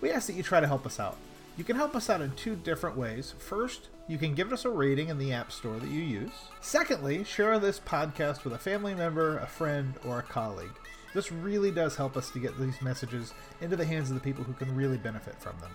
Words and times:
we 0.00 0.10
ask 0.10 0.26
that 0.26 0.34
you 0.34 0.42
try 0.42 0.60
to 0.60 0.66
help 0.66 0.86
us 0.86 0.98
out. 0.98 1.16
You 1.56 1.64
can 1.64 1.76
help 1.76 1.94
us 1.94 2.08
out 2.08 2.22
in 2.22 2.32
two 2.32 2.56
different 2.56 2.96
ways. 2.96 3.34
First, 3.38 3.88
you 4.08 4.18
can 4.18 4.34
give 4.34 4.52
us 4.52 4.64
a 4.64 4.70
rating 4.70 5.08
in 5.08 5.18
the 5.18 5.32
App 5.32 5.52
Store 5.52 5.78
that 5.78 5.90
you 5.90 6.00
use. 6.00 6.32
Secondly, 6.60 7.22
share 7.22 7.58
this 7.58 7.78
podcast 7.78 8.44
with 8.44 8.54
a 8.54 8.58
family 8.58 8.94
member, 8.94 9.38
a 9.38 9.46
friend, 9.46 9.94
or 10.06 10.18
a 10.18 10.22
colleague. 10.22 10.70
This 11.12 11.32
really 11.32 11.70
does 11.70 11.96
help 11.96 12.16
us 12.16 12.30
to 12.30 12.38
get 12.38 12.58
these 12.58 12.80
messages 12.80 13.34
into 13.60 13.76
the 13.76 13.84
hands 13.84 14.10
of 14.10 14.14
the 14.14 14.22
people 14.22 14.44
who 14.44 14.52
can 14.52 14.74
really 14.74 14.96
benefit 14.96 15.34
from 15.40 15.58
them. 15.60 15.72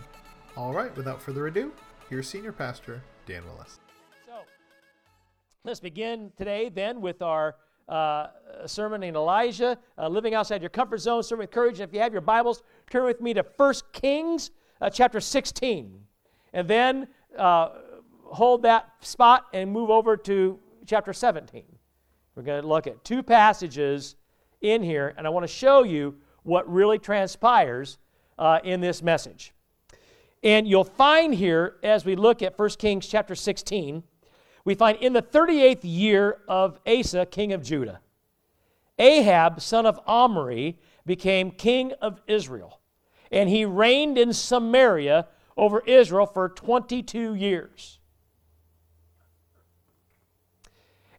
All 0.58 0.74
right, 0.74 0.96
without 0.96 1.22
further 1.22 1.48
ado, 1.48 1.72
here's 2.10 2.28
Senior 2.28 2.54
Pastor 2.54 3.04
Dan 3.26 3.44
Willis. 3.46 3.80
So, 4.26 4.40
let's 5.64 5.82
begin 5.82 6.32
today 6.38 6.70
then 6.70 7.02
with 7.02 7.22
our 7.22 7.56
uh, 7.88 8.28
sermon 8.66 9.04
in 9.04 9.16
Elijah, 9.16 9.78
uh, 9.98 10.08
living 10.08 10.34
outside 10.34 10.62
your 10.62 10.70
comfort 10.70 11.00
zone, 11.00 11.24
sermon 11.24 11.44
with 11.44 11.52
courage. 11.52 11.80
And 11.80 11.90
if 11.90 11.94
you 11.94 12.02
have 12.02 12.12
your 12.12 12.22
Bibles, 12.22 12.64
turn 12.90 13.06
with 13.06 13.22
me 13.22 13.34
to 13.34 13.46
1 13.58 13.74
Kings 13.94 14.52
uh, 14.82 14.90
chapter 14.90 15.20
16. 15.20 16.00
And 16.54 16.68
then 16.68 17.08
uh, 17.38 17.70
hold 18.24 18.64
that 18.64 18.90
spot 19.02 19.46
and 19.54 19.72
move 19.72 19.90
over 19.90 20.18
to 20.18 20.60
chapter 20.86 21.14
17. 21.14 21.64
We're 22.36 22.44
going 22.44 22.62
to 22.62 22.68
look 22.68 22.88
at 22.88 23.04
two 23.04 23.24
passages 23.24 24.16
in 24.62 24.84
here, 24.84 25.14
and 25.18 25.26
I 25.26 25.30
want 25.30 25.44
to 25.44 25.54
show 25.54 25.84
you 25.84 26.16
what 26.44 26.72
really 26.72 27.00
transpires 27.00 27.98
uh, 28.38 28.60
in 28.64 28.82
this 28.82 29.02
message. 29.02 29.54
And 30.44 30.68
you'll 30.68 30.84
find 30.84 31.34
here, 31.34 31.78
as 31.82 32.06
we 32.06 32.16
look 32.16 32.42
at 32.42 32.58
1 32.58 32.70
Kings 32.78 33.08
chapter 33.08 33.36
16, 33.36 34.04
we 34.66 34.74
find 34.74 34.98
in 34.98 35.14
the 35.14 35.22
38th 35.22 35.82
year 35.84 36.40
of 36.48 36.80
Asa, 36.86 37.26
king 37.28 37.54
of 37.54 37.64
Judah, 37.64 38.02
Ahab, 38.98 39.62
son 39.62 39.86
of 39.86 40.00
Omri, 40.08 40.78
became 41.06 41.52
king 41.52 41.94
of 42.02 42.20
Israel. 42.28 42.82
And 43.32 43.48
he 43.50 43.64
reigned 43.66 44.18
in 44.18 44.34
Samaria 44.34 45.28
over 45.56 45.82
Israel 45.86 46.26
for 46.26 46.50
22 46.50 47.36
years. 47.36 48.00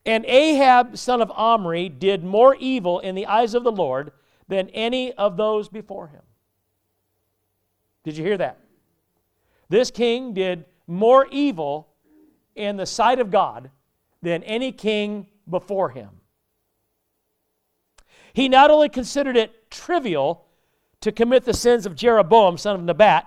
And 0.04 0.24
Ahab, 0.26 0.96
son 0.96 1.20
of 1.20 1.30
Omri, 1.32 1.88
did 1.88 2.24
more 2.24 2.56
evil 2.56 3.00
in 3.00 3.14
the 3.14 3.26
eyes 3.26 3.54
of 3.54 3.64
the 3.64 3.72
Lord 3.72 4.12
than 4.48 4.68
any 4.70 5.12
of 5.12 5.36
those 5.36 5.68
before 5.68 6.08
him. 6.08 6.22
Did 8.04 8.16
you 8.16 8.24
hear 8.24 8.38
that? 8.38 8.60
This 9.68 9.90
king 9.90 10.32
did 10.32 10.64
more 10.86 11.26
evil 11.30 11.85
in 12.56 12.76
the 12.76 12.86
sight 12.86 13.20
of 13.20 13.30
God 13.30 13.70
than 14.22 14.42
any 14.42 14.72
king 14.72 15.28
before 15.48 15.90
him. 15.90 16.08
He 18.32 18.48
not 18.48 18.70
only 18.70 18.88
considered 18.88 19.36
it 19.36 19.70
trivial 19.70 20.44
to 21.00 21.12
commit 21.12 21.44
the 21.44 21.54
sins 21.54 21.86
of 21.86 21.94
Jeroboam, 21.94 22.58
son 22.58 22.74
of 22.74 22.82
Nebat, 22.82 23.26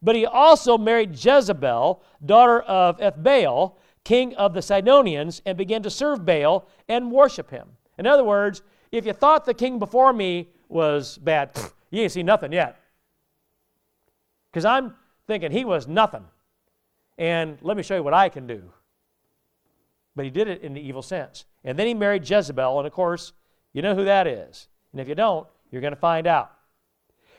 but 0.00 0.14
he 0.14 0.24
also 0.24 0.78
married 0.78 1.12
Jezebel, 1.12 2.02
daughter 2.24 2.60
of 2.60 2.98
Ethbaal, 2.98 3.74
king 4.04 4.34
of 4.36 4.54
the 4.54 4.62
Sidonians, 4.62 5.42
and 5.44 5.58
began 5.58 5.82
to 5.82 5.90
serve 5.90 6.24
Baal 6.24 6.68
and 6.88 7.10
worship 7.10 7.50
him. 7.50 7.68
In 7.98 8.06
other 8.06 8.22
words, 8.22 8.62
if 8.92 9.04
you 9.04 9.12
thought 9.12 9.44
the 9.44 9.54
king 9.54 9.78
before 9.78 10.12
me 10.12 10.48
was 10.68 11.18
bad, 11.18 11.50
you 11.90 12.02
ain't 12.02 12.12
seen 12.12 12.26
nothing 12.26 12.52
yet. 12.52 12.80
Because 14.50 14.64
I'm 14.64 14.94
thinking 15.26 15.50
he 15.50 15.64
was 15.64 15.88
nothing 15.88 16.24
and 17.18 17.58
let 17.62 17.76
me 17.76 17.82
show 17.82 17.96
you 17.96 18.02
what 18.02 18.14
I 18.14 18.28
can 18.28 18.46
do. 18.46 18.62
But 20.14 20.24
he 20.24 20.30
did 20.30 20.48
it 20.48 20.62
in 20.62 20.74
the 20.74 20.80
evil 20.80 21.02
sense. 21.02 21.44
And 21.64 21.78
then 21.78 21.86
he 21.86 21.94
married 21.94 22.28
Jezebel, 22.28 22.78
and 22.78 22.86
of 22.86 22.92
course, 22.92 23.32
you 23.72 23.82
know 23.82 23.94
who 23.94 24.04
that 24.04 24.26
is. 24.26 24.68
And 24.92 25.00
if 25.00 25.08
you 25.08 25.14
don't, 25.14 25.46
you're 25.70 25.82
going 25.82 25.94
to 25.94 26.00
find 26.00 26.26
out. 26.26 26.52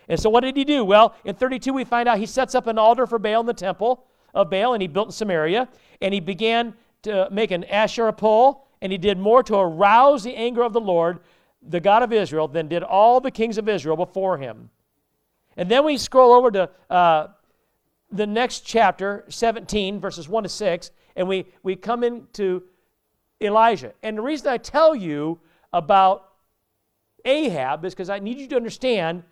And 0.08 0.20
so 0.20 0.30
what 0.30 0.42
did 0.42 0.56
he 0.56 0.64
do? 0.64 0.86
Well, 0.86 1.16
in 1.26 1.36
32, 1.36 1.74
we 1.74 1.84
find 1.84 2.08
out 2.08 2.18
he 2.18 2.26
sets 2.26 2.56
up 2.56 2.68
an 2.68 2.78
altar 2.78 3.06
for 3.08 3.20
Baal 3.20 3.42
in 3.42 3.46
the 3.46 3.54
temple 3.54 4.06
of 4.34 4.50
Baal, 4.50 4.74
and 4.74 4.82
he 4.82 4.88
built 4.88 5.08
in 5.08 5.12
Samaria, 5.12 5.68
and 6.02 6.14
he 6.14 6.20
began 6.20 6.74
to 7.04 7.28
make 7.32 7.52
an 7.52 7.64
Asherah 7.66 8.14
pole, 8.14 8.68
and 8.82 8.92
he 8.92 8.98
did 8.98 9.18
more 9.18 9.44
to 9.44 9.56
arouse 9.56 10.24
the 10.24 10.36
anger 10.36 10.62
of 10.62 10.74
the 10.74 10.82
Lord, 10.82 11.20
the 11.62 11.80
God 11.80 12.04
of 12.04 12.14
Israel, 12.14 12.48
than 12.48 12.68
did 12.68 12.84
all 12.84 13.20
the 13.20 13.32
kings 13.32 13.58
of 13.58 13.68
Israel 13.68 13.98
before 13.98 14.38
him. 14.38 14.70
And 15.58 15.70
then 15.70 15.84
we 15.84 15.98
scroll 15.98 16.34
over 16.34 16.52
to 16.52 16.70
uh, 16.90 17.28
the 18.12 18.28
next 18.28 18.62
chapter, 18.62 19.26
17, 19.30 20.00
verses 20.00 20.30
1 20.30 20.44
to 20.44 20.50
6, 20.50 20.92
and 21.16 21.28
we, 21.28 21.46
we 21.64 21.76
come 21.76 22.04
into 22.04 22.64
Elijah. 23.42 23.94
And 24.04 24.18
the 24.18 24.22
reason 24.22 24.48
I 24.48 24.58
tell 24.58 24.96
you 24.96 25.40
about 25.74 26.30
Ahab 27.26 27.84
is 27.86 27.94
because 27.94 28.10
I 28.10 28.20
need 28.20 28.38
you 28.38 28.48
to 28.48 28.56
understand 28.56 29.24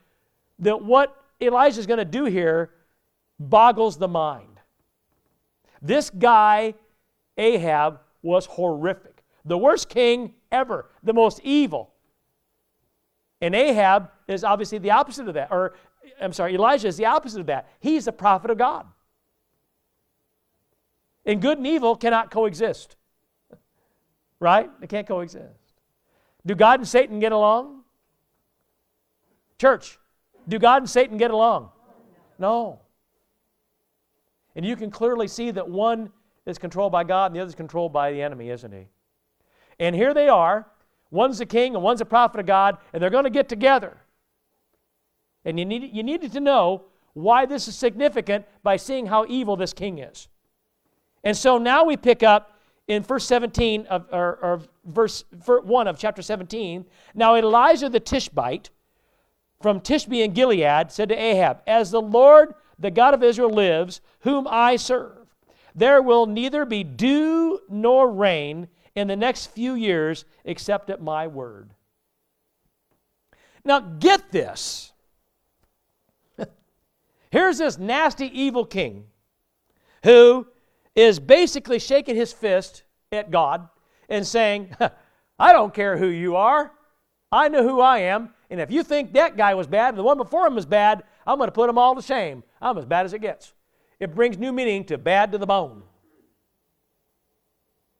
that 0.59 0.83
what 0.83 1.15
Elijah 1.41 1.79
is 1.79 1.87
going 1.87 1.99
to 1.99 2.05
do 2.05 2.25
here 2.25 2.71
boggles 3.39 3.97
the 3.97 4.07
mind. 4.07 4.59
This 5.81 6.09
guy, 6.09 6.73
Ahab, 7.37 7.99
was 8.21 8.45
horrific. 8.45 9.23
The 9.45 9.57
worst 9.57 9.89
king 9.89 10.33
ever, 10.51 10.89
the 11.03 11.13
most 11.13 11.39
evil. 11.43 11.91
And 13.41 13.53
Ahab 13.53 14.09
is 14.27 14.43
obviously 14.43 14.79
the 14.79 14.91
opposite 14.91 15.27
of 15.27 15.35
that, 15.35 15.51
or 15.51 15.75
I'm 16.21 16.33
sorry, 16.33 16.55
Elijah 16.55 16.87
is 16.87 16.97
the 16.97 17.05
opposite 17.05 17.39
of 17.39 17.47
that. 17.47 17.69
He's 17.79 18.07
a 18.07 18.11
prophet 18.11 18.51
of 18.51 18.57
God. 18.57 18.85
And 21.25 21.41
good 21.41 21.57
and 21.57 21.65
evil 21.65 21.95
cannot 21.95 22.31
coexist. 22.31 22.95
Right? 24.39 24.69
They 24.79 24.87
can't 24.87 25.07
coexist. 25.07 25.73
Do 26.45 26.55
God 26.55 26.79
and 26.81 26.87
Satan 26.87 27.19
get 27.19 27.31
along? 27.31 27.83
Church, 29.57 29.97
do 30.47 30.59
God 30.59 30.83
and 30.83 30.89
Satan 30.89 31.17
get 31.17 31.31
along? 31.31 31.69
No. 32.37 32.81
And 34.55 34.65
you 34.65 34.75
can 34.75 34.91
clearly 34.91 35.27
see 35.27 35.51
that 35.51 35.67
one 35.67 36.11
is 36.45 36.57
controlled 36.57 36.91
by 36.91 37.03
God 37.03 37.27
and 37.27 37.35
the 37.35 37.39
other 37.41 37.49
is 37.49 37.55
controlled 37.55 37.91
by 37.91 38.11
the 38.11 38.21
enemy, 38.21 38.49
isn't 38.49 38.71
he? 38.71 38.87
And 39.79 39.95
here 39.95 40.13
they 40.13 40.29
are. 40.29 40.67
One's 41.11 41.39
a 41.39 41.45
king 41.45 41.75
and 41.75 41.83
one's 41.83 42.01
a 42.01 42.05
prophet 42.05 42.39
of 42.39 42.45
God, 42.45 42.77
and 42.91 43.01
they're 43.01 43.09
going 43.09 43.23
to 43.23 43.29
get 43.29 43.47
together. 43.47 43.97
And 45.45 45.59
you, 45.59 45.65
need, 45.65 45.93
you 45.93 46.03
needed 46.03 46.33
to 46.33 46.39
know 46.39 46.85
why 47.13 47.45
this 47.45 47.67
is 47.67 47.75
significant 47.75 48.45
by 48.63 48.75
seeing 48.75 49.05
how 49.05 49.25
evil 49.29 49.55
this 49.55 49.71
king 49.71 49.99
is. 49.99 50.27
And 51.23 51.37
so 51.37 51.57
now 51.57 51.85
we 51.85 51.95
pick 51.95 52.23
up 52.23 52.59
in 52.87 53.03
verse 53.03 53.25
17 53.25 53.87
of 53.87 54.05
or, 54.11 54.37
or 54.41 54.61
verse 54.85 55.23
1 55.45 55.87
of 55.87 55.97
chapter 55.97 56.21
17. 56.21 56.85
Now 57.13 57.35
Elijah 57.35 57.89
the 57.89 57.99
Tishbite 57.99 58.69
from 59.61 59.79
Tishbe 59.79 60.23
in 60.23 60.33
Gilead 60.33 60.91
said 60.91 61.09
to 61.09 61.15
Ahab, 61.15 61.61
As 61.65 61.91
the 61.91 62.01
Lord, 62.01 62.53
the 62.77 62.91
God 62.91 63.13
of 63.13 63.23
Israel, 63.23 63.49
lives, 63.49 64.01
whom 64.19 64.47
I 64.49 64.75
serve, 64.75 65.27
there 65.73 66.01
will 66.01 66.25
neither 66.25 66.65
be 66.65 66.83
dew 66.83 67.59
nor 67.69 68.11
rain 68.11 68.67
in 68.95 69.07
the 69.07 69.15
next 69.15 69.47
few 69.47 69.73
years 69.73 70.25
except 70.43 70.89
at 70.89 71.01
my 71.01 71.27
word. 71.27 71.71
Now 73.63 73.79
get 73.79 74.31
this. 74.31 74.93
Here's 77.35 77.57
this 77.57 77.77
nasty, 77.77 78.27
evil 78.27 78.65
king 78.65 79.07
who 80.05 80.47
is 80.95 81.19
basically 81.19 81.79
shaking 81.79 82.15
his 82.15 82.31
fist 82.31 82.83
at 83.11 83.29
God 83.29 83.67
and 84.07 84.25
saying, 84.25 84.73
I 85.37 85.51
don't 85.51 85.73
care 85.73 85.97
who 85.97 86.07
you 86.07 86.37
are. 86.37 86.71
I 87.33 87.49
know 87.49 87.61
who 87.61 87.81
I 87.81 87.97
am. 87.97 88.29
And 88.49 88.61
if 88.61 88.71
you 88.71 88.83
think 88.83 89.11
that 89.11 89.35
guy 89.35 89.53
was 89.53 89.67
bad 89.67 89.89
and 89.89 89.97
the 89.97 90.03
one 90.03 90.15
before 90.15 90.47
him 90.47 90.55
was 90.55 90.65
bad, 90.65 91.03
I'm 91.27 91.37
going 91.37 91.49
to 91.49 91.51
put 91.51 91.67
them 91.67 91.77
all 91.77 91.93
to 91.93 92.01
shame. 92.01 92.41
I'm 92.61 92.77
as 92.77 92.85
bad 92.85 93.05
as 93.05 93.11
it 93.11 93.19
gets. 93.19 93.51
It 93.99 94.15
brings 94.15 94.37
new 94.37 94.53
meaning 94.53 94.85
to 94.85 94.97
bad 94.97 95.33
to 95.33 95.37
the 95.37 95.45
bone. 95.45 95.83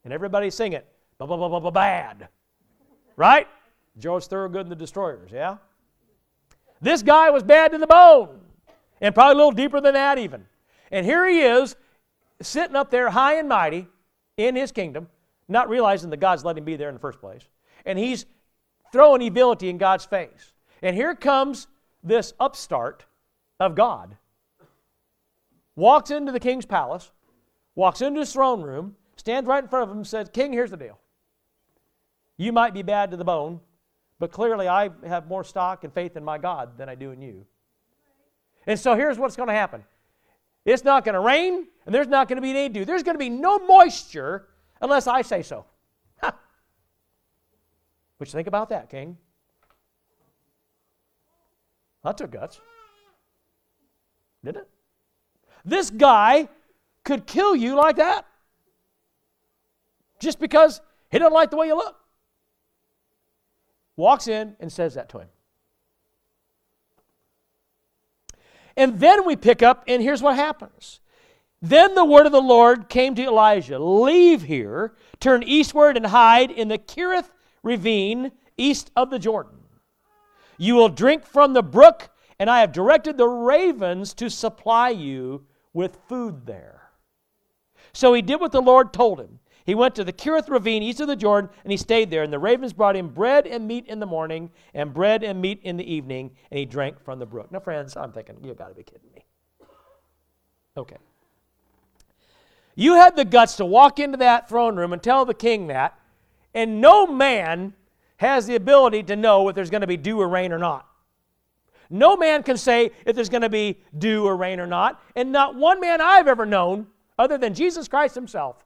And 0.05 0.13
everybody 0.13 0.49
sing 0.49 0.71
it. 0.71 0.87
Bad. 1.19 2.29
Right? 3.17 3.49
George 3.97 4.27
Thorogood 4.27 4.61
and 4.61 4.71
the 4.71 4.77
Destroyers, 4.77 5.29
yeah? 5.33 5.57
This 6.79 7.03
guy 7.03 7.31
was 7.31 7.43
bad 7.43 7.73
to 7.73 7.77
the 7.77 7.87
bone 7.87 8.43
and 9.01 9.13
probably 9.13 9.33
a 9.33 9.37
little 9.37 9.51
deeper 9.51 9.81
than 9.81 9.93
that, 9.93 10.17
even. 10.17 10.45
And 10.91 11.05
here 11.05 11.27
he 11.27 11.41
is, 11.41 11.75
sitting 12.41 12.75
up 12.75 12.91
there 12.91 13.09
high 13.09 13.35
and 13.35 13.49
mighty 13.49 13.87
in 14.37 14.55
his 14.55 14.71
kingdom, 14.71 15.07
not 15.47 15.69
realizing 15.69 16.09
that 16.09 16.17
God's 16.17 16.43
letting 16.43 16.61
him 16.61 16.65
be 16.65 16.75
there 16.75 16.89
in 16.89 16.95
the 16.95 16.99
first 16.99 17.19
place. 17.19 17.47
And 17.85 17.99
he's 17.99 18.25
throwing 18.91 19.21
evility 19.21 19.69
in 19.69 19.77
God's 19.77 20.05
face. 20.05 20.53
And 20.81 20.95
here 20.95 21.15
comes 21.15 21.67
this 22.03 22.33
upstart 22.39 23.05
of 23.59 23.75
God 23.75 24.17
walks 25.75 26.11
into 26.11 26.31
the 26.31 26.39
king's 26.39 26.65
palace, 26.65 27.11
walks 27.75 28.01
into 28.01 28.19
his 28.19 28.31
throne 28.31 28.61
room, 28.61 28.95
stands 29.17 29.47
right 29.47 29.63
in 29.63 29.69
front 29.69 29.83
of 29.83 29.91
him, 29.91 29.97
and 29.97 30.07
says, 30.07 30.29
King, 30.29 30.53
here's 30.53 30.71
the 30.71 30.77
deal. 30.77 30.99
You 32.37 32.51
might 32.51 32.73
be 32.73 32.81
bad 32.81 33.11
to 33.11 33.17
the 33.17 33.25
bone, 33.25 33.59
but 34.19 34.31
clearly 34.31 34.67
I 34.67 34.89
have 35.05 35.27
more 35.27 35.43
stock 35.43 35.83
and 35.83 35.93
faith 35.93 36.15
in 36.17 36.23
my 36.23 36.37
God 36.37 36.77
than 36.77 36.89
I 36.89 36.95
do 36.95 37.11
in 37.11 37.21
you. 37.21 37.45
And 38.67 38.79
so 38.79 38.95
here's 38.95 39.17
what's 39.17 39.35
going 39.35 39.49
to 39.49 39.53
happen 39.53 39.83
it's 40.65 40.83
not 40.83 41.05
going 41.05 41.13
to 41.13 41.21
rain, 41.21 41.67
and 41.85 41.93
there's 41.93 42.07
not 42.07 42.27
going 42.27 42.37
to 42.37 42.41
be 42.41 42.49
any 42.49 42.69
dew. 42.69 42.85
There's 42.85 43.03
going 43.03 43.15
to 43.15 43.19
be 43.19 43.29
no 43.29 43.59
moisture 43.59 44.47
unless 44.81 45.07
I 45.07 45.21
say 45.21 45.43
so. 45.43 45.65
You 48.19 48.25
think 48.25 48.47
about 48.47 48.69
that, 48.69 48.89
King? 48.89 49.17
That 52.03 52.17
took 52.17 52.31
guts. 52.31 52.61
Didn't 54.43 54.61
it? 54.61 54.69
This 55.63 55.89
guy 55.89 56.47
could 57.03 57.25
kill 57.25 57.55
you 57.55 57.75
like 57.75 57.97
that 57.97 58.25
just 60.19 60.39
because 60.39 60.81
he 61.11 61.19
doesn't 61.19 61.33
like 61.33 61.49
the 61.49 61.57
way 61.57 61.67
you 61.67 61.75
look. 61.75 61.95
Walks 63.95 64.27
in 64.27 64.55
and 64.59 64.71
says 64.71 64.95
that 64.95 65.09
to 65.09 65.19
him. 65.19 65.27
And 68.77 68.99
then 68.99 69.25
we 69.25 69.35
pick 69.35 69.63
up, 69.63 69.83
and 69.87 70.01
here's 70.01 70.21
what 70.21 70.35
happens. 70.35 70.99
Then 71.61 71.95
the 71.95 72.05
word 72.05 72.25
of 72.25 72.31
the 72.31 72.41
Lord 72.41 72.89
came 72.89 73.15
to 73.15 73.23
Elijah 73.23 73.79
Leave 73.79 74.43
here, 74.43 74.93
turn 75.19 75.43
eastward, 75.43 75.97
and 75.97 76.05
hide 76.05 76.51
in 76.51 76.67
the 76.67 76.77
Kerith 76.77 77.29
ravine 77.63 78.31
east 78.57 78.91
of 78.95 79.09
the 79.09 79.19
Jordan. 79.19 79.59
You 80.57 80.75
will 80.75 80.89
drink 80.89 81.25
from 81.25 81.53
the 81.53 81.63
brook, 81.63 82.09
and 82.39 82.49
I 82.49 82.59
have 82.59 82.71
directed 82.71 83.17
the 83.17 83.27
ravens 83.27 84.13
to 84.15 84.29
supply 84.29 84.89
you 84.89 85.45
with 85.73 85.97
food 86.07 86.45
there. 86.45 86.84
So 87.95 88.13
he 88.13 88.21
did 88.21 88.41
what 88.41 88.51
the 88.51 88.61
Lord 88.61 88.91
told 88.91 89.21
him. 89.21 89.39
He 89.65 89.73
went 89.73 89.95
to 89.95 90.03
the 90.03 90.11
Kerith 90.11 90.49
ravine 90.49 90.83
east 90.83 90.99
of 90.99 91.07
the 91.07 91.15
Jordan, 91.15 91.49
and 91.63 91.71
he 91.71 91.77
stayed 91.77 92.11
there. 92.11 92.23
And 92.23 92.31
the 92.31 92.37
ravens 92.37 92.73
brought 92.73 92.95
him 92.95 93.07
bread 93.07 93.47
and 93.47 93.65
meat 93.65 93.87
in 93.87 93.99
the 93.99 94.05
morning, 94.05 94.51
and 94.73 94.93
bread 94.93 95.23
and 95.23 95.41
meat 95.41 95.61
in 95.63 95.77
the 95.77 95.91
evening, 95.91 96.31
and 96.51 96.59
he 96.59 96.65
drank 96.65 97.01
from 97.03 97.19
the 97.19 97.25
brook. 97.25 97.51
Now, 97.53 97.61
friends, 97.61 97.95
I'm 97.95 98.11
thinking, 98.11 98.35
you've 98.43 98.57
got 98.57 98.67
to 98.67 98.75
be 98.75 98.83
kidding 98.83 99.09
me. 99.15 99.25
Okay. 100.75 100.97
You 102.75 102.95
had 102.95 103.15
the 103.15 103.23
guts 103.23 103.55
to 103.55 103.65
walk 103.65 103.97
into 103.97 104.17
that 104.17 104.49
throne 104.49 104.75
room 104.75 104.91
and 104.91 105.01
tell 105.01 105.23
the 105.23 105.33
king 105.33 105.67
that, 105.67 105.97
and 106.53 106.81
no 106.81 107.07
man 107.07 107.73
has 108.17 108.45
the 108.45 108.55
ability 108.55 109.03
to 109.03 109.15
know 109.15 109.47
if 109.47 109.55
there's 109.55 109.69
going 109.69 109.81
to 109.81 109.87
be 109.87 109.97
dew 109.97 110.19
or 110.19 110.27
rain 110.27 110.51
or 110.51 110.59
not. 110.59 110.85
No 111.89 112.17
man 112.17 112.43
can 112.43 112.57
say 112.57 112.91
if 113.05 113.15
there's 113.15 113.29
going 113.29 113.43
to 113.43 113.49
be 113.49 113.79
dew 113.97 114.25
or 114.25 114.35
rain 114.35 114.59
or 114.59 114.67
not, 114.67 115.01
and 115.15 115.31
not 115.31 115.55
one 115.55 115.79
man 115.79 116.01
I've 116.01 116.27
ever 116.27 116.45
known, 116.45 116.87
other 117.17 117.37
than 117.37 117.53
Jesus 117.53 117.87
Christ 117.87 118.15
himself, 118.15 118.65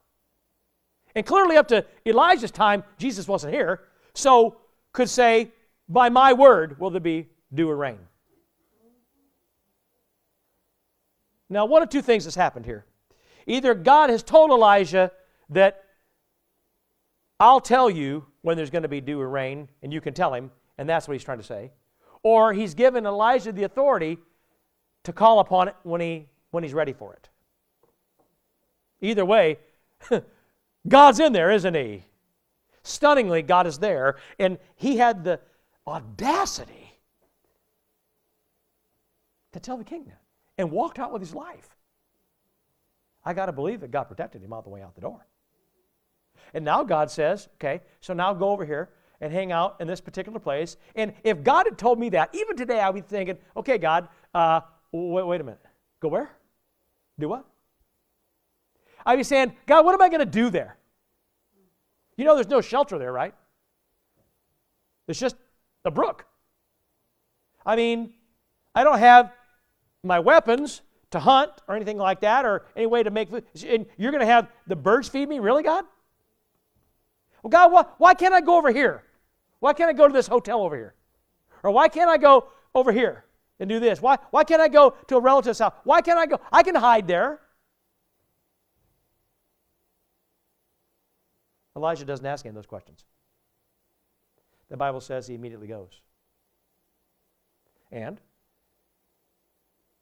and 1.15 1.25
clearly, 1.25 1.57
up 1.57 1.67
to 1.69 1.85
Elijah's 2.05 2.51
time, 2.51 2.83
Jesus 2.97 3.27
wasn't 3.27 3.53
here, 3.53 3.81
so 4.13 4.57
could 4.93 5.09
say, 5.09 5.51
By 5.87 6.09
my 6.09 6.33
word 6.33 6.79
will 6.79 6.91
there 6.91 7.01
be 7.01 7.27
dew 7.53 7.69
or 7.69 7.75
rain. 7.75 7.99
Now, 11.49 11.65
one 11.65 11.81
of 11.81 11.89
two 11.89 12.03
things 12.03 12.25
has 12.25 12.35
happened 12.35 12.65
here. 12.65 12.85
Either 13.47 13.73
God 13.73 14.11
has 14.11 14.21
told 14.21 14.51
Elijah 14.51 15.11
that 15.49 15.83
I'll 17.39 17.61
tell 17.61 17.89
you 17.89 18.25
when 18.41 18.55
there's 18.55 18.69
going 18.69 18.83
to 18.83 18.89
be 18.89 19.01
dew 19.01 19.19
or 19.19 19.29
rain, 19.29 19.67
and 19.81 19.91
you 19.91 20.01
can 20.01 20.13
tell 20.13 20.33
him, 20.33 20.51
and 20.77 20.87
that's 20.87 21.07
what 21.07 21.13
he's 21.13 21.23
trying 21.23 21.39
to 21.39 21.43
say. 21.43 21.71
Or 22.21 22.53
he's 22.53 22.75
given 22.75 23.05
Elijah 23.05 23.51
the 23.51 23.63
authority 23.63 24.19
to 25.05 25.13
call 25.13 25.39
upon 25.39 25.69
it 25.69 25.75
when, 25.83 26.01
he, 26.01 26.27
when 26.51 26.63
he's 26.63 26.73
ready 26.73 26.93
for 26.93 27.13
it. 27.13 27.29
Either 29.01 29.25
way, 29.25 29.57
God's 30.87 31.19
in 31.19 31.33
there, 31.33 31.51
isn't 31.51 31.75
He? 31.75 32.05
Stunningly, 32.83 33.41
God 33.41 33.67
is 33.67 33.79
there, 33.79 34.17
and 34.37 34.57
He 34.75 34.97
had 34.97 35.23
the 35.23 35.39
audacity 35.87 36.99
to 39.51 39.59
tell 39.59 39.77
the 39.77 39.83
king 39.83 40.05
that 40.05 40.21
and 40.59 40.69
walked 40.71 40.99
out 40.99 41.13
with 41.13 41.21
his 41.21 41.33
life. 41.33 41.75
I 43.25 43.33
got 43.33 43.47
to 43.47 43.53
believe 43.53 43.79
that 43.79 43.91
God 43.91 44.03
protected 44.03 44.43
him 44.43 44.53
all 44.53 44.61
the 44.61 44.69
way 44.69 44.81
out 44.81 44.93
the 44.93 45.01
door. 45.01 45.25
And 46.53 46.65
now 46.65 46.83
God 46.83 47.09
says, 47.09 47.47
okay, 47.55 47.81
so 48.01 48.13
now 48.13 48.33
go 48.33 48.49
over 48.49 48.65
here 48.65 48.89
and 49.21 49.31
hang 49.31 49.51
out 49.51 49.77
in 49.79 49.87
this 49.87 50.01
particular 50.01 50.39
place. 50.39 50.77
And 50.95 51.13
if 51.23 51.43
God 51.43 51.65
had 51.65 51.77
told 51.77 51.97
me 51.97 52.09
that, 52.09 52.29
even 52.33 52.57
today 52.57 52.79
I 52.79 52.89
would 52.89 53.03
be 53.03 53.07
thinking, 53.07 53.37
okay, 53.55 53.77
God, 53.77 54.09
uh, 54.33 54.61
wait, 54.91 55.25
wait 55.25 55.41
a 55.41 55.43
minute. 55.43 55.61
Go 56.01 56.09
where? 56.09 56.29
Do 57.17 57.29
what? 57.29 57.45
I'd 59.05 59.15
be 59.15 59.23
saying, 59.23 59.53
God, 59.65 59.85
what 59.85 59.93
am 59.93 60.01
I 60.01 60.09
going 60.09 60.19
to 60.19 60.25
do 60.25 60.49
there? 60.49 60.77
You 62.17 62.25
know, 62.25 62.35
there's 62.35 62.49
no 62.49 62.61
shelter 62.61 62.97
there, 62.97 63.13
right? 63.13 63.33
It's 65.07 65.19
just 65.19 65.35
a 65.85 65.91
brook. 65.91 66.25
I 67.65 67.75
mean, 67.75 68.13
I 68.75 68.83
don't 68.83 68.99
have 68.99 69.31
my 70.03 70.19
weapons 70.19 70.81
to 71.11 71.19
hunt 71.19 71.51
or 71.67 71.75
anything 71.75 71.97
like 71.97 72.21
that 72.21 72.45
or 72.45 72.65
any 72.75 72.85
way 72.85 73.03
to 73.03 73.09
make 73.09 73.29
food. 73.29 73.45
And 73.67 73.85
you're 73.97 74.11
going 74.11 74.21
to 74.21 74.31
have 74.31 74.47
the 74.67 74.75
birds 74.75 75.07
feed 75.07 75.27
me? 75.27 75.39
Really, 75.39 75.63
God? 75.63 75.85
Well, 77.41 77.49
God, 77.49 77.71
why, 77.71 77.85
why 77.97 78.13
can't 78.13 78.33
I 78.33 78.41
go 78.41 78.57
over 78.57 78.71
here? 78.71 79.03
Why 79.59 79.73
can't 79.73 79.89
I 79.89 79.93
go 79.93 80.07
to 80.07 80.13
this 80.13 80.27
hotel 80.27 80.61
over 80.61 80.75
here? 80.75 80.93
Or 81.63 81.71
why 81.71 81.87
can't 81.87 82.09
I 82.09 82.17
go 82.17 82.47
over 82.75 82.91
here 82.91 83.25
and 83.59 83.69
do 83.69 83.79
this? 83.79 84.01
Why, 84.01 84.17
why 84.31 84.43
can't 84.43 84.61
I 84.61 84.67
go 84.67 84.95
to 85.07 85.17
a 85.17 85.19
relative's 85.19 85.59
house? 85.59 85.73
Why 85.83 86.01
can't 86.01 86.19
I 86.19 86.25
go? 86.25 86.39
I 86.51 86.63
can 86.63 86.75
hide 86.75 87.07
there. 87.07 87.39
Elijah 91.79 92.05
doesn't 92.05 92.25
ask 92.25 92.45
him 92.45 92.53
those 92.53 92.65
questions. 92.65 93.05
The 94.69 94.77
Bible 94.77 94.99
says 94.99 95.25
he 95.27 95.33
immediately 95.33 95.67
goes. 95.67 96.01
And 97.91 98.19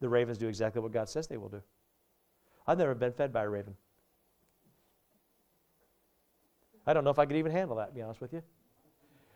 the 0.02 0.10
ravens 0.10 0.38
do 0.38 0.48
exactly 0.48 0.82
what 0.82 0.92
God 0.92 1.08
says 1.08 1.28
they 1.28 1.38
will 1.38 1.50
do. 1.50 1.62
I've 2.66 2.80
never 2.80 2.96
been 2.96 3.14
fed 3.14 3.32
by 3.32 3.44
a 3.44 3.50
raven. 3.50 3.76
I 6.86 6.94
don't 6.94 7.04
know 7.04 7.12
if 7.12 7.20
I 7.20 7.26
could 7.26 7.36
even 7.36 7.52
handle 7.52 7.78
that, 7.78 7.90
to 7.90 7.94
be 7.94 8.02
honest 8.02 8.22
with 8.22 8.34
you. 8.34 8.42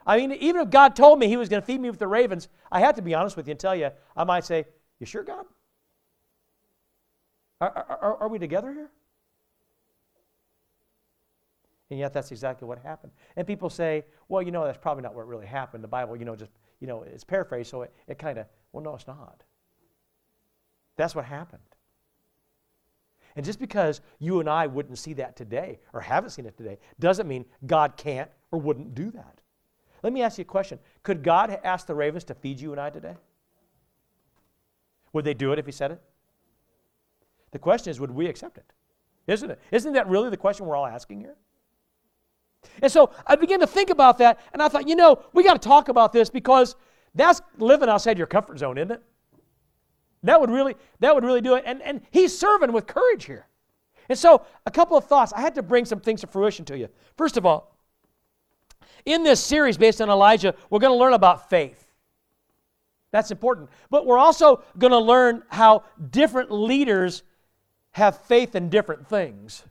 I 0.06 0.18
mean, 0.18 0.32
even 0.34 0.62
if 0.62 0.70
God 0.72 0.96
told 0.96 1.20
me 1.20 1.28
He 1.28 1.38
was 1.38 1.48
going 1.48 1.62
to 1.62 1.66
feed 1.66 1.80
me 1.80 1.90
with 1.90 2.00
the 2.00 2.08
ravens, 2.08 2.50
I 2.72 2.80
have 2.80 2.96
to 2.96 3.02
be 3.02 3.14
honest 3.14 3.38
with 3.38 3.48
you 3.48 3.52
and 3.52 3.60
tell 3.60 3.76
you, 3.76 3.92
I 4.18 4.24
might 4.24 4.46
say, 4.46 4.66
You 5.00 5.06
sure, 5.06 5.24
God? 5.24 5.46
Are, 7.62 7.70
are, 7.70 8.18
are 8.22 8.28
we 8.28 8.40
together 8.40 8.74
here? 8.74 8.90
And 11.92 12.00
yet 12.00 12.14
that's 12.14 12.32
exactly 12.32 12.66
what 12.68 12.80
happened. 12.80 13.12
And 13.36 13.46
people 13.46 13.70
say, 13.70 14.06
well, 14.30 14.42
you 14.42 14.50
know, 14.50 14.64
that's 14.64 14.78
probably 14.78 15.04
not 15.04 15.14
what 15.14 15.28
really 15.28 15.46
happened. 15.46 15.84
The 15.84 15.90
Bible, 15.90 16.16
you 16.16 16.24
know, 16.24 16.38
just, 16.38 16.52
you 16.80 16.88
know, 16.88 17.04
it's 17.04 17.26
paraphrased, 17.26 17.70
so 17.70 17.82
it, 17.82 17.94
it 18.08 18.18
kind 18.18 18.38
of, 18.38 18.48
well, 18.72 18.82
no, 18.82 18.96
it's 18.96 19.06
not. 19.06 19.44
That's 20.96 21.14
what 21.14 21.26
happened. 21.26 21.62
And 23.36 23.46
just 23.46 23.60
because 23.60 24.00
you 24.20 24.40
and 24.40 24.50
I 24.50 24.68
wouldn't 24.68 24.98
see 25.00 25.14
that 25.14 25.36
today 25.36 25.80
or 25.92 26.00
haven't 26.00 26.30
seen 26.30 26.46
it 26.46 26.56
today 26.56 26.80
doesn't 27.00 27.28
mean 27.28 27.46
God 27.66 27.98
can't 27.98 28.32
or 28.52 28.60
wouldn't 28.60 28.96
do 28.96 29.12
that. 29.12 29.42
Let 30.02 30.14
me 30.14 30.22
ask 30.22 30.38
you 30.38 30.44
a 30.44 30.46
question. 30.46 30.80
Could 31.04 31.24
God 31.24 31.60
ask 31.64 31.88
the 31.88 31.96
ravens 31.96 32.24
to 32.26 32.34
feed 32.34 32.60
you 32.60 32.72
and 32.72 32.80
I 32.80 32.90
today? 32.90 33.16
Would 35.12 35.26
they 35.26 35.34
do 35.34 35.52
it 35.52 35.60
if 35.60 35.66
He 35.66 35.74
said 35.74 35.92
it? 35.92 36.02
The 37.52 37.60
question 37.60 37.92
is, 37.92 38.00
would 38.00 38.12
we 38.12 38.28
accept 38.28 38.58
it? 38.58 38.72
Isn't 39.28 39.52
it? 39.52 39.60
Isn't 39.72 39.94
that 39.94 40.08
really 40.08 40.30
the 40.30 40.38
question 40.38 40.66
we're 40.66 40.78
all 40.78 40.88
asking 40.88 41.20
here? 41.20 41.36
And 42.82 42.92
so 42.92 43.12
I 43.26 43.36
began 43.36 43.60
to 43.60 43.68
think 43.68 43.90
about 43.90 44.18
that, 44.20 44.40
and 44.54 44.62
I 44.62 44.68
thought, 44.68 44.88
you 44.88 44.96
know, 44.96 45.24
we 45.34 45.44
got 45.44 45.62
to 45.62 45.68
talk 45.68 45.90
about 45.90 46.14
this 46.14 46.30
because 46.30 46.76
that's 47.14 47.42
living 47.58 47.90
outside 47.90 48.18
your 48.18 48.28
comfort 48.28 48.60
zone, 48.60 48.78
isn't 48.78 48.92
it? 48.92 49.02
That 50.24 50.40
would 50.40 50.52
really, 50.52 50.76
that 51.00 51.14
would 51.14 51.24
really 51.24 51.42
do 51.42 51.56
it. 51.56 51.64
And, 51.66 51.82
and 51.82 52.02
he's 52.12 52.38
serving 52.38 52.72
with 52.72 52.88
courage 52.88 53.26
here. 53.26 53.48
And 54.10 54.18
so, 54.18 54.46
a 54.66 54.72
couple 54.72 54.98
of 54.98 55.06
thoughts. 55.06 55.34
I 55.34 55.42
had 55.42 55.56
to 55.56 55.64
bring 55.64 55.86
some 55.86 56.00
things 56.00 56.22
to 56.22 56.28
fruition 56.28 56.66
to 56.66 56.78
you. 56.78 56.90
First 57.18 57.38
of 57.38 57.46
all, 57.46 57.76
in 59.06 59.24
this 59.24 59.40
series 59.40 59.78
based 59.78 60.02
on 60.02 60.10
Elijah, 60.10 60.54
we're 60.70 60.80
going 60.80 60.94
to 60.94 60.98
learn 60.98 61.14
about 61.14 61.50
faith. 61.50 61.88
That's 63.12 63.32
important. 63.32 63.70
But 63.90 64.06
we're 64.06 64.18
also 64.18 64.64
going 64.78 64.92
to 64.92 65.00
learn 65.00 65.44
how 65.50 65.84
different 66.12 66.52
leaders 66.52 67.24
have 67.92 68.18
faith 68.22 68.56
in 68.56 68.70
different 68.70 69.08
things 69.08 69.64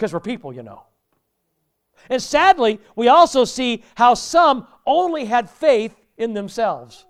because 0.00 0.14
we're 0.14 0.20
people, 0.20 0.50
you 0.50 0.62
know. 0.62 0.84
And 2.08 2.22
sadly, 2.22 2.80
we 2.96 3.08
also 3.08 3.44
see 3.44 3.84
how 3.96 4.14
some 4.14 4.66
only 4.86 5.26
had 5.26 5.50
faith 5.50 5.94
in 6.16 6.32
themselves. 6.32 7.04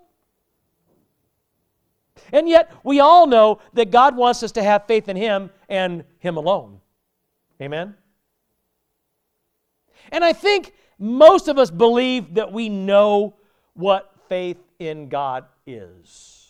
And 2.33 2.49
yet, 2.49 2.69
we 2.83 2.99
all 2.99 3.27
know 3.27 3.59
that 3.75 3.91
God 3.91 4.17
wants 4.17 4.43
us 4.43 4.51
to 4.53 4.63
have 4.63 4.87
faith 4.87 5.07
in 5.07 5.15
Him 5.15 5.51
and 5.69 6.03
Him 6.19 6.35
alone. 6.35 6.81
Amen? 7.61 7.95
And 10.11 10.25
I 10.25 10.33
think 10.33 10.73
most 10.99 11.47
of 11.47 11.57
us 11.57 11.71
believe 11.71 12.33
that 12.33 12.51
we 12.51 12.67
know 12.67 13.35
what 13.73 14.13
faith 14.27 14.57
in 14.79 15.07
God 15.07 15.45
is. 15.65 16.41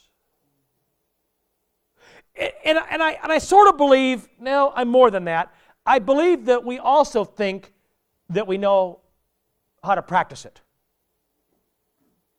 And, 2.35 2.79
and, 2.89 3.03
I, 3.03 3.11
and 3.21 3.31
I 3.31 3.37
sort 3.37 3.67
of 3.67 3.77
believe, 3.77 4.27
no, 4.39 4.71
I'm 4.75 4.87
more 4.87 5.11
than 5.11 5.25
that. 5.25 5.53
I 5.91 5.99
believe 5.99 6.45
that 6.45 6.63
we 6.63 6.79
also 6.79 7.25
think 7.25 7.73
that 8.29 8.47
we 8.47 8.57
know 8.57 9.01
how 9.83 9.93
to 9.93 10.01
practice 10.01 10.45
it 10.45 10.61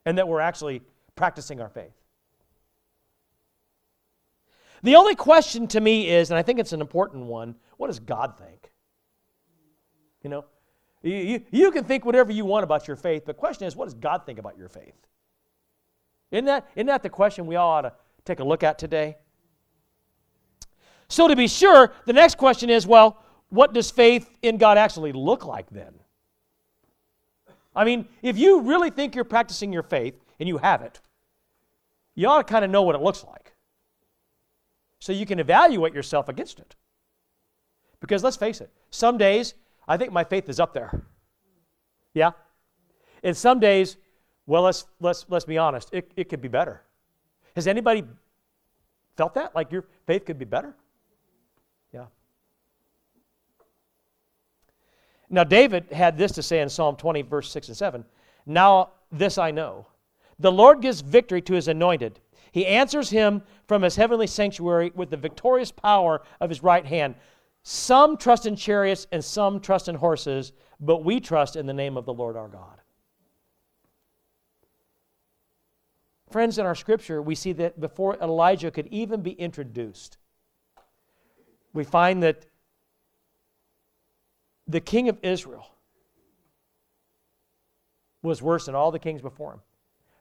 and 0.07 0.17
that 0.17 0.27
we're 0.27 0.41
actually 0.41 0.81
practicing 1.17 1.61
our 1.61 1.69
faith. 1.69 1.93
The 4.83 4.97
only 4.97 5.15
question 5.15 5.69
to 5.69 5.83
me 5.83 6.09
is, 6.09 6.31
and 6.31 6.39
I 6.39 6.43
think 6.43 6.61
it's 6.61 6.73
an 6.73 6.81
important 6.81 7.27
one, 7.27 7.55
what 7.77 7.89
does 7.89 7.99
God 7.99 8.39
think? 8.39 8.73
You 10.23 10.31
know, 10.31 10.47
you, 11.03 11.17
you, 11.17 11.43
you 11.51 11.71
can 11.73 11.85
think 11.85 12.07
whatever 12.07 12.33
you 12.33 12.47
want 12.47 12.65
about 12.65 12.89
your 12.89 12.97
faith, 12.97 13.25
but 13.27 13.37
the 13.37 13.41
question 13.41 13.67
is, 13.67 13.77
what 13.77 13.85
does 13.85 13.93
God 13.93 14.25
think 14.25 14.39
about 14.39 14.57
your 14.57 14.71
faith? 14.71 14.97
Isn't 16.31 16.47
that, 16.47 16.71
isn't 16.75 16.87
that 16.87 17.03
the 17.03 17.11
question 17.11 17.47
we 17.47 17.57
all 17.57 17.69
ought 17.69 17.83
to 17.83 17.93
take 18.25 18.41
a 18.41 18.45
look 18.45 18.63
at 18.63 18.79
today? 18.79 19.19
So, 21.09 21.29
to 21.29 21.37
be 21.37 21.49
sure, 21.49 21.93
the 22.07 22.15
next 22.15 22.39
question 22.39 22.71
is 22.71 22.87
well, 22.87 23.22
what 23.53 23.75
does 23.75 23.91
faith 23.91 24.31
in 24.41 24.57
God 24.57 24.79
actually 24.79 25.13
look 25.13 25.45
like 25.45 25.69
then? 25.71 25.93
I 27.77 27.85
mean, 27.85 28.09
if 28.23 28.39
you 28.39 28.63
really 28.63 28.89
think 28.91 29.15
you're 29.15 29.25
practicing 29.25 29.73
your 29.73 29.83
faith, 29.83 30.15
and 30.41 30.49
you 30.49 30.59
have 30.59 30.83
it, 30.83 31.01
you 32.17 32.27
ought 32.27 32.45
to 32.45 32.53
kind 32.53 32.65
of 32.65 32.71
know 32.73 32.83
what 32.83 32.97
it 32.97 33.01
looks 33.01 33.23
like. 33.23 33.53
So 34.99 35.13
you 35.13 35.25
can 35.25 35.39
evaluate 35.39 35.95
yourself 35.95 36.29
against 36.29 36.59
it. 36.59 36.75
Because 38.01 38.25
let's 38.25 38.37
face 38.37 38.61
it, 38.61 38.71
some 38.91 39.19
days 39.19 39.55
I 39.87 39.97
think 39.97 40.13
my 40.13 40.25
faith 40.25 40.49
is 40.49 40.59
up 40.59 40.75
there. 40.75 41.01
Yeah? 42.13 42.33
And 43.23 43.37
some 43.37 43.61
days, 43.61 43.99
well, 44.47 44.63
let's, 44.63 44.85
let's, 44.99 45.27
let's 45.29 45.45
be 45.45 45.59
honest, 45.59 45.91
it, 45.93 46.11
it 46.17 46.29
could 46.29 46.41
be 46.41 46.49
better. 46.49 46.83
Has 47.55 47.69
anybody 47.69 48.03
felt 49.17 49.35
that? 49.35 49.55
Like 49.55 49.71
your 49.71 49.85
faith 50.07 50.25
could 50.25 50.41
be 50.41 50.45
better? 50.45 50.75
Yeah. 51.93 52.07
Now, 55.33 55.45
David 55.45 55.91
had 55.91 56.19
this 56.19 56.33
to 56.33 56.43
say 56.43 56.61
in 56.61 56.69
Psalm 56.69 56.95
20, 56.95 57.23
verse 57.23 57.51
6 57.51 57.69
and 57.69 57.77
7 57.77 58.05
Now 58.47 58.91
this 59.11 59.39
I 59.39 59.51
know. 59.51 59.87
The 60.39 60.53
Lord 60.53 60.83
gives 60.83 61.01
victory 61.01 61.41
to 61.43 61.55
his 61.55 61.69
anointed. 61.69 62.21
He 62.53 62.67
answers 62.67 63.09
him 63.09 63.43
from 63.67 63.81
his 63.81 63.97
heavenly 63.97 64.27
sanctuary 64.27 64.93
with 64.95 65.09
the 65.09 65.17
victorious 65.17 65.73
power 65.73 66.21
of 66.41 66.51
his 66.51 66.63
right 66.63 66.85
hand. 66.85 67.15
Some 67.63 68.19
trust 68.19 68.45
in 68.45 68.57
chariots 68.57 69.07
and 69.11 69.25
some 69.25 69.59
trust 69.59 69.89
in 69.89 69.95
horses, 69.95 70.53
but 70.79 71.03
we 71.03 71.19
trust 71.19 71.57
in 71.57 71.65
the 71.65 71.73
name 71.73 71.97
of 71.97 72.05
the 72.05 72.13
Lord 72.13 72.37
our 72.37 72.49
God. 72.49 72.81
Friends, 76.31 76.59
in 76.59 76.67
our 76.67 76.75
scripture, 76.75 77.23
we 77.23 77.35
see 77.35 77.53
that 77.53 77.81
before 77.81 78.17
Elijah 78.21 78.71
could 78.71 78.89
even 78.89 79.23
be 79.23 79.33
introduced, 79.33 80.19
we 81.73 81.85
find 81.85 82.23
that 82.23 82.47
the 84.73 84.81
king 84.81 85.09
of 85.09 85.19
Israel 85.23 85.67
was 88.23 88.41
worse 88.41 88.67
than 88.67 88.75
all 88.75 88.91
the 88.91 88.99
kings 88.99 89.21
before 89.21 89.55
him. 89.55 89.61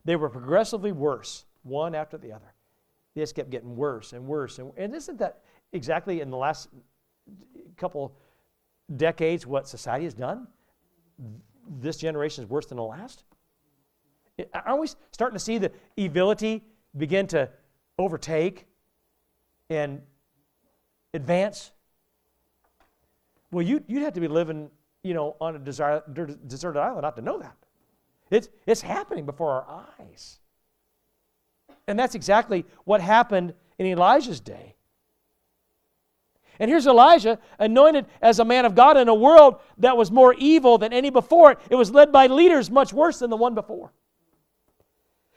They 0.03 0.15
were 0.15 0.29
progressively 0.29 0.91
worse, 0.91 1.45
one 1.63 1.95
after 1.95 2.17
the 2.17 2.33
other. 2.33 2.53
They 3.13 3.21
just 3.21 3.35
kept 3.35 3.49
getting 3.49 3.75
worse 3.75 4.13
and 4.13 4.25
worse. 4.25 4.59
And, 4.59 4.71
and 4.77 4.95
isn't 4.95 5.19
that 5.19 5.41
exactly 5.71 6.21
in 6.21 6.29
the 6.29 6.37
last 6.37 6.69
couple 7.77 8.15
decades 8.97 9.45
what 9.45 9.67
society 9.67 10.05
has 10.05 10.13
done? 10.13 10.47
This 11.79 11.97
generation 11.97 12.43
is 12.43 12.49
worse 12.49 12.65
than 12.65 12.77
the 12.77 12.83
last. 12.83 13.23
Aren't 14.53 14.81
we 14.81 14.87
starting 15.11 15.35
to 15.35 15.43
see 15.43 15.59
the 15.59 15.71
evility 15.97 16.63
begin 16.97 17.27
to 17.27 17.49
overtake 17.99 18.65
and 19.69 20.01
advance? 21.13 21.71
Well, 23.51 23.65
you, 23.65 23.83
you'd 23.87 24.03
have 24.03 24.13
to 24.13 24.21
be 24.21 24.27
living, 24.27 24.69
you 25.03 25.13
know, 25.13 25.35
on 25.41 25.55
a 25.55 25.59
deserted 25.59 26.79
island 26.79 27.01
not 27.01 27.15
to 27.17 27.21
know 27.21 27.39
that. 27.39 27.55
It's, 28.29 28.49
it's 28.65 28.81
happening 28.81 29.25
before 29.25 29.51
our 29.51 29.85
eyes. 29.99 30.39
And 31.87 31.99
that's 31.99 32.15
exactly 32.15 32.65
what 32.85 33.01
happened 33.01 33.53
in 33.77 33.85
Elijah's 33.85 34.39
day. 34.39 34.75
And 36.59 36.69
here's 36.69 36.85
Elijah, 36.85 37.39
anointed 37.57 38.05
as 38.21 38.39
a 38.39 38.45
man 38.45 38.65
of 38.65 38.75
God 38.75 38.95
in 38.95 39.07
a 39.07 39.15
world 39.15 39.55
that 39.79 39.97
was 39.97 40.11
more 40.11 40.35
evil 40.37 40.77
than 40.77 40.93
any 40.93 41.09
before 41.09 41.53
it. 41.53 41.59
It 41.69 41.75
was 41.75 41.91
led 41.91 42.11
by 42.11 42.27
leaders 42.27 42.69
much 42.69 42.93
worse 42.93 43.19
than 43.19 43.31
the 43.31 43.35
one 43.35 43.55
before. 43.55 43.91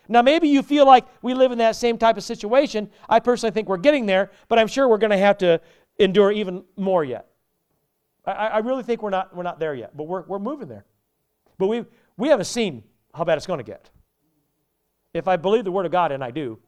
Now, 0.07 0.21
maybe 0.21 0.49
you 0.49 0.63
feel 0.63 0.85
like 0.85 1.07
we 1.23 1.33
live 1.33 1.51
in 1.51 1.59
that 1.59 1.77
same 1.77 1.97
type 1.97 2.19
of 2.19 2.25
situation. 2.25 2.91
I 3.09 3.21
personally 3.21 3.53
think 3.53 3.69
we're 3.69 3.79
getting 3.79 4.05
there, 4.05 4.31
but 4.49 4.59
I'm 4.59 4.67
sure 4.67 4.87
we're 4.87 4.99
going 4.99 5.11
to 5.11 5.17
have 5.17 5.39
to 5.39 5.63
endure 5.99 6.31
even 6.31 6.65
more 6.77 7.03
yet. 7.03 7.27
I, 8.27 8.33
I, 8.33 8.59
really 8.59 8.83
think 8.83 9.03
we're 9.03 9.11
not, 9.11 9.35
we're 9.37 9.43
not 9.43 9.61
there 9.61 9.75
yet, 9.75 9.97
but 9.97 10.05
we're, 10.05 10.23
we're 10.23 10.39
moving 10.39 10.69
there. 10.69 10.87
But 11.59 11.67
we, 11.67 11.85
we 12.17 12.29
haven't 12.29 12.47
seen 12.47 12.83
how 13.13 13.25
bad 13.25 13.37
it's 13.37 13.47
going 13.47 13.59
to 13.59 13.65
get. 13.65 13.91
If 15.13 15.29
I 15.29 15.37
believe 15.37 15.65
the 15.65 15.73
Word 15.73 15.87
of 15.87 15.93
God, 15.93 16.11
and 16.11 16.25
I 16.25 16.31
do, 16.31 16.59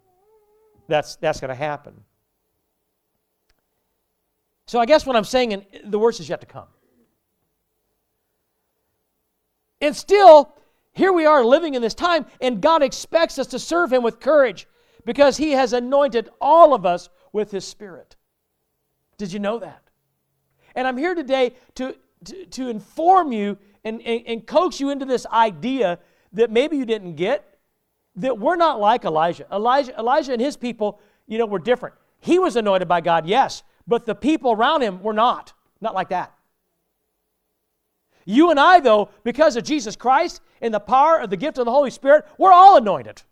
that's, 0.89 1.17
that's 1.17 1.41
going 1.41 1.49
to 1.49 1.55
happen. 1.55 1.95
So 4.67 4.79
I 4.79 4.87
guess 4.87 5.07
what 5.07 5.17
I'm 5.17 5.25
saying, 5.25 5.53
and 5.53 5.65
the 5.85 5.99
worst 5.99 6.21
is 6.21 6.29
yet 6.29 6.41
to 6.41 6.47
come. 6.47 6.69
And 9.81 9.95
still, 9.95 10.55
here 10.93 11.13
we 11.13 11.27
are 11.27 11.45
living 11.45 11.75
in 11.75 11.83
this 11.83 11.95
time, 11.95 12.27
and 12.41 12.61
God 12.61 12.83
expects 12.83 13.39
us 13.39 13.47
to 13.49 13.59
serve 13.59 13.93
Him 13.93 14.03
with 14.03 14.21
courage 14.21 14.67
because 15.05 15.37
He 15.37 15.53
has 15.53 15.73
anointed 15.73 16.31
all 16.41 16.75
of 16.75 16.87
us 16.87 17.09
with 17.33 17.51
His 17.51 17.65
Spirit. 17.67 18.17
Did 19.19 19.33
you 19.33 19.39
know 19.39 19.59
that? 19.59 19.86
And 20.76 20.87
I'm 20.87 20.97
here 20.97 21.14
today 21.14 21.54
to, 21.76 21.97
to, 22.25 22.47
to 22.47 22.68
inform 22.68 23.33
you 23.33 23.59
and, 23.83 24.00
and, 24.02 24.23
and 24.26 24.47
coax 24.47 24.78
you 24.78 24.90
into 24.90 25.06
this 25.06 25.26
idea 25.26 25.99
that 26.35 26.50
maybe 26.50 26.76
you 26.76 26.85
didn't 26.85 27.16
get 27.16 27.59
that 28.16 28.38
we're 28.38 28.56
not 28.56 28.78
like 28.78 29.04
Elijah. 29.04 29.47
Elijah, 29.52 29.99
Elijah 29.99 30.33
and 30.33 30.40
his 30.40 30.56
people, 30.56 31.00
you 31.26 31.38
know, 31.38 31.47
were 31.47 31.59
different. 31.59 31.95
He 32.21 32.38
was 32.38 32.56
anointed 32.56 32.88
by 32.88 33.00
God, 33.00 33.26
yes, 33.26 33.62
but 33.87 34.06
the 34.06 34.14
people 34.14 34.52
around 34.52 34.83
him 34.83 35.02
were 35.02 35.12
not. 35.12 35.52
Not 35.80 35.95
like 35.95 36.09
that. 36.11 36.33
You 38.25 38.50
and 38.50 38.59
I, 38.59 38.80
though, 38.80 39.11
because 39.23 39.56
of 39.56 39.64
Jesus 39.64 39.95
Christ 39.95 40.40
and 40.61 40.75
the 40.75 40.80
power 40.80 41.21
of 41.21 41.30
the 41.30 41.37
gift 41.37 41.59
of 41.59 41.64
the 41.64 41.71
Holy 41.71 41.90
Spirit, 41.90 42.25
we're 42.38 42.52
all 42.52 42.76
anointed. 42.76 43.23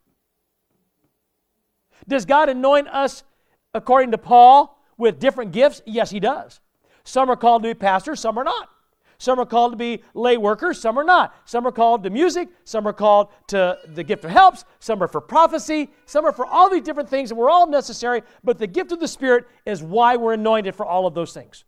Does 2.07 2.25
God 2.25 2.49
anoint 2.49 2.89
us, 2.89 3.25
according 3.73 4.13
to 4.13 4.19
Paul, 4.19 4.79
with 4.97 5.19
different 5.19 5.53
gifts? 5.53 5.83
Yes, 5.85 6.11
He 6.11 6.21
does. 6.21 6.61
Some 7.05 7.31
are 7.31 7.37
called 7.37 7.63
to 7.63 7.69
be 7.71 7.75
pastors, 7.75 8.21
some 8.21 8.39
are 8.39 8.45
not. 8.45 8.71
Some 9.19 9.39
are 9.39 9.47
called 9.47 9.73
to 9.73 9.77
be 9.77 10.03
lay 10.15 10.37
workers, 10.37 10.81
some 10.81 10.99
are 10.99 11.05
not. 11.05 11.35
Some 11.45 11.67
are 11.67 11.73
called 11.73 12.03
to 12.03 12.11
music, 12.11 12.49
some 12.65 12.87
are 12.87 12.93
called 12.93 13.29
to 13.49 13.79
the 13.87 14.03
gift 14.03 14.25
of 14.25 14.31
helps, 14.31 14.65
some 14.81 15.03
are 15.03 15.09
for 15.09 15.21
prophecy, 15.21 15.91
some 16.07 16.25
are 16.25 16.33
for 16.33 16.47
all 16.47 16.69
these 16.69 16.83
different 16.83 17.09
things, 17.09 17.31
and 17.31 17.39
we're 17.39 17.51
all 17.51 17.67
necessary, 17.67 18.23
but 18.43 18.59
the 18.59 18.67
gift 18.67 18.91
of 18.93 19.01
the 19.01 19.09
Spirit 19.09 19.47
is 19.65 19.83
why 19.83 20.17
we're 20.17 20.33
anointed 20.35 20.75
for 20.75 20.85
all 20.85 21.07
of 21.07 21.15
those 21.15 21.33
things. 21.33 21.65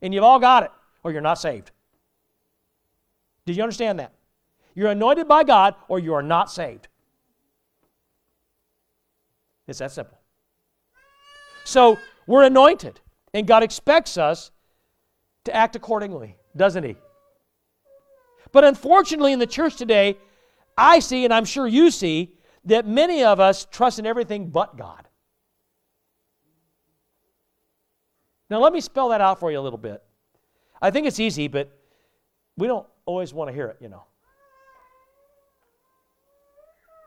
And 0.00 0.12
you've 0.12 0.24
all 0.24 0.40
got 0.40 0.64
it, 0.64 0.70
or 1.04 1.12
you're 1.12 1.20
not 1.20 1.38
saved. 1.38 1.70
Did 3.46 3.56
you 3.56 3.62
understand 3.62 3.98
that? 4.00 4.12
You're 4.74 4.90
anointed 4.90 5.28
by 5.28 5.44
God, 5.44 5.74
or 5.88 5.98
you 5.98 6.14
are 6.14 6.22
not 6.22 6.50
saved. 6.50 6.88
It's 9.68 9.78
that 9.78 9.92
simple. 9.92 10.18
So 11.64 11.98
we're 12.26 12.42
anointed. 12.42 13.00
And 13.34 13.46
God 13.46 13.62
expects 13.62 14.18
us 14.18 14.50
to 15.44 15.54
act 15.54 15.76
accordingly, 15.76 16.36
doesn't 16.56 16.84
He? 16.84 16.96
But 18.52 18.64
unfortunately, 18.64 19.32
in 19.32 19.38
the 19.38 19.46
church 19.46 19.76
today, 19.76 20.18
I 20.76 20.98
see, 20.98 21.24
and 21.24 21.32
I'm 21.32 21.44
sure 21.44 21.66
you 21.66 21.90
see, 21.90 22.34
that 22.64 22.86
many 22.86 23.24
of 23.24 23.40
us 23.40 23.66
trust 23.70 23.98
in 23.98 24.06
everything 24.06 24.48
but 24.48 24.76
God. 24.76 25.08
Now, 28.50 28.60
let 28.60 28.72
me 28.72 28.80
spell 28.80 29.08
that 29.08 29.20
out 29.20 29.40
for 29.40 29.50
you 29.50 29.58
a 29.58 29.62
little 29.62 29.78
bit. 29.78 30.02
I 30.80 30.90
think 30.90 31.06
it's 31.06 31.18
easy, 31.18 31.48
but 31.48 31.76
we 32.56 32.66
don't 32.66 32.86
always 33.06 33.32
want 33.32 33.48
to 33.48 33.54
hear 33.54 33.68
it, 33.68 33.78
you 33.80 33.88
know. 33.88 34.04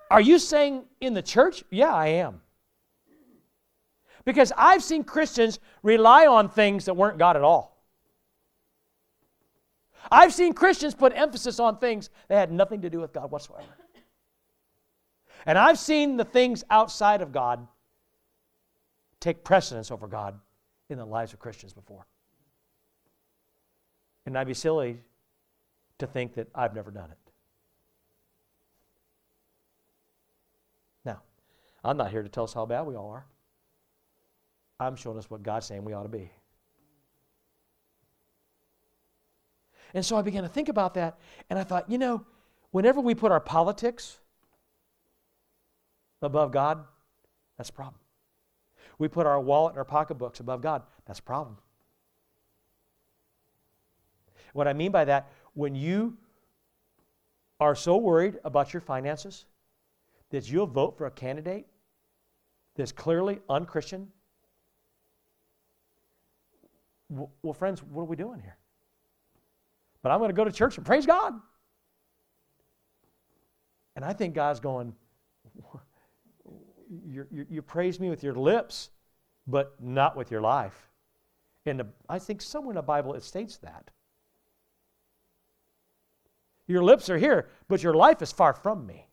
Are 0.10 0.22
you 0.22 0.39
saying 0.39 0.86
in 1.01 1.13
the 1.13 1.22
church? 1.22 1.63
Yeah, 1.70 1.94
I 1.94 2.08
am. 2.08 2.41
Because 4.25 4.51
I've 4.58 4.84
seen 4.84 5.03
Christians 5.03 5.60
rely 5.84 6.25
on 6.25 6.50
things 6.50 6.86
that 6.86 6.96
weren't 6.96 7.20
God 7.20 7.36
at 7.36 7.44
all. 7.44 7.75
I've 10.12 10.34
seen 10.34 10.53
Christians 10.53 10.94
put 10.94 11.13
emphasis 11.15 11.60
on 11.60 11.77
things 11.77 12.10
that 12.27 12.36
had 12.36 12.51
nothing 12.51 12.82
to 12.82 12.89
do 12.89 13.00
with 13.00 13.13
God 13.13 13.32
whatsoever. 13.32 13.65
And 15.46 15.58
I've 15.58 15.77
seen 15.77 16.17
the 16.17 16.25
things 16.25 16.63
outside 16.70 17.22
of 17.22 17.32
God 17.32 17.67
take 19.20 19.44
precedence 19.44 19.91
over 19.91 20.08
God 20.08 20.39
in 20.89 20.98
the 20.98 21.05
lives 21.05 21.34
of 21.34 21.39
Christians 21.39 21.74
before. 21.74 22.05
And 24.25 24.38
I'd 24.38 24.48
be 24.48 24.55
silly 24.55 25.01
to 26.00 26.08
think 26.08 26.34
that 26.36 26.48
I've 26.53 26.74
never 26.74 26.91
done 26.91 27.12
it. 27.12 27.17
Now, 31.03 31.22
I'm 31.84 31.98
not 31.98 32.10
here 32.10 32.24
to 32.24 32.29
tell 32.29 32.44
us 32.44 32.53
how 32.53 32.65
bad 32.65 32.84
we 32.88 32.96
all 32.96 33.10
are. 33.10 33.25
I'm 34.79 34.96
showing 34.96 35.17
us 35.17 35.29
what 35.29 35.44
God's 35.44 35.65
saying 35.65 35.84
we 35.84 35.94
ought 35.94 36.03
to 36.03 36.10
be. 36.10 36.32
And 39.94 40.05
so 40.05 40.17
I 40.17 40.22
began 40.22 40.44
to 40.44 40.50
think 40.50 40.67
about 40.67 40.96
that, 40.96 41.17
and 41.50 41.58
I 41.58 41.63
thought, 41.63 41.89
you 41.89 41.98
know, 41.98 42.25
whenever 42.72 43.00
we 43.00 43.15
put 43.15 43.32
our 43.32 43.39
politics 43.39 44.20
above 46.22 46.51
God, 46.51 46.84
that's 47.58 47.70
a 47.70 47.74
problem. 47.74 48.00
We 48.98 49.08
put 49.08 49.25
our 49.25 49.39
wallet 49.39 49.72
and 49.72 49.77
our 49.77 49.86
pocketbooks 49.86 50.41
above 50.41 50.62
God, 50.62 50.84
that's 51.05 51.20
a 51.20 51.24
problem. 51.24 51.58
What 54.51 54.67
I 54.67 54.74
mean 54.74 54.91
by 54.91 55.05
that, 55.05 55.32
when 55.53 55.75
you 55.75 56.17
are 57.60 57.75
so 57.75 57.96
worried 57.96 58.38
about 58.44 58.74
your 58.74 58.82
finances 58.82 59.46
that 60.29 60.50
you'll 60.50 60.67
vote 60.67 60.98
for 60.98 61.05
a 61.05 61.12
candidate 61.12 61.67
that's 62.75 62.91
clearly 62.91 63.39
unchristian, 63.50 64.12
well, 67.09 67.53
friends, 67.53 67.83
what 67.83 68.03
are 68.03 68.05
we 68.05 68.15
doing 68.15 68.39
here? 68.39 68.57
But 70.01 70.12
I'm 70.12 70.19
going 70.19 70.29
to 70.29 70.35
go 70.35 70.43
to 70.43 70.51
church 70.51 70.77
and 70.77 70.85
praise 70.85 71.05
God. 71.05 71.33
And 73.95 74.03
I 74.03 74.13
think 74.13 74.35
God's 74.35 74.59
going, 74.59 74.93
you 77.07 77.25
you 77.50 77.62
praise 77.62 78.00
me 78.00 78.09
with 78.09 78.24
your 78.24 78.35
lips, 78.35 78.89
but 79.47 79.75
not 79.81 80.17
with 80.17 80.31
your 80.31 80.41
life. 80.41 80.89
And 81.65 81.83
I 82.09 82.19
think 82.19 82.41
somewhere 82.41 82.74
in 82.74 82.75
the 82.75 82.81
Bible 82.81 83.13
it 83.13 83.24
states 83.24 83.57
that. 83.57 83.89
Your 86.67 86.83
lips 86.83 87.09
are 87.09 87.17
here, 87.17 87.47
but 87.67 87.81
your 87.81 87.93
life 87.93 88.21
is 88.21 88.31
far 88.31 88.53
from 88.53 88.85
me. 88.85 89.07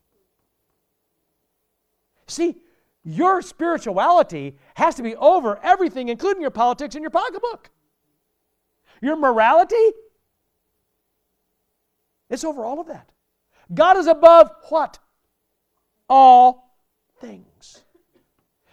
See, 2.26 2.56
your 3.04 3.42
spirituality 3.42 4.56
has 4.75 4.94
to 4.96 5.02
be 5.02 5.14
over 5.16 5.58
everything, 5.62 6.08
including 6.08 6.40
your 6.40 6.50
politics 6.50 6.94
and 6.94 7.02
your 7.02 7.11
pocketbook. 7.11 7.70
Your 9.02 9.16
morality, 9.16 9.90
it's 12.30 12.44
over 12.44 12.64
all 12.64 12.80
of 12.80 12.87
that. 12.87 13.11
God 13.75 13.99
is 13.99 14.06
above 14.06 14.50
what? 14.71 14.99
All 16.09 16.78
things. 17.21 17.82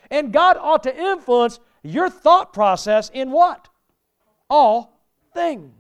And 0.10 0.32
God 0.32 0.56
ought 0.58 0.84
to 0.84 0.98
influence 0.98 1.60
your 1.84 2.10
thought 2.10 2.54
process 2.54 3.10
in 3.10 3.32
what? 3.32 3.68
All 4.50 4.98
things 5.34 5.74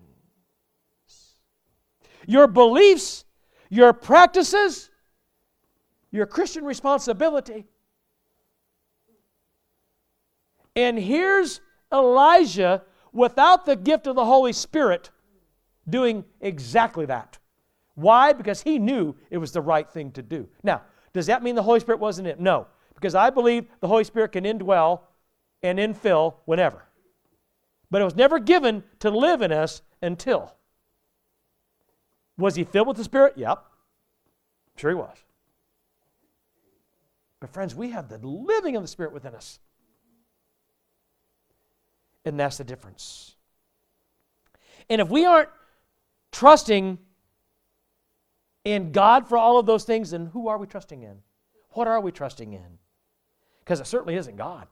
your 2.29 2.45
beliefs, 2.45 3.25
your 3.71 3.91
practices, 3.91 4.91
your 6.11 6.27
Christian 6.27 6.63
responsibility. 6.63 7.65
And 10.75 10.99
here's 10.99 11.59
Elijah 11.91 12.83
without 13.11 13.65
the 13.65 13.75
gift 13.75 14.07
of 14.07 14.15
the 14.15 14.25
Holy 14.25 14.53
Spirit 14.53 15.09
doing 15.89 16.23
exactly 16.41 17.05
that. 17.05 17.37
Why? 17.95 18.33
Because 18.33 18.61
he 18.61 18.79
knew 18.79 19.15
it 19.29 19.37
was 19.37 19.51
the 19.51 19.61
right 19.61 19.89
thing 19.89 20.11
to 20.11 20.21
do. 20.21 20.47
Now, 20.63 20.83
does 21.13 21.25
that 21.25 21.43
mean 21.43 21.55
the 21.55 21.63
Holy 21.63 21.79
Spirit 21.79 21.99
wasn't 21.99 22.27
in? 22.27 22.41
No, 22.41 22.67
because 22.95 23.15
I 23.15 23.29
believe 23.29 23.65
the 23.81 23.87
Holy 23.87 24.03
Spirit 24.03 24.31
can 24.31 24.43
indwell 24.43 25.01
and 25.63 25.79
infill 25.79 26.35
whenever. 26.45 26.83
But 27.91 28.01
it 28.01 28.05
was 28.05 28.15
never 28.15 28.39
given 28.39 28.83
to 28.99 29.09
live 29.09 29.41
in 29.41 29.51
us 29.51 29.81
until. 30.01 30.55
Was 32.37 32.55
he 32.55 32.63
filled 32.63 32.87
with 32.87 32.97
the 32.97 33.03
Spirit? 33.03 33.33
Yep. 33.35 33.65
Sure 34.77 34.91
he 34.91 34.95
was. 34.95 35.17
But, 37.39 37.49
friends, 37.49 37.73
we 37.73 37.89
have 37.91 38.07
the 38.09 38.17
living 38.17 38.75
of 38.75 38.83
the 38.83 38.87
Spirit 38.87 39.13
within 39.13 39.33
us. 39.33 39.59
And 42.25 42.39
that's 42.39 42.57
the 42.57 42.63
difference. 42.63 43.35
And 44.89 45.01
if 45.01 45.09
we 45.09 45.25
aren't 45.25 45.49
trusting 46.31 46.97
in 48.65 48.91
God 48.91 49.27
for 49.27 49.37
all 49.37 49.57
of 49.57 49.65
those 49.65 49.83
things, 49.83 50.11
then 50.11 50.27
who 50.27 50.47
are 50.47 50.57
we 50.57 50.67
trusting 50.67 51.03
in? 51.03 51.19
What 51.71 51.87
are 51.87 51.99
we 51.99 52.11
trusting 52.11 52.53
in? 52.53 52.79
Because 53.59 53.79
it 53.79 53.87
certainly 53.87 54.15
isn't 54.15 54.35
God. 54.35 54.67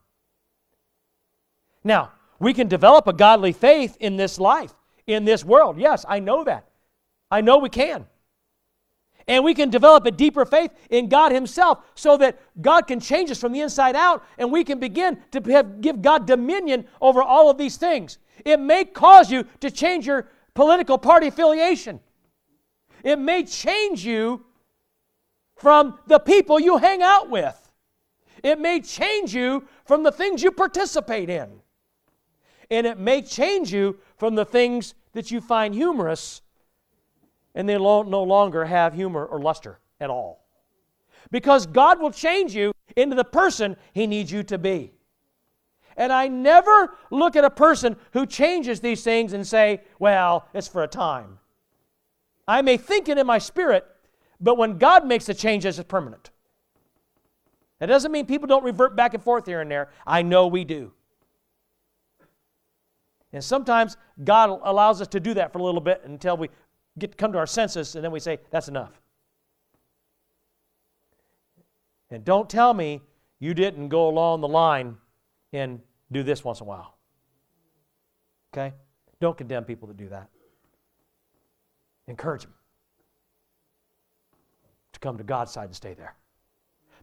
Now, 1.84 2.12
we 2.40 2.54
can 2.54 2.68
develop 2.68 3.08
a 3.08 3.14
godly 3.14 3.54
faith 3.54 3.98
in 4.00 4.18
this 4.18 4.40
life, 4.40 4.74
in 5.06 5.26
this 5.26 5.46
world. 5.46 5.80
Yes, 5.80 6.06
I 6.08 6.20
know 6.20 6.44
that. 6.44 6.68
I 7.32 7.42
know 7.42 7.58
we 7.60 7.70
can. 7.70 8.06
And 9.28 9.44
we 9.44 9.54
can 9.54 9.70
develop 9.70 10.06
a 10.06 10.12
deeper 10.12 10.46
faith 10.46 10.72
in 10.90 11.10
God 11.10 11.32
Himself 11.32 11.80
so 11.96 12.16
that 12.18 12.40
God 12.62 12.88
can 12.88 13.00
change 13.00 13.30
us 13.30 13.40
from 13.40 13.52
the 13.52 13.60
inside 13.60 13.96
out 13.96 14.24
and 14.38 14.52
we 14.52 14.64
can 14.64 14.80
begin 14.80 15.18
to 15.32 15.42
have, 15.52 15.82
give 15.82 16.02
God 16.02 16.26
dominion 16.26 16.86
over 17.02 17.22
all 17.22 17.50
of 17.50 17.58
these 17.58 17.76
things. 17.76 18.20
It 18.46 18.60
may 18.60 18.86
cause 18.86 19.30
you 19.30 19.46
to 19.60 19.70
change 19.70 20.08
your 20.08 20.30
political 20.54 20.98
party 20.98 21.28
affiliation, 21.28 22.00
it 23.04 23.20
may 23.20 23.44
change 23.44 24.06
you 24.06 24.44
from 25.56 26.00
the 26.08 26.20
people 26.20 26.60
you 26.60 26.78
hang 26.78 27.02
out 27.02 27.30
with, 27.30 27.70
it 28.44 28.60
may 28.60 28.80
change 28.80 29.36
you 29.36 29.68
from 29.86 30.04
the 30.04 30.12
things 30.12 30.42
you 30.42 30.52
participate 30.52 31.30
in, 31.30 31.50
and 32.72 32.88
it 32.88 32.98
may 32.98 33.22
change 33.22 33.74
you 33.74 34.00
from 34.18 34.36
the 34.36 34.46
things 34.46 34.94
that 35.14 35.32
you 35.32 35.42
find 35.42 35.74
humorous 35.76 36.42
and 37.58 37.68
they 37.68 37.76
no 37.76 38.24
longer 38.24 38.66
have 38.66 38.94
humor 38.94 39.26
or 39.26 39.42
luster 39.42 39.80
at 40.00 40.12
all. 40.12 40.46
Because 41.32 41.66
God 41.66 42.00
will 42.00 42.12
change 42.12 42.54
you 42.54 42.72
into 42.96 43.16
the 43.16 43.24
person 43.24 43.76
He 43.94 44.06
needs 44.06 44.32
you 44.32 44.44
to 44.44 44.60
be. 44.60 44.94
And 45.98 46.14
I 46.14 46.28
never 46.28 46.96
look 47.10 47.36
at 47.36 47.44
a 47.44 47.50
person 47.50 47.98
who 48.14 48.28
changes 48.28 48.80
these 48.80 49.04
things 49.04 49.34
and 49.34 49.46
say, 49.46 49.82
well, 49.98 50.48
it's 50.54 50.68
for 50.68 50.84
a 50.84 50.88
time. 50.88 51.40
I 52.48 52.62
may 52.62 52.78
think 52.78 53.10
it 53.10 53.18
in 53.18 53.26
my 53.26 53.40
spirit, 53.40 53.88
but 54.40 54.56
when 54.56 54.78
God 54.78 55.08
makes 55.08 55.26
the 55.26 55.34
changes, 55.34 55.80
it's 55.80 55.88
permanent. 55.88 56.30
That 57.80 57.88
doesn't 57.88 58.12
mean 58.12 58.28
people 58.28 58.48
don't 58.48 58.64
revert 58.64 58.96
back 58.96 59.16
and 59.16 59.24
forth 59.24 59.48
here 59.48 59.62
and 59.62 59.72
there. 59.72 59.90
I 60.06 60.22
know 60.22 60.46
we 60.46 60.64
do. 60.64 60.92
And 63.34 63.44
sometimes 63.44 63.98
God 64.24 64.62
allows 64.64 65.02
us 65.02 65.08
to 65.10 65.20
do 65.20 65.34
that 65.34 65.52
for 65.52 65.58
a 65.58 65.64
little 65.64 65.82
bit 65.82 66.04
until 66.06 66.38
we 66.38 66.50
get 66.98 67.18
come 67.18 67.32
to 67.32 67.38
our 67.38 67.48
senses, 67.48 67.96
and 67.96 68.04
then 68.04 68.12
we 68.12 68.20
say, 68.20 68.40
that's 68.52 68.68
enough. 68.68 69.02
And 72.10 72.24
don't 72.24 72.50
tell 72.50 72.74
me 72.74 73.02
you 73.40 73.54
didn't 73.54 73.90
go 73.90 74.08
along 74.08 74.42
the 74.42 74.48
line 74.48 74.98
and 75.54 75.82
do 76.12 76.24
this 76.24 76.44
once 76.44 76.60
in 76.60 76.66
a 76.66 76.70
while. 76.70 76.98
Okay? 78.54 78.74
Don't 79.20 79.38
condemn 79.38 79.66
people 79.66 79.88
that 79.88 79.98
do 79.98 80.10
that. 80.10 80.30
Encourage 82.08 82.44
them 82.44 82.54
to 84.94 85.00
come 85.00 85.18
to 85.18 85.24
God's 85.24 85.52
side 85.52 85.66
and 85.66 85.76
stay 85.76 85.94
there. 85.94 86.16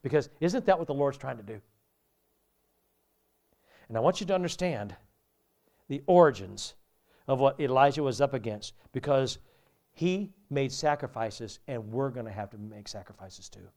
Because 0.03 0.31
isn't 0.41 0.65
that 0.67 0.79
what 0.79 0.87
the 0.87 0.95
Lord's 0.95 1.19
trying 1.19 1.37
to 1.37 1.43
do? 1.43 1.61
And 3.89 3.97
I 3.97 4.01
want 4.01 4.21
you 4.21 4.27
to 4.27 4.35
understand 4.35 4.95
the 5.89 6.03
origins 6.07 6.75
of 7.29 7.41
what 7.41 7.61
Elijah 7.61 8.03
was 8.03 8.21
up 8.21 8.35
against 8.35 8.75
because 8.93 9.39
he 9.95 10.33
made 10.51 10.73
sacrifices, 10.73 11.61
and 11.69 11.93
we're 11.93 12.11
going 12.11 12.27
to 12.27 12.33
have 12.33 12.51
to 12.51 12.59
make 12.59 12.89
sacrifices 12.89 13.49
too. 13.49 13.69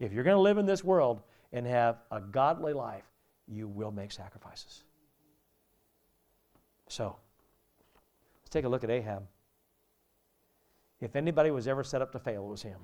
If 0.00 0.12
you're 0.12 0.24
going 0.24 0.36
to 0.36 0.40
live 0.40 0.58
in 0.58 0.66
this 0.66 0.82
world 0.82 1.22
and 1.52 1.66
have 1.66 1.98
a 2.10 2.20
godly 2.20 2.72
life, 2.72 3.04
you 3.46 3.68
will 3.68 3.92
make 3.92 4.10
sacrifices. 4.10 4.82
So, 6.88 7.16
let's 8.40 8.50
take 8.50 8.64
a 8.64 8.68
look 8.68 8.82
at 8.82 8.90
Ahab. 8.90 9.26
If 11.00 11.16
anybody 11.16 11.50
was 11.50 11.68
ever 11.68 11.84
set 11.84 12.02
up 12.02 12.12
to 12.12 12.18
fail, 12.18 12.44
it 12.44 12.50
was 12.50 12.62
him. 12.62 12.80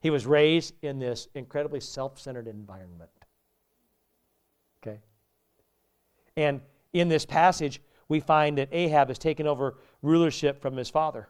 He 0.00 0.10
was 0.10 0.26
raised 0.26 0.74
in 0.82 0.98
this 0.98 1.26
incredibly 1.34 1.80
self 1.80 2.20
centered 2.20 2.46
environment. 2.46 3.10
Okay? 4.80 5.00
And 6.36 6.60
in 6.92 7.08
this 7.08 7.26
passage, 7.26 7.80
we 8.08 8.20
find 8.20 8.58
that 8.58 8.68
Ahab 8.72 9.08
has 9.08 9.18
taken 9.18 9.46
over 9.46 9.78
rulership 10.06 10.60
from 10.60 10.76
his 10.76 10.88
father. 10.88 11.28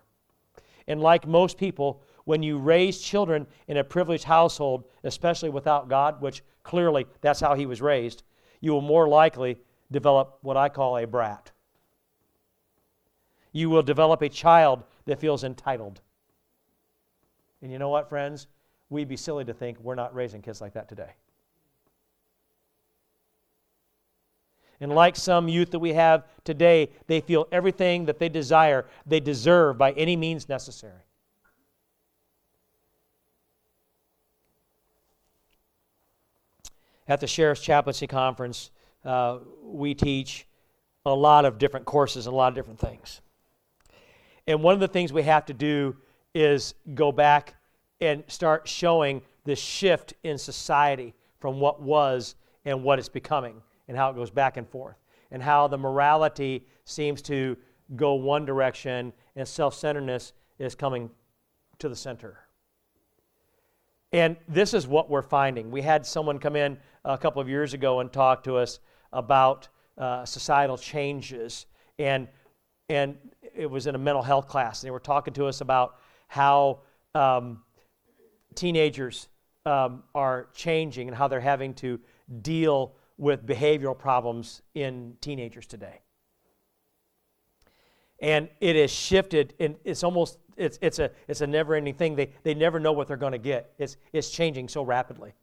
And 0.87 1.01
like 1.01 1.27
most 1.27 1.59
people, 1.59 2.03
when 2.25 2.43
you 2.43 2.59
raise 2.59 3.01
children 3.01 3.47
in 3.67 3.77
a 3.79 3.85
privileged 3.85 4.25
household, 4.25 4.85
especially 5.05 5.51
without 5.51 5.89
God, 5.89 6.21
which 6.21 6.43
clearly 6.62 7.07
that's 7.21 7.41
how 7.41 7.55
he 7.55 7.67
was 7.67 7.83
raised, 7.83 8.23
you 8.61 8.73
will 8.73 8.81
more 8.81 9.09
likely 9.09 9.59
develop 9.91 10.39
what 10.43 10.57
I 10.57 10.69
call 10.69 10.99
a 10.99 11.07
brat. 11.07 11.51
You 13.53 13.71
will 13.71 13.83
develop 13.83 14.23
a 14.23 14.29
child 14.29 14.85
that 15.07 15.21
feels 15.21 15.45
entitled. 15.45 16.01
And 17.62 17.73
you 17.73 17.79
know 17.79 17.89
what, 17.89 18.09
friends? 18.09 18.49
We'd 18.91 19.09
be 19.09 19.17
silly 19.17 19.45
to 19.45 19.55
think 19.55 19.81
we're 19.81 19.95
not 19.95 20.15
raising 20.15 20.43
kids 20.43 20.61
like 20.61 20.75
that 20.75 20.89
today. 20.89 21.15
And 24.81 24.93
like 24.93 25.17
some 25.17 25.49
youth 25.49 25.71
that 25.71 25.79
we 25.79 25.95
have 25.95 26.25
today, 26.45 26.91
they 27.07 27.21
feel 27.21 27.49
everything 27.51 28.07
that 28.07 28.19
they 28.19 28.29
desire, 28.29 28.87
they 29.07 29.21
deserve 29.21 29.79
by 29.79 29.93
any 29.93 30.17
means 30.17 30.49
necessary. 30.49 31.07
at 37.09 37.21
the 37.21 37.27
Sheriff's 37.27 37.61
Chaplaincy 37.61 38.07
Conference, 38.07 38.71
uh, 39.05 39.39
we 39.62 39.95
teach 39.95 40.47
a 41.05 41.15
lot 41.15 41.45
of 41.45 41.59
different 41.59 41.87
courses, 41.87 42.27
a 42.27 42.31
lot 42.31 42.49
of 42.49 42.55
different 42.55 42.81
things. 42.81 43.21
And 44.47 44.62
one 44.62 44.75
of 44.75 44.81
the 44.81 44.89
things 44.89 45.12
we 45.12 45.23
have 45.23 45.47
to 45.47 45.55
do 45.55 45.97
is 46.35 46.75
go 46.95 47.12
back 47.12 47.55
and 48.01 48.25
start 48.27 48.69
showing 48.69 49.23
the 49.45 49.57
shift 49.57 50.15
in 50.25 50.37
society 50.37 51.15
from 51.39 51.61
what 51.61 51.81
was 51.81 52.35
and 52.65 52.83
what 52.83 52.99
it's 52.99 53.09
becoming, 53.09 53.62
and 53.88 53.96
how 53.96 54.11
it 54.11 54.16
goes 54.16 54.31
back 54.31 54.57
and 54.57 54.68
forth, 54.68 54.96
and 55.31 55.42
how 55.42 55.68
the 55.68 55.79
morality 55.79 56.66
seems 56.85 57.22
to 57.22 57.57
go 57.94 58.14
one 58.14 58.44
direction 58.44 59.12
and 59.37 59.46
self 59.46 59.75
centeredness 59.75 60.33
is 60.59 60.75
coming 60.75 61.11
to 61.79 61.88
the 61.88 61.96
center. 61.96 62.38
And 64.12 64.37
this 64.49 64.72
is 64.72 64.87
what 64.87 65.11
we're 65.11 65.22
finding. 65.22 65.70
We 65.70 65.83
had 65.83 66.07
someone 66.07 66.38
come 66.38 66.57
in 66.57 66.79
a 67.05 67.18
couple 67.18 67.42
of 67.42 67.49
years 67.49 67.75
ago 67.75 68.01
and 68.01 68.12
talk 68.12 68.44
to 68.44 68.57
us 68.57 68.81
about 69.12 69.68
uh, 69.99 70.25
societal 70.25 70.79
changes. 70.79 71.66
And, 71.99 72.29
and 72.88 73.16
it 73.55 73.70
was 73.70 73.87
in 73.87 73.94
a 73.94 73.99
mental 73.99 74.22
health 74.22 74.49
class. 74.49 74.81
They 74.81 74.90
were 74.90 75.01
talking 75.01 75.35
to 75.35 75.46
us 75.46 75.61
about 75.61 75.96
how 76.29 76.81
um, 77.14 77.62
teenagers 78.55 79.29
um, 79.64 80.03
are 80.14 80.49
changing 80.55 81.09
and 81.09 81.16
how 81.16 81.29
they're 81.29 81.40
having 81.40 81.75
to 81.75 82.01
deal 82.42 82.94
with 83.18 83.46
behavioral 83.46 83.98
problems 83.98 84.62
in 84.74 85.16
teenagers 85.20 85.66
today. 85.66 86.00
And 88.20 88.48
it 88.61 88.76
has 88.76 88.90
shifted, 88.90 89.55
and 89.61 89.76
it's 89.85 90.02
almost 90.02 90.38
it's, 90.57 90.79
it's 90.81 90.98
a, 90.98 91.11
it's 91.29 91.42
a 91.42 91.46
never-ending 91.46 91.94
thing. 91.94 92.16
They, 92.16 92.31
they 92.42 92.55
never 92.55 92.81
know 92.81 92.92
what 92.92 93.09
they're 93.09 93.16
going 93.16 93.33
to 93.33 93.38
get. 93.38 93.74
It's, 93.79 93.96
it's 94.12 94.31
changing 94.31 94.68
so 94.68 94.83
rapidly. 94.83 95.35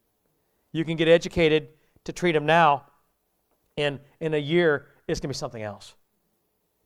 You 0.72 0.84
can 0.84 0.98
get 0.98 1.08
educated 1.08 1.70
to 2.06 2.12
treat 2.12 2.32
them 2.32 2.46
now, 2.46 2.86
and 3.78 4.00
in 4.20 4.34
a 4.34 4.38
year, 4.38 4.88
it's 5.08 5.20
going 5.20 5.30
to 5.30 5.36
be 5.36 5.38
something 5.38 5.62
else. 5.62 5.94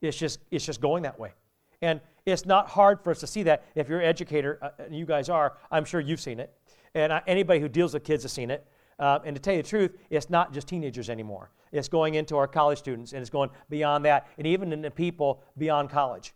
It's 0.02 0.16
just, 0.16 0.40
it's 0.50 0.64
just 0.64 0.80
going 0.80 1.04
that 1.04 1.18
way. 1.18 1.32
And 1.80 2.00
it's 2.26 2.44
not 2.44 2.68
hard 2.68 3.02
for 3.02 3.10
us 3.10 3.20
to 3.20 3.26
see 3.26 3.44
that. 3.44 3.64
If 3.74 3.88
you're 3.88 4.00
an 4.00 4.06
educator, 4.06 4.58
uh, 4.60 4.70
and 4.78 4.94
you 4.94 5.06
guys 5.06 5.28
are, 5.28 5.56
I'm 5.70 5.84
sure 5.84 6.00
you've 6.00 6.20
seen 6.20 6.38
it. 6.38 6.54
And 6.94 7.12
uh, 7.12 7.20
anybody 7.26 7.60
who 7.60 7.68
deals 7.68 7.94
with 7.94 8.04
kids 8.04 8.24
has 8.24 8.32
seen 8.32 8.50
it. 8.50 8.66
Uh, 8.98 9.20
and 9.24 9.36
to 9.36 9.40
tell 9.40 9.54
you 9.54 9.62
the 9.62 9.68
truth, 9.68 9.96
it's 10.10 10.28
not 10.28 10.52
just 10.52 10.66
teenagers 10.66 11.08
anymore. 11.08 11.50
It's 11.70 11.88
going 11.88 12.14
into 12.14 12.36
our 12.36 12.48
college 12.48 12.78
students, 12.78 13.12
and 13.12 13.20
it's 13.20 13.30
going 13.30 13.50
beyond 13.68 14.04
that, 14.06 14.26
and 14.38 14.46
even 14.46 14.72
into 14.72 14.90
people 14.90 15.42
beyond 15.56 15.90
college. 15.90 16.34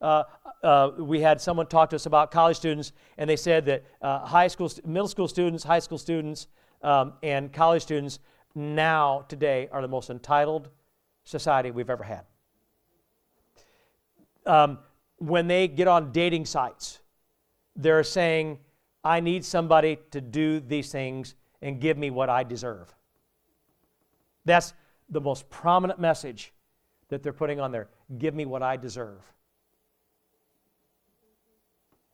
Uh, 0.00 0.24
uh, 0.62 0.90
we 0.98 1.20
had 1.20 1.40
someone 1.40 1.66
talk 1.66 1.90
to 1.90 1.96
us 1.96 2.06
about 2.06 2.30
college 2.30 2.56
students, 2.56 2.92
and 3.18 3.28
they 3.28 3.36
said 3.36 3.64
that 3.64 3.84
uh, 4.02 4.20
high 4.20 4.46
school, 4.46 4.70
middle 4.84 5.08
school 5.08 5.26
students, 5.26 5.64
high 5.64 5.78
school 5.78 5.98
students, 5.98 6.48
um, 6.82 7.14
and 7.22 7.52
college 7.52 7.82
students 7.82 8.18
now, 8.54 9.24
today, 9.28 9.68
are 9.72 9.82
the 9.82 9.88
most 9.88 10.10
entitled 10.10 10.68
society 11.24 11.70
we've 11.70 11.90
ever 11.90 12.04
had. 12.04 12.22
Um, 14.44 14.78
when 15.18 15.48
they 15.48 15.66
get 15.66 15.88
on 15.88 16.12
dating 16.12 16.44
sites, 16.44 17.00
they're 17.74 18.04
saying, 18.04 18.58
I 19.02 19.20
need 19.20 19.44
somebody 19.44 19.98
to 20.10 20.20
do 20.20 20.60
these 20.60 20.92
things 20.92 21.34
and 21.62 21.80
give 21.80 21.96
me 21.96 22.10
what 22.10 22.28
I 22.28 22.44
deserve. 22.44 22.94
That's 24.44 24.74
the 25.08 25.20
most 25.20 25.48
prominent 25.50 25.98
message 25.98 26.52
that 27.08 27.22
they're 27.22 27.32
putting 27.32 27.60
on 27.60 27.72
there. 27.72 27.88
Give 28.18 28.34
me 28.34 28.44
what 28.44 28.62
I 28.62 28.76
deserve. 28.76 29.20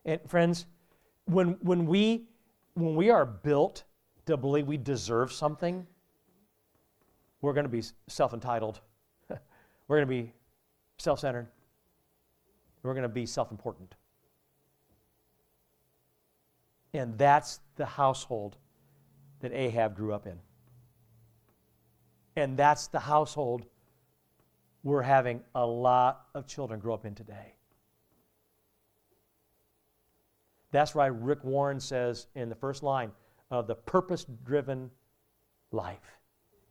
And 0.05 0.19
friends, 0.27 0.65
when, 1.25 1.57
when, 1.61 1.85
we, 1.85 2.25
when 2.73 2.95
we 2.95 3.09
are 3.09 3.25
built 3.25 3.83
to 4.25 4.37
believe 4.37 4.67
we 4.67 4.77
deserve 4.77 5.31
something, 5.31 5.85
we're 7.41 7.53
going 7.53 7.65
to 7.65 7.69
be 7.69 7.83
self 8.07 8.33
entitled. 8.33 8.81
we're 9.87 9.97
going 9.97 10.07
to 10.07 10.23
be 10.23 10.33
self 10.97 11.19
centered. 11.19 11.47
We're 12.81 12.93
going 12.93 13.03
to 13.03 13.09
be 13.09 13.25
self 13.25 13.51
important. 13.51 13.95
And 16.93 17.17
that's 17.17 17.59
the 17.75 17.85
household 17.85 18.57
that 19.43 19.51
Ahab 19.53 19.93
grew 19.95 20.13
up 20.13 20.25
in. 20.25 20.39
And 22.37 22.57
that's 22.57 22.87
the 22.87 22.99
household 22.99 23.65
we're 24.83 25.01
having 25.01 25.41
a 25.53 25.65
lot 25.65 26.27
of 26.33 26.47
children 26.47 26.79
grow 26.79 26.93
up 26.93 27.05
in 27.05 27.13
today. 27.13 27.53
That's 30.71 30.95
why 30.95 31.07
Rick 31.07 31.43
Warren 31.43 31.79
says 31.79 32.27
in 32.35 32.47
the 32.47 32.55
first 32.55 32.83
line 32.83 33.11
of 33.51 33.67
the 33.67 33.75
purpose 33.75 34.25
driven 34.45 34.89
life, 35.71 36.17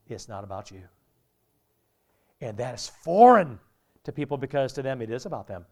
it's 0.09 0.27
not 0.27 0.43
about 0.43 0.71
you. 0.71 0.83
And 2.41 2.57
that 2.57 2.75
is 2.75 2.91
foreign 3.05 3.61
to 4.05 4.13
people 4.13 4.39
because 4.39 4.73
to 4.73 4.83
them 4.83 5.03
it 5.03 5.11
is 5.11 5.27
about 5.27 5.47
them. 5.47 5.67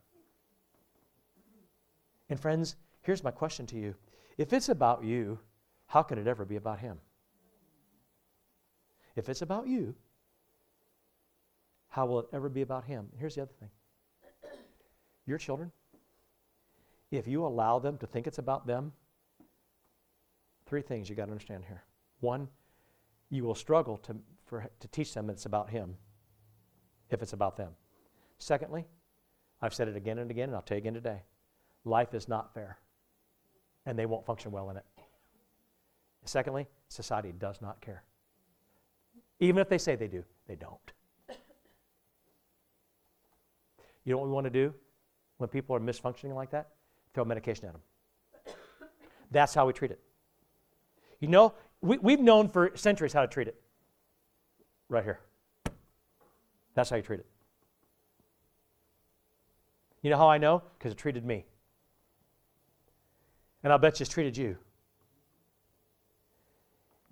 And 2.28 2.38
friends, 2.38 2.76
here's 3.00 3.24
my 3.24 3.30
question 3.30 3.66
to 3.66 3.76
you 3.78 3.94
if 4.36 4.52
it's 4.52 4.68
about 4.68 5.02
you, 5.02 5.38
how 5.90 6.04
can 6.04 6.18
it 6.18 6.28
ever 6.28 6.44
be 6.44 6.54
about 6.54 6.78
Him? 6.78 6.98
If 9.16 9.28
it's 9.28 9.42
about 9.42 9.66
you, 9.66 9.96
how 11.88 12.06
will 12.06 12.20
it 12.20 12.26
ever 12.32 12.48
be 12.48 12.62
about 12.62 12.84
Him? 12.84 13.08
Here's 13.18 13.34
the 13.34 13.42
other 13.42 13.52
thing 13.58 13.70
your 15.26 15.36
children, 15.36 15.72
if 17.10 17.26
you 17.26 17.44
allow 17.44 17.80
them 17.80 17.98
to 17.98 18.06
think 18.06 18.28
it's 18.28 18.38
about 18.38 18.68
them, 18.68 18.92
three 20.64 20.80
things 20.80 21.10
you 21.10 21.16
got 21.16 21.26
to 21.26 21.32
understand 21.32 21.64
here. 21.66 21.82
One, 22.20 22.48
you 23.28 23.42
will 23.42 23.56
struggle 23.56 23.96
to, 23.98 24.14
for, 24.46 24.70
to 24.78 24.88
teach 24.88 25.12
them 25.12 25.28
it's 25.28 25.46
about 25.46 25.70
Him 25.70 25.96
if 27.10 27.20
it's 27.20 27.32
about 27.32 27.56
them. 27.56 27.72
Secondly, 28.38 28.86
I've 29.60 29.74
said 29.74 29.88
it 29.88 29.96
again 29.96 30.18
and 30.18 30.30
again, 30.30 30.50
and 30.50 30.54
I'll 30.54 30.62
tell 30.62 30.76
you 30.76 30.82
again 30.82 30.94
today 30.94 31.22
life 31.84 32.14
is 32.14 32.28
not 32.28 32.54
fair, 32.54 32.78
and 33.86 33.98
they 33.98 34.06
won't 34.06 34.24
function 34.24 34.52
well 34.52 34.70
in 34.70 34.76
it. 34.76 34.84
Secondly, 36.24 36.66
society 36.88 37.32
does 37.36 37.60
not 37.60 37.80
care. 37.80 38.04
Even 39.40 39.60
if 39.60 39.68
they 39.68 39.78
say 39.78 39.96
they 39.96 40.08
do, 40.08 40.22
they 40.46 40.54
don't. 40.56 40.92
You 44.04 44.12
know 44.12 44.18
what 44.18 44.26
we 44.26 44.32
want 44.32 44.44
to 44.44 44.50
do 44.50 44.74
when 45.38 45.48
people 45.48 45.74
are 45.76 45.80
misfunctioning 45.80 46.34
like 46.34 46.50
that? 46.50 46.68
throw 47.14 47.24
medication 47.24 47.66
at 47.66 47.72
them. 47.72 48.54
That's 49.30 49.54
how 49.54 49.66
we 49.66 49.72
treat 49.72 49.90
it. 49.90 50.00
You 51.20 51.28
know, 51.28 51.54
we, 51.80 51.98
we've 51.98 52.20
known 52.20 52.48
for 52.48 52.72
centuries 52.74 53.12
how 53.12 53.22
to 53.22 53.28
treat 53.28 53.48
it. 53.48 53.60
Right 54.88 55.04
here. 55.04 55.20
That's 56.74 56.90
how 56.90 56.96
you 56.96 57.02
treat 57.02 57.20
it. 57.20 57.26
You 60.02 60.10
know 60.10 60.16
how 60.16 60.28
I 60.28 60.38
know? 60.38 60.62
Because 60.78 60.92
it 60.92 60.98
treated 60.98 61.24
me. 61.24 61.44
And 63.62 63.72
I'll 63.72 63.78
bet 63.78 64.00
you 64.00 64.04
it's 64.04 64.12
treated 64.12 64.36
you. 64.36 64.56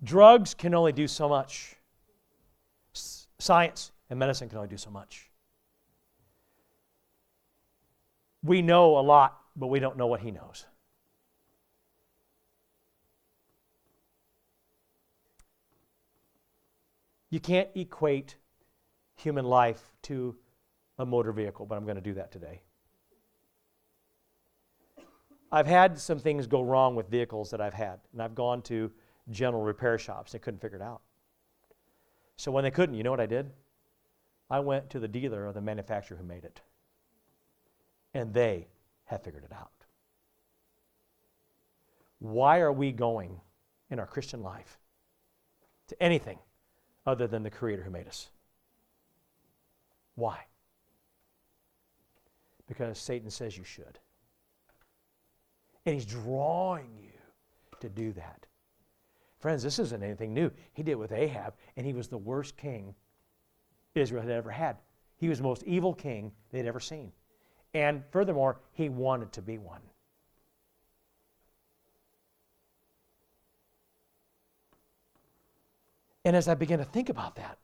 Drugs 0.03 0.53
can 0.53 0.73
only 0.73 0.91
do 0.91 1.07
so 1.07 1.27
much. 1.27 1.75
Science 2.93 3.91
and 4.09 4.19
medicine 4.19 4.49
can 4.49 4.57
only 4.57 4.69
do 4.69 4.77
so 4.77 4.89
much. 4.89 5.29
We 8.43 8.61
know 8.61 8.97
a 8.97 9.01
lot 9.01 9.39
but 9.59 9.67
we 9.67 9.79
don't 9.79 9.97
know 9.97 10.07
what 10.07 10.21
he 10.21 10.31
knows. 10.31 10.65
You 17.29 17.39
can't 17.39 17.69
equate 17.75 18.37
human 19.17 19.45
life 19.45 19.93
to 20.03 20.35
a 20.97 21.05
motor 21.05 21.31
vehicle, 21.31 21.65
but 21.65 21.75
I'm 21.75 21.83
going 21.83 21.95
to 21.95 22.01
do 22.01 22.13
that 22.15 22.31
today. 22.31 22.61
I've 25.51 25.67
had 25.67 25.99
some 25.99 26.19
things 26.19 26.47
go 26.47 26.61
wrong 26.61 26.95
with 26.95 27.09
vehicles 27.09 27.51
that 27.51 27.61
I've 27.61 27.73
had, 27.73 27.99
and 28.13 28.21
I've 28.21 28.35
gone 28.35 28.61
to 28.63 28.91
general 29.31 29.63
repair 29.63 29.97
shops. 29.97 30.31
They 30.31 30.39
couldn't 30.39 30.59
figure 30.59 30.77
it 30.77 30.83
out. 30.83 31.01
So 32.37 32.51
when 32.51 32.63
they 32.63 32.71
couldn't, 32.71 32.95
you 32.95 33.03
know 33.03 33.11
what 33.11 33.19
I 33.19 33.25
did? 33.25 33.51
I 34.49 34.59
went 34.59 34.89
to 34.91 34.99
the 34.99 35.07
dealer 35.07 35.47
or 35.47 35.53
the 35.53 35.61
manufacturer 35.61 36.17
who 36.17 36.23
made 36.23 36.43
it. 36.43 36.61
And 38.13 38.33
they 38.33 38.67
have 39.05 39.23
figured 39.23 39.43
it 39.43 39.53
out. 39.53 39.71
Why 42.19 42.59
are 42.59 42.71
we 42.71 42.91
going 42.91 43.39
in 43.89 43.99
our 43.99 44.07
Christian 44.07 44.41
life 44.41 44.77
to 45.87 46.01
anything 46.01 46.39
other 47.05 47.27
than 47.27 47.43
the 47.43 47.49
Creator 47.49 47.83
who 47.83 47.91
made 47.91 48.07
us? 48.07 48.29
Why? 50.15 50.39
Because 52.67 52.99
Satan 52.99 53.29
says 53.29 53.57
you 53.57 53.63
should. 53.63 53.99
And 55.85 55.95
he's 55.95 56.05
drawing 56.05 56.89
you 57.01 57.11
to 57.79 57.89
do 57.89 58.11
that. 58.13 58.45
Friends, 59.39 59.63
this 59.63 59.79
isn't 59.79 60.03
anything 60.03 60.33
new. 60.33 60.51
He 60.73 60.83
did 60.83 60.91
it 60.91 60.99
with 60.99 61.13
Ahab, 61.13 61.53
and 61.77 61.85
he 61.85 61.93
was 61.93 62.09
the 62.09 62.17
worst 62.17 62.57
king 62.57 62.93
Israel 63.95 64.21
had 64.21 64.31
ever 64.31 64.51
had. 64.51 64.77
He 65.17 65.29
was 65.29 65.39
the 65.39 65.45
most 65.45 65.63
evil 65.63 65.93
king 65.93 66.31
they'd 66.51 66.65
ever 66.65 66.79
seen. 66.79 67.11
And 67.73 68.03
furthermore, 68.11 68.59
he 68.73 68.89
wanted 68.89 69.31
to 69.33 69.41
be 69.41 69.57
one. 69.57 69.81
And 76.25 76.35
as 76.35 76.47
I 76.47 76.53
began 76.53 76.79
to 76.79 76.85
think 76.85 77.09
about 77.09 77.35
that, 77.35 77.57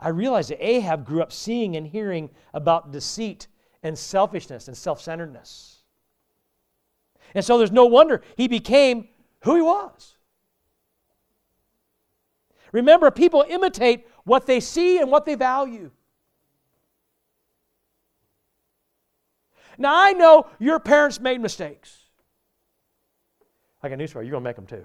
I 0.00 0.08
realized 0.08 0.50
that 0.50 0.64
Ahab 0.64 1.04
grew 1.04 1.22
up 1.22 1.32
seeing 1.32 1.76
and 1.76 1.86
hearing 1.86 2.30
about 2.54 2.92
deceit 2.92 3.46
and 3.82 3.96
selfishness 3.96 4.68
and 4.68 4.76
self 4.76 5.00
centeredness. 5.00 5.82
And 7.34 7.44
so 7.44 7.58
there's 7.58 7.72
no 7.72 7.86
wonder 7.86 8.22
he 8.36 8.48
became 8.48 9.08
who 9.42 9.54
he 9.54 9.62
was. 9.62 10.17
Remember, 12.72 13.10
people 13.10 13.44
imitate 13.48 14.06
what 14.24 14.46
they 14.46 14.60
see 14.60 14.98
and 14.98 15.10
what 15.10 15.24
they 15.24 15.34
value. 15.34 15.90
Now, 19.78 19.94
I 19.94 20.12
know 20.12 20.46
your 20.58 20.80
parents 20.80 21.20
made 21.20 21.40
mistakes. 21.40 21.96
I 23.82 23.88
got 23.88 23.98
news 23.98 24.12
you, 24.12 24.20
you're 24.22 24.30
going 24.32 24.42
to 24.42 24.48
make 24.48 24.56
them 24.56 24.66
too. 24.66 24.84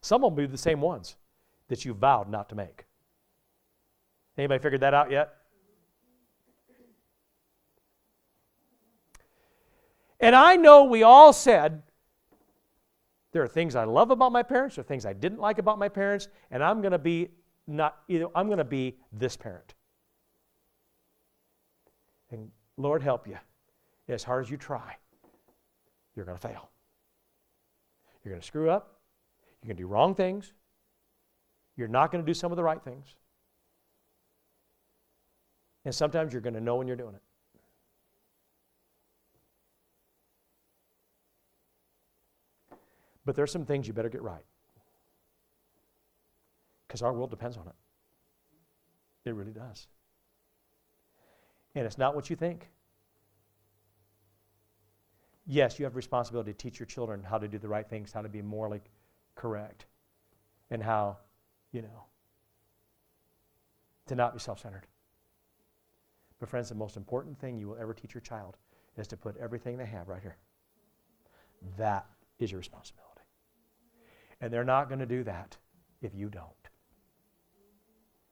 Some 0.00 0.22
will 0.22 0.30
be 0.30 0.46
the 0.46 0.56
same 0.56 0.80
ones 0.80 1.16
that 1.68 1.84
you 1.84 1.92
vowed 1.92 2.30
not 2.30 2.48
to 2.48 2.54
make. 2.54 2.86
Anybody 4.38 4.62
figured 4.62 4.80
that 4.80 4.94
out 4.94 5.10
yet? 5.10 5.34
And 10.18 10.34
I 10.34 10.56
know 10.56 10.84
we 10.84 11.02
all 11.02 11.32
said, 11.32 11.82
there 13.32 13.42
are 13.42 13.48
things 13.48 13.76
I 13.76 13.84
love 13.84 14.10
about 14.10 14.32
my 14.32 14.42
parents, 14.42 14.76
there 14.76 14.82
are 14.82 14.88
things 14.88 15.06
I 15.06 15.12
didn't 15.12 15.38
like 15.38 15.58
about 15.58 15.78
my 15.78 15.88
parents, 15.88 16.28
and 16.50 16.62
I'm 16.62 16.80
going 16.80 16.92
to 16.92 16.98
be 16.98 17.28
not 17.66 17.98
either, 18.08 18.26
I'm 18.34 18.46
going 18.46 18.58
to 18.58 18.64
be 18.64 18.96
this 19.12 19.36
parent. 19.36 19.74
And 22.30 22.50
Lord 22.76 23.02
help 23.02 23.26
you. 23.26 23.38
As 24.08 24.24
hard 24.24 24.44
as 24.44 24.50
you 24.50 24.56
try, 24.56 24.96
you're 26.16 26.24
going 26.24 26.36
to 26.36 26.48
fail. 26.48 26.70
You're 28.24 28.32
going 28.32 28.40
to 28.40 28.46
screw 28.46 28.68
up. 28.70 29.00
You're 29.62 29.68
going 29.68 29.76
to 29.76 29.82
do 29.82 29.86
wrong 29.86 30.14
things. 30.14 30.52
You're 31.76 31.88
not 31.88 32.10
going 32.10 32.24
to 32.24 32.26
do 32.26 32.34
some 32.34 32.50
of 32.50 32.56
the 32.56 32.64
right 32.64 32.82
things. 32.82 33.14
And 35.84 35.94
sometimes 35.94 36.32
you're 36.32 36.42
going 36.42 36.54
to 36.54 36.60
know 36.60 36.76
when 36.76 36.86
you're 36.86 36.96
doing 36.96 37.14
it. 37.14 37.22
But 43.24 43.36
there's 43.36 43.52
some 43.52 43.64
things 43.64 43.86
you 43.86 43.92
better 43.92 44.08
get 44.08 44.22
right. 44.22 44.44
Because 46.86 47.02
our 47.02 47.12
world 47.12 47.30
depends 47.30 47.56
on 47.56 47.66
it. 47.66 47.74
It 49.24 49.34
really 49.34 49.52
does. 49.52 49.86
And 51.74 51.86
it's 51.86 51.98
not 51.98 52.14
what 52.14 52.30
you 52.30 52.36
think. 52.36 52.68
Yes, 55.46 55.78
you 55.78 55.84
have 55.84 55.94
a 55.94 55.96
responsibility 55.96 56.52
to 56.52 56.58
teach 56.58 56.78
your 56.78 56.86
children 56.86 57.22
how 57.22 57.38
to 57.38 57.48
do 57.48 57.58
the 57.58 57.68
right 57.68 57.88
things, 57.88 58.12
how 58.12 58.22
to 58.22 58.28
be 58.28 58.42
morally 58.42 58.80
correct, 59.34 59.86
and 60.70 60.82
how, 60.82 61.18
you 61.72 61.82
know, 61.82 62.04
to 64.06 64.14
not 64.14 64.32
be 64.32 64.40
self 64.40 64.60
centered. 64.60 64.86
But, 66.38 66.48
friends, 66.48 66.68
the 66.68 66.74
most 66.74 66.96
important 66.96 67.38
thing 67.38 67.58
you 67.58 67.68
will 67.68 67.78
ever 67.80 67.92
teach 67.92 68.14
your 68.14 68.20
child 68.22 68.56
is 68.96 69.06
to 69.08 69.16
put 69.16 69.36
everything 69.36 69.76
they 69.76 69.86
have 69.86 70.08
right 70.08 70.22
here. 70.22 70.36
That 71.76 72.06
is 72.38 72.50
your 72.50 72.58
responsibility. 72.58 73.09
And 74.40 74.52
they're 74.52 74.64
not 74.64 74.88
going 74.88 75.00
to 75.00 75.06
do 75.06 75.24
that 75.24 75.56
if 76.02 76.14
you 76.14 76.28
don't. 76.28 76.48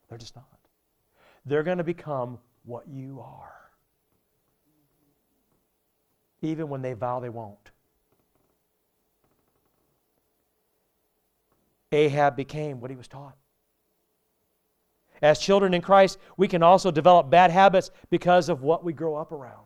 They're 0.07 0.17
just 0.17 0.35
not. 0.35 0.45
They're 1.45 1.63
going 1.63 1.77
to 1.77 1.83
become 1.83 2.39
what 2.65 2.87
you 2.87 3.21
are, 3.21 3.71
even 6.41 6.67
when 6.69 6.81
they 6.81 6.93
vow 6.93 7.19
they 7.19 7.29
won't. 7.29 7.71
Ahab 11.91 12.35
became 12.35 12.81
what 12.81 12.91
he 12.91 12.97
was 12.97 13.07
taught. 13.07 13.35
As 15.21 15.39
children 15.39 15.73
in 15.73 15.81
Christ, 15.81 16.17
we 16.37 16.47
can 16.47 16.63
also 16.63 16.91
develop 16.91 17.29
bad 17.29 17.51
habits 17.51 17.91
because 18.09 18.47
of 18.47 18.61
what 18.61 18.83
we 18.83 18.93
grow 18.93 19.15
up 19.15 19.31
around. 19.31 19.65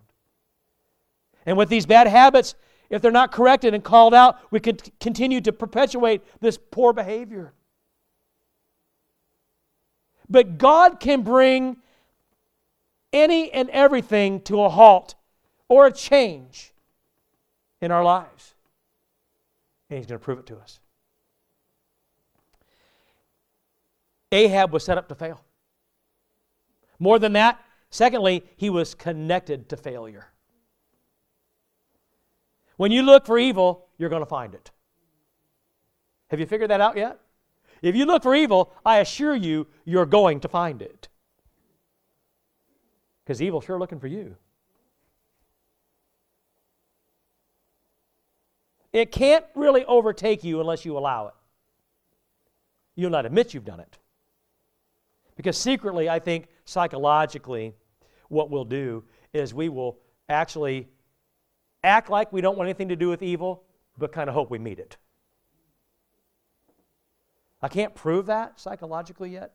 And 1.46 1.58
with 1.58 1.70
these 1.70 1.86
bad 1.86 2.08
habits, 2.08 2.56
if 2.90 3.02
they're 3.02 3.12
not 3.12 3.32
corrected 3.32 3.74
and 3.74 3.84
called 3.84 4.14
out, 4.14 4.40
we 4.52 4.60
could 4.60 4.92
continue 5.00 5.42
to 5.42 5.52
perpetuate 5.52 6.22
this 6.42 6.58
poor 6.58 6.94
behavior. 6.94 7.54
But 10.30 10.58
God 10.58 11.00
can 11.00 11.22
bring 11.22 11.78
any 13.12 13.52
and 13.52 13.70
everything 13.70 14.42
to 14.42 14.62
a 14.64 14.70
halt 14.70 15.16
or 15.68 15.88
a 15.88 15.92
change 15.92 16.74
in 17.82 17.92
our 17.92 18.04
lives. 18.04 18.56
And 19.90 19.98
He's 19.98 20.08
going 20.08 20.20
to 20.20 20.24
prove 20.24 20.40
it 20.40 20.46
to 20.48 20.58
us. 20.58 20.80
Ahab 24.32 24.74
was 24.74 24.84
set 24.84 24.98
up 24.98 25.08
to 25.10 25.16
fail. 25.16 25.42
More 26.98 27.20
than 27.20 27.34
that, 27.34 27.64
secondly, 27.92 28.44
he 28.56 28.70
was 28.70 28.96
connected 28.96 29.70
to 29.70 29.78
failure. 29.78 30.33
When 32.84 32.92
you 32.92 33.02
look 33.02 33.26
for 33.26 33.40
evil, 33.40 33.86
you're 33.98 34.10
going 34.10 34.24
to 34.24 34.26
find 34.26 34.54
it. 34.54 34.70
Have 36.32 36.42
you 36.42 36.46
figured 36.46 36.70
that 36.70 36.82
out 36.82 36.98
yet? 36.98 37.18
If 37.82 37.96
you 37.96 38.06
look 38.06 38.24
for 38.24 38.36
evil, 38.36 38.74
I 38.86 39.00
assure 39.00 39.34
you, 39.34 39.68
you're 39.86 40.06
going 40.06 40.42
to 40.42 40.50
find 40.50 40.82
it. 40.82 41.08
Because 43.24 43.42
evil's 43.42 43.64
sure 43.64 43.80
looking 43.80 44.02
for 44.02 44.08
you. 44.08 44.36
It 48.92 49.14
can't 49.14 49.46
really 49.56 49.86
overtake 49.86 50.44
you 50.44 50.60
unless 50.60 50.84
you 50.84 50.98
allow 50.98 51.28
it. 51.28 51.36
You'll 52.98 53.12
not 53.12 53.26
admit 53.26 53.54
you've 53.54 53.64
done 53.64 53.80
it. 53.80 53.98
Because 55.38 55.58
secretly, 55.58 56.10
I 56.10 56.20
think 56.20 56.50
psychologically, 56.66 57.76
what 58.28 58.50
we'll 58.50 58.66
do 58.66 59.06
is 59.32 59.54
we 59.54 59.70
will 59.70 60.00
actually 60.28 60.90
act 61.84 62.10
like 62.10 62.32
we 62.32 62.42
don't 62.42 62.58
want 62.58 62.68
anything 62.68 62.90
to 62.90 62.96
do 62.96 63.10
with 63.10 63.22
evil, 63.22 63.64
but 63.98 64.12
kind 64.12 64.30
of 64.30 64.34
hope 64.34 64.50
we 64.50 64.60
meet 64.60 64.80
it. 64.80 64.98
I 67.62 67.68
can't 67.68 67.96
prove 67.96 68.26
that 68.26 68.60
psychologically 68.60 69.30
yet, 69.30 69.54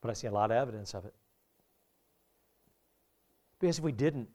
but 0.00 0.10
I 0.10 0.14
see 0.14 0.26
a 0.26 0.32
lot 0.32 0.50
of 0.50 0.56
evidence 0.56 0.94
of 0.94 1.04
it. 1.04 1.14
Because 3.58 3.78
if 3.78 3.84
we 3.84 3.92
didn't, 3.92 4.28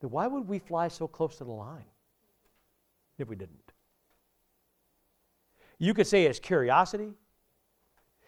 then 0.00 0.10
why 0.10 0.26
would 0.26 0.46
we 0.46 0.58
fly 0.58 0.88
so 0.88 1.08
close 1.08 1.36
to 1.38 1.44
the 1.44 1.50
line 1.50 1.86
if 3.18 3.26
we 3.28 3.34
didn't? 3.34 3.72
You 5.78 5.94
could 5.94 6.06
say 6.06 6.24
it's 6.24 6.38
curiosity. 6.38 7.14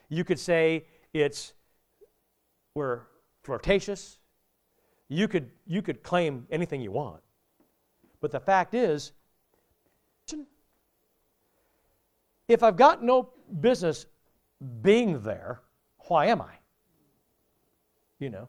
You 0.09 0.25
could 0.25 0.39
say 0.39 0.87
it's 1.13 1.53
we're 2.75 3.03
flirtatious. 3.43 4.19
You 5.09 5.29
could, 5.29 5.51
you 5.67 5.83
could 5.83 6.03
claim 6.03 6.47
anything 6.51 6.81
you 6.81 6.93
want. 6.93 7.21
But 8.21 8.31
the 8.31 8.41
fact 8.41 8.75
is, 8.75 9.13
if 12.49 12.63
I've 12.63 12.77
got 12.77 13.03
no 13.03 13.31
business 13.61 14.07
being 14.83 15.21
there, 15.23 15.61
why 16.09 16.27
am 16.27 16.41
I? 16.41 16.55
You 18.19 18.31
know? 18.31 18.49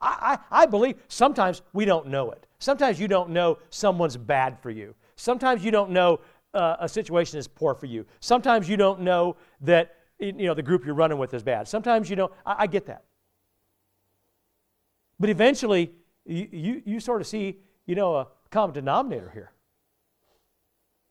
I, 0.00 0.38
I, 0.50 0.62
I, 0.62 0.66
believe 0.66 0.96
sometimes 1.08 1.62
we 1.72 1.84
don't 1.84 2.06
know 2.06 2.30
it. 2.30 2.46
Sometimes 2.60 3.00
you 3.00 3.08
don't 3.08 3.30
know 3.30 3.58
someone's 3.70 4.16
bad 4.16 4.58
for 4.60 4.70
you. 4.70 4.94
Sometimes 5.16 5.64
you 5.64 5.72
don't 5.72 5.90
know 5.90 6.20
uh, 6.54 6.76
a 6.78 6.88
situation 6.88 7.38
is 7.38 7.48
poor 7.48 7.74
for 7.74 7.86
you. 7.86 8.06
Sometimes 8.20 8.68
you 8.68 8.76
don't 8.76 9.00
know 9.00 9.36
that 9.62 9.96
you 10.20 10.32
know, 10.32 10.54
the 10.54 10.62
group 10.62 10.84
you're 10.84 10.94
running 10.94 11.18
with 11.18 11.34
is 11.34 11.42
bad. 11.42 11.66
Sometimes 11.66 12.10
you 12.10 12.16
don't. 12.16 12.32
I, 12.44 12.56
I 12.60 12.66
get 12.66 12.86
that. 12.86 13.04
But 15.20 15.30
eventually, 15.30 15.92
you, 16.24 16.48
you, 16.50 16.82
you 16.84 17.00
sort 17.00 17.20
of 17.20 17.26
see, 17.26 17.58
you 17.86 17.94
know, 17.94 18.16
a 18.16 18.28
common 18.50 18.74
denominator 18.74 19.30
here. 19.32 19.52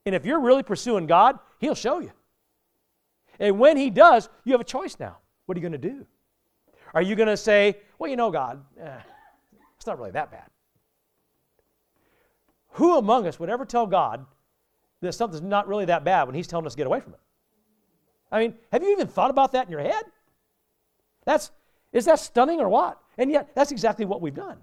And 0.06 0.16
if 0.16 0.26
you're 0.26 0.40
really 0.40 0.64
pursuing 0.64 1.08
God, 1.08 1.38
He'll 1.60 1.76
show 1.76 2.00
you. 2.00 2.12
And 3.40 3.60
when 3.60 3.78
He 3.78 3.90
does, 3.90 4.30
you 4.46 4.54
have 4.54 4.62
a 4.62 4.66
choice 4.66 4.98
now. 5.00 5.18
What 5.46 5.58
are 5.58 5.60
you 5.60 5.70
going 5.70 5.80
to 5.82 5.90
do? 5.90 6.06
Are 6.94 7.02
you 7.02 7.16
going 7.16 7.28
to 7.28 7.38
say, 7.38 7.78
well, 8.00 8.10
you 8.10 8.16
know, 8.16 8.32
God, 8.32 8.64
eh, 8.80 9.00
it's 9.76 9.86
not 9.86 9.98
really 9.98 10.12
that 10.12 10.32
bad? 10.32 10.46
Who 12.72 12.98
among 12.98 13.28
us 13.28 13.40
would 13.40 13.50
ever 13.50 13.66
tell 13.66 13.88
God 13.88 14.26
that 15.02 15.14
something's 15.14 15.42
not 15.42 15.68
really 15.68 15.86
that 15.86 16.04
bad 16.04 16.24
when 16.24 16.36
He's 16.36 16.48
telling 16.48 16.66
us 16.66 16.74
to 16.74 16.78
get 16.78 16.88
away 16.88 17.02
from 17.02 17.14
it? 17.14 17.20
I 18.32 18.40
mean, 18.40 18.56
have 18.72 18.84
you 18.84 18.92
even 18.92 19.08
thought 19.08 19.30
about 19.30 19.54
that 19.54 19.66
in 19.66 19.72
your 19.72 19.82
head? 19.82 20.04
That's, 21.26 21.52
is 21.92 22.06
that 22.06 22.20
stunning 22.20 22.60
or 22.60 22.70
what? 22.70 22.98
And 23.18 23.32
yet, 23.32 23.50
that's 23.56 23.72
exactly 23.72 24.06
what 24.06 24.22
we've 24.22 24.36
done. 24.36 24.58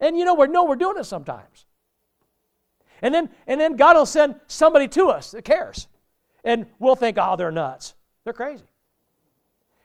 And 0.00 0.18
you 0.18 0.24
know, 0.24 0.34
we 0.34 0.46
know 0.48 0.64
we're 0.64 0.76
doing 0.76 0.98
it 0.98 1.04
sometimes. 1.04 1.66
And 3.02 3.14
then, 3.14 3.28
and 3.46 3.60
then 3.60 3.76
God 3.76 3.96
will 3.96 4.06
send 4.06 4.36
somebody 4.46 4.88
to 4.88 5.08
us 5.08 5.32
that 5.32 5.44
cares. 5.44 5.88
And 6.42 6.66
we'll 6.78 6.96
think, 6.96 7.18
oh, 7.20 7.36
they're 7.36 7.50
nuts. 7.50 7.94
They're 8.24 8.32
crazy. 8.32 8.64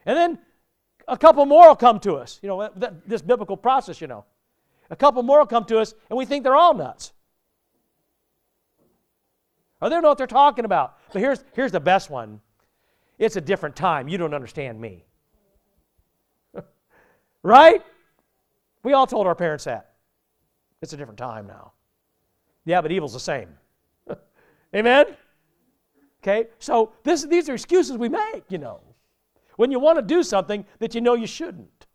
And 0.05 0.17
then 0.17 0.39
a 1.07 1.17
couple 1.17 1.45
more 1.45 1.67
will 1.67 1.75
come 1.75 1.99
to 2.01 2.15
us. 2.15 2.39
You 2.41 2.49
know, 2.49 2.69
this 3.05 3.21
biblical 3.21 3.57
process, 3.57 3.99
you 3.99 4.07
know. 4.07 4.25
A 4.89 4.95
couple 4.95 5.21
more 5.23 5.39
will 5.39 5.45
come 5.45 5.65
to 5.65 5.79
us, 5.79 5.93
and 6.09 6.17
we 6.17 6.25
think 6.25 6.43
they're 6.43 6.55
all 6.55 6.73
nuts. 6.73 7.13
Or 9.81 9.89
they 9.89 9.95
don't 9.95 10.03
know 10.03 10.09
what 10.09 10.17
they're 10.17 10.27
talking 10.27 10.65
about. 10.65 10.97
But 11.13 11.21
here's, 11.21 11.43
here's 11.53 11.71
the 11.71 11.79
best 11.79 12.09
one 12.09 12.41
it's 13.17 13.35
a 13.35 13.41
different 13.41 13.75
time. 13.75 14.07
You 14.07 14.17
don't 14.17 14.33
understand 14.33 14.79
me. 14.79 15.05
Right? 17.43 17.83
We 18.83 18.93
all 18.93 19.07
told 19.07 19.27
our 19.27 19.35
parents 19.35 19.65
that. 19.65 19.93
It's 20.81 20.93
a 20.93 20.97
different 20.97 21.17
time 21.17 21.47
now. 21.47 21.73
Yeah, 22.65 22.81
but 22.81 22.91
evil's 22.91 23.13
the 23.13 23.19
same. 23.19 23.49
Amen? 24.75 25.05
Okay? 26.21 26.49
So 26.59 26.93
this, 27.03 27.23
these 27.25 27.49
are 27.49 27.53
excuses 27.53 27.97
we 27.97 28.09
make, 28.09 28.43
you 28.49 28.57
know, 28.57 28.81
when 29.55 29.71
you 29.71 29.79
want 29.79 29.97
to 29.97 30.01
do 30.01 30.23
something 30.23 30.65
that 30.79 30.95
you 30.95 31.01
know 31.01 31.15
you 31.15 31.27
shouldn't. 31.27 31.87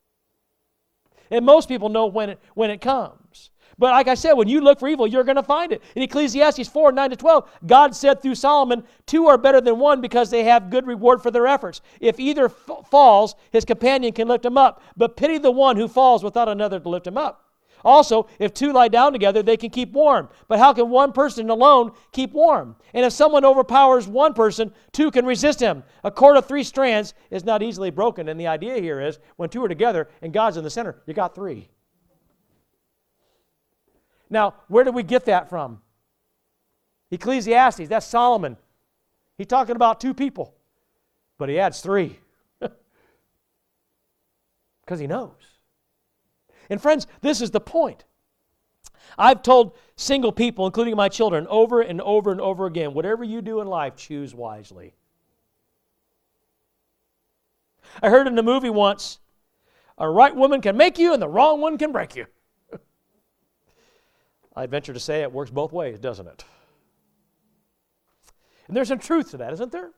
And 1.31 1.47
most 1.47 1.69
people 1.69 1.89
know 1.89 2.07
when 2.07 2.31
it, 2.31 2.41
when 2.55 2.71
it 2.71 2.81
comes. 2.81 3.51
But 3.79 3.93
like 3.93 4.09
I 4.09 4.15
said, 4.15 4.35
when 4.35 4.49
you 4.49 4.61
look 4.61 4.79
for 4.79 4.89
evil, 4.89 5.07
you're 5.07 5.25
going 5.25 5.37
to 5.37 5.43
find 5.43 5.73
it. 5.73 5.83
In 5.95 6.03
Ecclesiastes 6.03 6.69
4 6.69 6.93
9 6.93 7.11
to 7.11 7.17
12, 7.17 7.51
God 7.67 7.95
said 7.95 8.23
through 8.23 8.37
Solomon, 8.37 8.85
Two 9.07 9.27
are 9.27 9.39
better 9.39 9.61
than 9.61 9.79
one 9.79 10.01
because 10.01 10.31
they 10.31 10.45
have 10.45 10.71
good 10.71 10.87
reward 10.87 11.23
for 11.23 11.31
their 11.31 11.47
efforts. 11.47 11.81
If 12.01 12.21
either 12.21 12.47
f- 12.47 12.89
falls, 12.91 13.35
his 13.51 13.65
companion 13.65 14.13
can 14.13 14.29
lift 14.29 14.45
him 14.45 14.59
up. 14.59 14.83
But 14.97 15.17
pity 15.17 15.39
the 15.39 15.51
one 15.51 15.77
who 15.77 15.89
falls 15.89 16.23
without 16.23 16.49
another 16.49 16.79
to 16.79 16.89
lift 16.89 17.07
him 17.07 17.19
up. 17.19 17.45
Also, 17.85 18.27
if 18.39 18.55
two 18.55 18.73
lie 18.73 18.89
down 18.89 19.13
together, 19.13 19.43
they 19.43 19.59
can 19.59 19.69
keep 19.69 19.93
warm. 19.93 20.29
But 20.49 20.59
how 20.59 20.73
can 20.73 20.89
one 20.89 21.13
person 21.13 21.51
alone 21.51 21.93
keep 22.13 22.33
warm? 22.33 22.77
And 22.95 23.05
if 23.05 23.13
someone 23.13 23.45
overpowers 23.45 24.09
one 24.09 24.33
person, 24.33 24.73
two 24.93 25.11
can 25.11 25.27
resist 25.27 25.61
him. 25.61 25.85
A 26.03 26.11
cord 26.11 26.39
of 26.39 26.47
three 26.47 26.65
strands 26.65 27.13
is 27.31 27.45
not 27.45 27.63
easily 27.63 27.91
broken. 27.91 28.29
And 28.29 28.41
the 28.41 28.47
idea 28.47 28.81
here 28.81 29.01
is 29.01 29.19
when 29.37 29.51
two 29.51 29.63
are 29.63 29.69
together 29.69 30.09
and 30.23 30.33
God's 30.33 30.57
in 30.57 30.65
the 30.65 30.71
center, 30.71 31.03
you 31.07 31.13
got 31.13 31.35
three. 31.35 31.69
Now, 34.31 34.55
where 34.69 34.85
did 34.85 34.95
we 34.95 35.03
get 35.03 35.25
that 35.27 35.49
from? 35.49 35.81
Ecclesiastes, 37.11 37.89
that's 37.89 38.07
Solomon. 38.07 38.57
He's 39.37 39.47
talking 39.47 39.77
about 39.77 40.01
two 40.01 40.15
people, 40.15 40.55
but 41.39 41.49
he 41.49 41.59
adds 41.59 41.81
three 41.81 42.19
because 44.81 45.01
he 45.01 45.07
knows. 45.07 45.33
And 46.71 46.81
friends, 46.81 47.07
this 47.21 47.41
is 47.41 47.51
the 47.51 47.61
point. 47.61 48.05
I've 49.19 49.43
told 49.43 49.77
single 49.97 50.33
people, 50.33 50.67
including 50.67 50.97
my 50.97 51.09
children, 51.09 51.47
over 51.49 51.81
and 51.81 52.01
over 52.01 52.33
and 52.33 52.41
over 52.41 52.67
again 52.67 52.95
whatever 52.95 53.23
you 53.23 53.43
do 53.43 53.61
in 53.61 53.69
life, 53.69 53.97
choose 53.97 54.35
wisely. 54.35 54.95
I 58.03 58.09
heard 58.09 58.27
in 58.27 58.39
a 58.39 58.43
movie 58.43 58.71
once 58.71 59.19
a 59.99 60.09
right 60.09 60.35
woman 60.35 60.61
can 60.61 60.77
make 60.77 60.99
you 60.99 61.13
and 61.13 61.23
the 61.23 61.29
wrong 61.29 61.61
one 61.61 61.79
can 61.79 61.93
break 61.93 62.17
you. 62.17 62.27
I 64.57 64.67
venture 64.67 64.93
to 64.93 65.01
say 65.01 65.23
it 65.23 65.33
works 65.33 65.51
both 65.51 65.73
ways, 65.73 65.99
doesn't 65.99 66.27
it? 66.27 66.45
And 68.67 68.77
there's 68.77 68.89
some 68.89 68.99
truth 68.99 69.31
to 69.33 69.37
that, 69.39 69.53
isn't 69.53 69.73
there? 69.73 69.91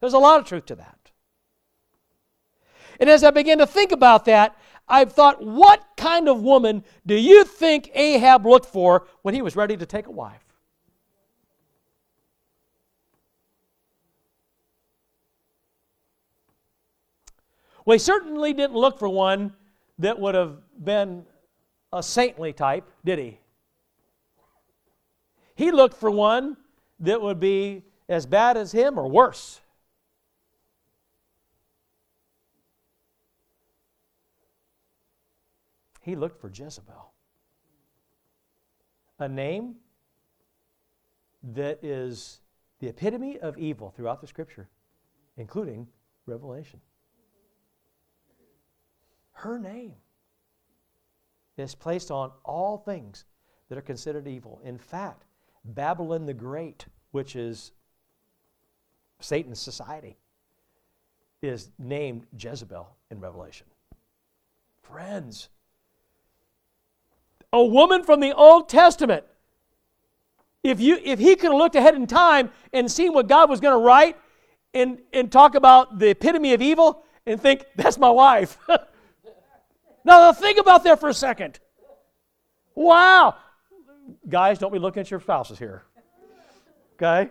There's 0.00 0.12
a 0.12 0.18
lot 0.18 0.40
of 0.40 0.46
truth 0.46 0.66
to 0.66 0.74
that. 0.76 0.98
And 2.98 3.08
as 3.08 3.22
I 3.24 3.30
began 3.30 3.58
to 3.58 3.66
think 3.66 3.92
about 3.92 4.24
that, 4.24 4.56
I've 4.88 5.12
thought, 5.12 5.42
what 5.42 5.84
kind 5.96 6.28
of 6.28 6.42
woman 6.42 6.84
do 7.04 7.14
you 7.14 7.44
think 7.44 7.90
Ahab 7.94 8.46
looked 8.46 8.66
for 8.66 9.06
when 9.22 9.34
he 9.34 9.42
was 9.42 9.56
ready 9.56 9.76
to 9.76 9.86
take 9.86 10.06
a 10.06 10.10
wife? 10.10 10.42
Well, 17.84 17.94
he 17.94 17.98
certainly 17.98 18.52
didn't 18.52 18.74
look 18.74 18.98
for 18.98 19.08
one 19.08 19.54
that 19.98 20.18
would 20.18 20.34
have 20.34 20.58
been 20.82 21.24
a 21.92 22.02
saintly 22.02 22.52
type, 22.52 22.90
did 23.04 23.18
he? 23.18 23.38
He 25.56 25.72
looked 25.72 25.96
for 25.96 26.10
one 26.10 26.58
that 27.00 27.20
would 27.20 27.40
be 27.40 27.82
as 28.08 28.26
bad 28.26 28.56
as 28.56 28.72
him 28.72 28.98
or 28.98 29.08
worse. 29.08 29.60
He 36.02 36.14
looked 36.14 36.40
for 36.40 36.48
Jezebel, 36.48 37.10
a 39.18 39.28
name 39.28 39.76
that 41.42 41.82
is 41.82 42.40
the 42.78 42.88
epitome 42.88 43.40
of 43.40 43.58
evil 43.58 43.90
throughout 43.90 44.20
the 44.20 44.26
scripture, 44.26 44.68
including 45.36 45.88
Revelation. 46.26 46.80
Her 49.32 49.58
name 49.58 49.94
is 51.56 51.74
placed 51.74 52.10
on 52.10 52.30
all 52.44 52.78
things 52.78 53.24
that 53.68 53.78
are 53.78 53.82
considered 53.82 54.28
evil. 54.28 54.60
In 54.62 54.78
fact, 54.78 55.24
Babylon 55.66 56.26
the 56.26 56.34
Great, 56.34 56.86
which 57.10 57.36
is 57.36 57.72
Satan's 59.20 59.60
society, 59.60 60.16
is 61.42 61.70
named 61.78 62.26
Jezebel 62.38 62.88
in 63.10 63.20
Revelation. 63.20 63.66
Friends, 64.82 65.48
a 67.52 67.64
woman 67.64 68.04
from 68.04 68.20
the 68.20 68.34
Old 68.34 68.68
Testament, 68.68 69.24
if, 70.62 70.80
you, 70.80 70.98
if 71.02 71.18
he 71.18 71.36
could 71.36 71.50
have 71.50 71.58
looked 71.58 71.76
ahead 71.76 71.94
in 71.94 72.06
time 72.06 72.50
and 72.72 72.90
seen 72.90 73.12
what 73.12 73.28
God 73.28 73.48
was 73.48 73.60
going 73.60 73.74
to 73.74 73.84
write 73.84 74.16
and, 74.74 74.98
and 75.12 75.30
talk 75.30 75.54
about 75.54 75.98
the 75.98 76.10
epitome 76.10 76.52
of 76.54 76.62
evil 76.62 77.04
and 77.24 77.40
think, 77.40 77.66
that's 77.76 77.98
my 77.98 78.10
wife. 78.10 78.58
now, 80.04 80.32
think 80.32 80.58
about 80.58 80.84
that 80.84 81.00
for 81.00 81.08
a 81.08 81.14
second. 81.14 81.58
Wow, 82.74 83.36
Guys, 84.28 84.58
don't 84.58 84.72
be 84.72 84.78
looking 84.78 85.00
at 85.00 85.10
your 85.10 85.20
spouses 85.20 85.58
here. 85.58 85.84
Okay? 86.94 87.30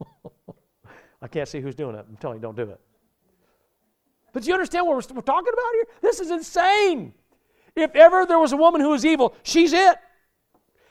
I 1.22 1.28
can't 1.28 1.48
see 1.48 1.60
who's 1.60 1.74
doing 1.74 1.96
it. 1.96 2.04
I'm 2.08 2.16
telling 2.16 2.38
you, 2.38 2.42
don't 2.42 2.56
do 2.56 2.62
it. 2.62 2.80
But 4.32 4.46
you 4.46 4.52
understand 4.52 4.86
what 4.86 4.96
we're, 4.96 5.14
we're 5.14 5.22
talking 5.22 5.52
about 5.52 5.72
here? 5.72 5.86
This 6.02 6.20
is 6.20 6.30
insane. 6.30 7.14
If 7.74 7.94
ever 7.94 8.26
there 8.26 8.38
was 8.38 8.52
a 8.52 8.56
woman 8.56 8.80
who 8.80 8.90
was 8.90 9.04
evil, 9.04 9.34
she's 9.42 9.72
it. 9.72 9.96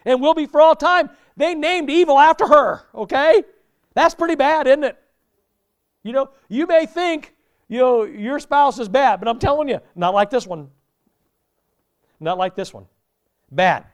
And 0.06 0.22
will 0.22 0.34
be 0.34 0.46
for 0.46 0.62
all 0.62 0.76
time. 0.76 1.10
They 1.38 1.56
named 1.56 1.90
evil 1.90 2.18
after 2.18 2.48
her, 2.48 2.84
okay? 2.94 3.44
That's 3.94 4.16
pretty 4.16 4.36
bad, 4.36 4.68
isn't 4.68 4.84
it? 4.84 4.98
You 6.04 6.14
know, 6.14 6.30
you 6.48 6.68
may 6.68 6.86
think, 6.86 7.36
you 7.68 7.80
know, 7.80 8.04
your 8.04 8.40
spouse 8.40 8.80
is 8.80 8.88
bad, 8.88 9.20
but 9.20 9.28
I'm 9.28 9.40
telling 9.40 9.68
you, 9.68 9.80
not 9.96 10.14
like 10.14 10.30
this 10.30 10.46
one. 10.46 10.70
Not 12.20 12.38
like 12.38 12.56
this 12.56 12.74
one. 12.74 12.86
Bad. 13.52 13.86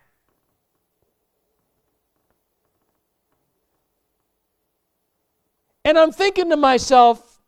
And 5.83 5.97
I'm 5.97 6.11
thinking 6.11 6.49
to 6.49 6.57
myself, 6.57 7.41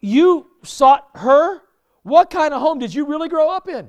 you 0.00 0.48
sought 0.62 1.08
her? 1.14 1.60
What 2.02 2.30
kind 2.30 2.54
of 2.54 2.60
home 2.60 2.78
did 2.78 2.94
you 2.94 3.06
really 3.06 3.28
grow 3.28 3.50
up 3.50 3.68
in? 3.68 3.88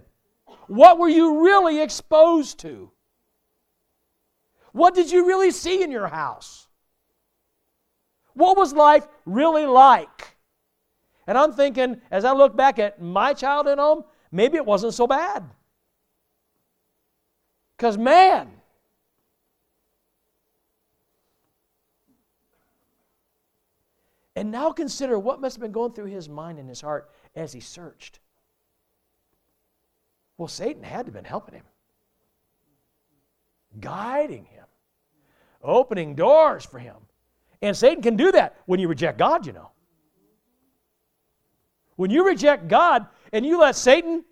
What 0.67 0.99
were 0.99 1.09
you 1.09 1.43
really 1.43 1.81
exposed 1.81 2.59
to? 2.59 2.91
What 4.73 4.93
did 4.93 5.11
you 5.11 5.25
really 5.25 5.51
see 5.51 5.81
in 5.83 5.91
your 5.91 6.07
house? 6.07 6.67
What 8.33 8.57
was 8.57 8.73
life 8.73 9.07
really 9.25 9.65
like? 9.65 10.37
And 11.27 11.37
I'm 11.37 11.53
thinking, 11.53 12.01
as 12.09 12.25
I 12.25 12.33
look 12.33 12.55
back 12.55 12.79
at 12.79 13.01
my 13.01 13.33
childhood 13.33 13.79
home, 13.79 14.03
maybe 14.31 14.57
it 14.57 14.65
wasn't 14.65 14.93
so 14.93 15.07
bad. 15.07 15.43
Because, 17.77 17.97
man, 17.97 18.51
And 24.41 24.49
now 24.49 24.71
consider 24.71 25.19
what 25.19 25.39
must 25.39 25.55
have 25.55 25.61
been 25.61 25.71
going 25.71 25.91
through 25.91 26.07
his 26.07 26.27
mind 26.27 26.57
and 26.57 26.67
his 26.67 26.81
heart 26.81 27.11
as 27.35 27.53
he 27.53 27.59
searched. 27.59 28.19
Well, 30.35 30.47
Satan 30.47 30.81
had 30.81 31.01
to 31.01 31.09
have 31.09 31.13
been 31.13 31.25
helping 31.25 31.53
him, 31.53 31.65
guiding 33.79 34.45
him, 34.45 34.65
opening 35.61 36.15
doors 36.15 36.65
for 36.65 36.79
him. 36.79 36.95
And 37.61 37.77
Satan 37.77 38.01
can 38.01 38.15
do 38.15 38.31
that 38.31 38.57
when 38.65 38.79
you 38.79 38.87
reject 38.87 39.19
God, 39.19 39.45
you 39.45 39.53
know. 39.53 39.69
When 41.95 42.09
you 42.09 42.25
reject 42.25 42.67
God 42.67 43.05
and 43.31 43.45
you 43.45 43.59
let 43.59 43.75
Satan 43.75 44.25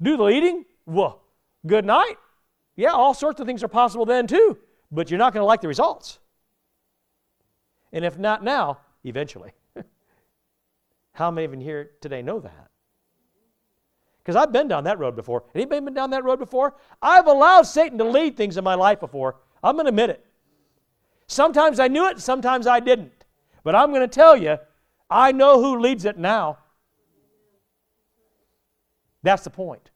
do 0.00 0.16
the 0.16 0.22
leading, 0.22 0.64
well, 0.86 1.20
good 1.66 1.84
night. 1.84 2.16
Yeah, 2.74 2.92
all 2.92 3.12
sorts 3.12 3.38
of 3.38 3.46
things 3.46 3.62
are 3.62 3.68
possible 3.68 4.06
then 4.06 4.26
too, 4.26 4.56
but 4.90 5.10
you're 5.10 5.18
not 5.18 5.34
going 5.34 5.42
to 5.42 5.46
like 5.46 5.60
the 5.60 5.68
results. 5.68 6.20
And 7.92 8.04
if 8.04 8.18
not 8.18 8.44
now, 8.44 8.78
eventually. 9.04 9.52
How 11.12 11.30
many 11.30 11.44
of 11.44 11.54
you 11.54 11.60
here 11.60 11.90
today 12.00 12.22
know 12.22 12.40
that? 12.40 12.68
Because 14.18 14.36
I've 14.36 14.52
been 14.52 14.68
down 14.68 14.84
that 14.84 14.98
road 14.98 15.16
before. 15.16 15.44
Anybody 15.54 15.80
been 15.80 15.94
down 15.94 16.10
that 16.10 16.22
road 16.22 16.38
before? 16.38 16.76
I've 17.00 17.26
allowed 17.26 17.62
Satan 17.62 17.96
to 17.98 18.04
lead 18.04 18.36
things 18.36 18.58
in 18.58 18.64
my 18.64 18.74
life 18.74 19.00
before. 19.00 19.36
I'm 19.62 19.74
going 19.74 19.86
to 19.86 19.90
admit 19.90 20.10
it. 20.10 20.24
Sometimes 21.26 21.80
I 21.80 21.88
knew 21.88 22.08
it, 22.08 22.20
sometimes 22.20 22.66
I 22.66 22.80
didn't. 22.80 23.24
But 23.64 23.74
I'm 23.74 23.90
going 23.90 24.02
to 24.02 24.08
tell 24.08 24.36
you, 24.36 24.58
I 25.10 25.32
know 25.32 25.62
who 25.62 25.78
leads 25.78 26.04
it 26.04 26.18
now. 26.18 26.58
That's 29.22 29.44
the 29.44 29.50
point. 29.50 29.90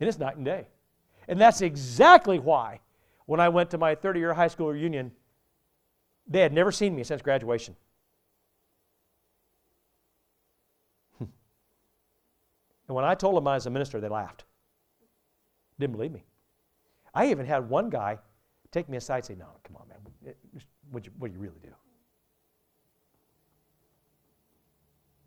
And 0.00 0.08
it's 0.08 0.18
night 0.18 0.36
and 0.36 0.44
day. 0.44 0.66
And 1.28 1.40
that's 1.40 1.60
exactly 1.60 2.38
why 2.38 2.80
when 3.26 3.40
I 3.40 3.48
went 3.48 3.70
to 3.70 3.78
my 3.78 3.94
30 3.94 4.20
year 4.20 4.34
high 4.34 4.48
school 4.48 4.68
reunion, 4.68 5.12
they 6.26 6.40
had 6.40 6.52
never 6.52 6.72
seen 6.72 6.94
me 6.94 7.04
since 7.04 7.22
graduation. 7.22 7.76
and 11.20 11.28
when 12.86 13.04
I 13.04 13.14
told 13.14 13.36
them 13.36 13.46
I 13.46 13.54
was 13.54 13.66
a 13.66 13.70
minister, 13.70 14.00
they 14.00 14.08
laughed. 14.08 14.44
Didn't 15.78 15.94
believe 15.94 16.12
me. 16.12 16.24
I 17.14 17.30
even 17.30 17.46
had 17.46 17.68
one 17.68 17.90
guy 17.90 18.18
take 18.70 18.88
me 18.88 18.96
aside 18.96 19.16
and 19.16 19.24
say, 19.24 19.34
No, 19.34 19.46
come 19.64 19.76
on, 19.76 19.88
man. 19.88 19.98
Eh, 20.26 20.60
what 20.90 21.02
do 21.02 21.10
you, 21.20 21.26
you 21.26 21.38
really 21.38 21.60
do? 21.62 21.70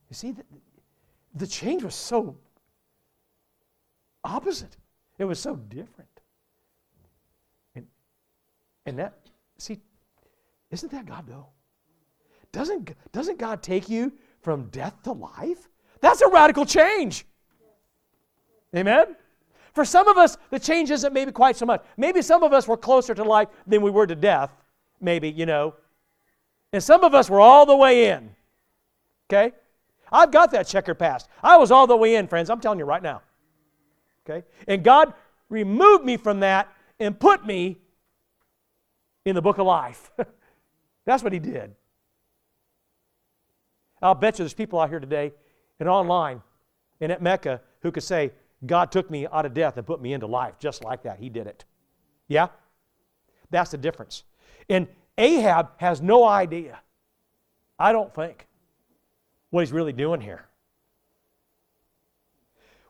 You 0.10 0.16
see, 0.16 0.32
the, 0.32 0.44
the 1.36 1.48
change 1.48 1.84
was 1.84 1.96
so 1.96 2.36
opposite. 4.24 4.76
It 5.18 5.26
was 5.26 5.40
so 5.40 5.56
different. 5.56 6.10
And, 7.76 7.88
and 8.86 9.00
that, 9.00 9.20
see, 9.58 9.80
isn't 10.72 10.92
that 10.92 11.06
God 11.06 11.26
though? 11.28 11.48
Doesn't, 12.52 12.92
doesn't 13.12 13.38
God 13.38 13.62
take 13.62 13.90
you 13.90 14.14
from 14.42 14.66
death 14.70 15.04
to 15.04 15.12
life? 15.12 15.70
That's 16.02 16.22
a 16.22 16.30
radical 16.30 16.66
change. 16.66 17.26
Amen? 18.76 19.16
For 19.74 19.86
some 19.86 20.08
of 20.08 20.18
us, 20.18 20.38
the 20.50 20.60
change 20.60 20.92
isn't 20.92 21.14
maybe 21.14 21.32
quite 21.32 21.56
so 21.56 21.66
much. 21.66 21.84
Maybe 21.98 22.22
some 22.22 22.44
of 22.44 22.54
us 22.54 22.68
were 22.68 22.78
closer 22.78 23.14
to 23.14 23.24
life 23.24 23.50
than 23.68 23.82
we 23.82 23.92
were 23.92 24.08
to 24.08 24.16
death, 24.16 24.52
maybe, 25.00 25.30
you 25.30 25.46
know. 25.46 25.76
And 26.74 26.84
some 26.84 27.04
of 27.04 27.14
us 27.14 27.30
were 27.30 27.40
all 27.40 27.66
the 27.66 27.76
way 27.76 28.10
in. 28.10 28.32
Okay? 29.28 29.54
I've 30.12 30.32
got 30.32 30.52
that 30.52 30.68
checker 30.68 30.96
past. 30.96 31.28
I 31.44 31.58
was 31.58 31.72
all 31.72 31.88
the 31.88 31.98
way 31.98 32.16
in, 32.16 32.28
friends. 32.28 32.50
I'm 32.50 32.60
telling 32.60 32.80
you 32.80 32.86
right 32.86 33.02
now. 33.02 33.22
Okay? 34.28 34.46
And 34.68 34.84
God 34.84 35.14
removed 35.50 36.04
me 36.04 36.18
from 36.18 36.40
that 36.42 36.68
and 37.00 37.20
put 37.20 37.46
me 37.46 37.78
in 39.26 39.36
the 39.36 39.42
book 39.42 39.58
of 39.60 39.66
life. 39.66 40.12
That's 41.10 41.24
what 41.24 41.34
He 41.34 41.40
did. 41.40 41.74
I'll 44.00 44.14
bet 44.14 44.38
you 44.38 44.44
there's 44.44 44.54
people 44.54 44.80
out 44.80 44.90
here 44.90 45.00
today 45.00 45.34
and 45.80 45.90
online 45.90 46.44
and 47.02 47.12
at 47.12 47.20
Mecca 47.20 47.62
who 47.82 47.92
could 47.92 48.04
say, 48.04 48.32
God 48.64 48.92
took 48.92 49.10
me 49.10 49.26
out 49.26 49.44
of 49.44 49.56
death 49.56 49.78
and 49.78 49.88
put 49.88 50.04
me 50.04 50.14
into 50.14 50.28
life 50.28 50.60
just 50.60 50.84
like 50.84 51.02
that. 51.04 51.18
He 51.18 51.30
did 51.30 51.48
it. 51.48 51.66
Yeah? 52.28 52.50
That's 53.50 53.72
the 53.72 53.78
difference. 53.80 54.24
And 54.70 54.88
Ahab 55.18 55.70
has 55.78 56.00
no 56.00 56.26
idea, 56.26 56.80
I 57.80 57.92
don't 57.92 58.14
think, 58.14 58.46
what 59.50 59.62
he's 59.62 59.72
really 59.72 59.94
doing 59.94 60.22
here. 60.22 60.46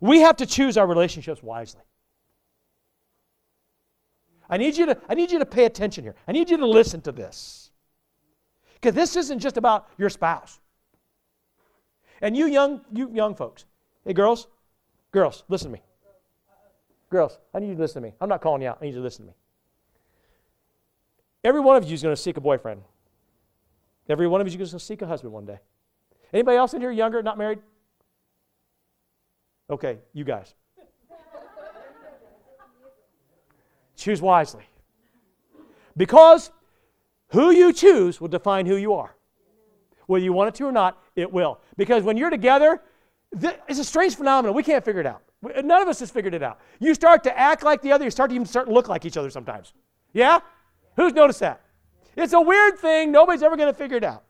We 0.01 0.19
have 0.19 0.35
to 0.35 0.45
choose 0.45 0.75
our 0.75 0.85
relationships 0.85 1.41
wisely. 1.41 1.83
I 4.49 4.57
need 4.57 4.75
you 4.75 4.87
to, 4.87 4.97
I 5.07 5.15
need 5.15 5.31
you 5.31 5.39
to 5.39 5.45
pay 5.45 5.63
attention 5.63 6.03
here. 6.03 6.15
I 6.27 6.33
need 6.33 6.49
you 6.49 6.57
to 6.57 6.67
listen 6.67 6.99
to 7.03 7.13
this. 7.13 7.68
Because 8.79 8.95
this 8.95 9.15
isn't 9.15 9.39
just 9.39 9.57
about 9.57 9.87
your 9.97 10.09
spouse. 10.09 10.59
And 12.21 12.35
you 12.35 12.47
young, 12.47 12.81
you 12.93 13.09
young 13.13 13.35
folks, 13.35 13.65
hey 14.05 14.13
girls, 14.13 14.47
girls, 15.11 15.43
listen 15.47 15.71
to 15.71 15.73
me. 15.73 15.83
Girls, 17.09 17.39
I 17.53 17.59
need 17.59 17.69
you 17.69 17.75
to 17.75 17.81
listen 17.81 18.01
to 18.01 18.07
me. 18.07 18.13
I'm 18.21 18.29
not 18.29 18.41
calling 18.41 18.61
you 18.61 18.67
out. 18.67 18.77
I 18.81 18.85
need 18.85 18.91
you 18.91 18.97
to 18.97 19.03
listen 19.03 19.25
to 19.25 19.31
me. 19.31 19.35
Every 21.43 21.61
one 21.61 21.75
of 21.75 21.85
you 21.85 21.93
is 21.93 22.03
going 22.03 22.15
to 22.15 22.21
seek 22.21 22.37
a 22.37 22.41
boyfriend. 22.41 22.81
Every 24.07 24.27
one 24.27 24.41
of 24.41 24.47
you 24.47 24.51
is 24.51 24.57
going 24.57 24.79
to 24.79 24.85
seek 24.85 25.01
a 25.01 25.07
husband 25.07 25.33
one 25.33 25.45
day. 25.45 25.59
Anybody 26.33 26.57
else 26.57 26.73
in 26.73 26.81
here 26.81 26.91
younger, 26.91 27.23
not 27.23 27.37
married? 27.37 27.59
Okay, 29.69 29.99
you 30.13 30.23
guys. 30.23 30.53
choose 33.99 34.21
wisely. 34.21 34.63
Because 35.95 36.51
who 37.29 37.51
you 37.51 37.73
choose 37.73 38.19
will 38.19 38.27
define 38.27 38.65
who 38.65 38.75
you 38.75 38.93
are. 38.93 39.15
Whether 40.07 40.23
you 40.23 40.33
want 40.33 40.49
it 40.49 40.55
to 40.55 40.65
or 40.65 40.71
not, 40.71 41.01
it 41.15 41.31
will. 41.31 41.59
Because 41.77 42.03
when 42.03 42.17
you're 42.17 42.31
together, 42.31 42.81
it's 43.31 43.79
a 43.79 43.83
strange 43.83 44.15
phenomenon. 44.15 44.55
We 44.55 44.63
can't 44.63 44.83
figure 44.83 45.01
it 45.01 45.05
out. 45.05 45.21
None 45.41 45.81
of 45.81 45.87
us 45.87 45.99
has 45.99 46.09
figured 46.09 46.33
it 46.33 46.43
out. 46.43 46.59
You 46.79 46.93
start 46.93 47.23
to 47.23 47.37
act 47.37 47.63
like 47.63 47.81
the 47.81 47.91
other, 47.91 48.03
you 48.03 48.11
start 48.11 48.31
to 48.31 48.35
even 48.35 48.47
start 48.47 48.67
to 48.67 48.73
look 48.73 48.89
like 48.89 49.05
each 49.05 49.17
other 49.17 49.29
sometimes. 49.29 49.73
Yeah? 50.11 50.39
Who's 50.95 51.13
noticed 51.13 51.39
that? 51.41 51.61
It's 52.17 52.33
a 52.33 52.41
weird 52.41 52.79
thing. 52.79 53.11
Nobody's 53.11 53.43
ever 53.43 53.55
going 53.55 53.71
to 53.71 53.77
figure 53.77 53.97
it 53.97 54.03
out. 54.03 54.23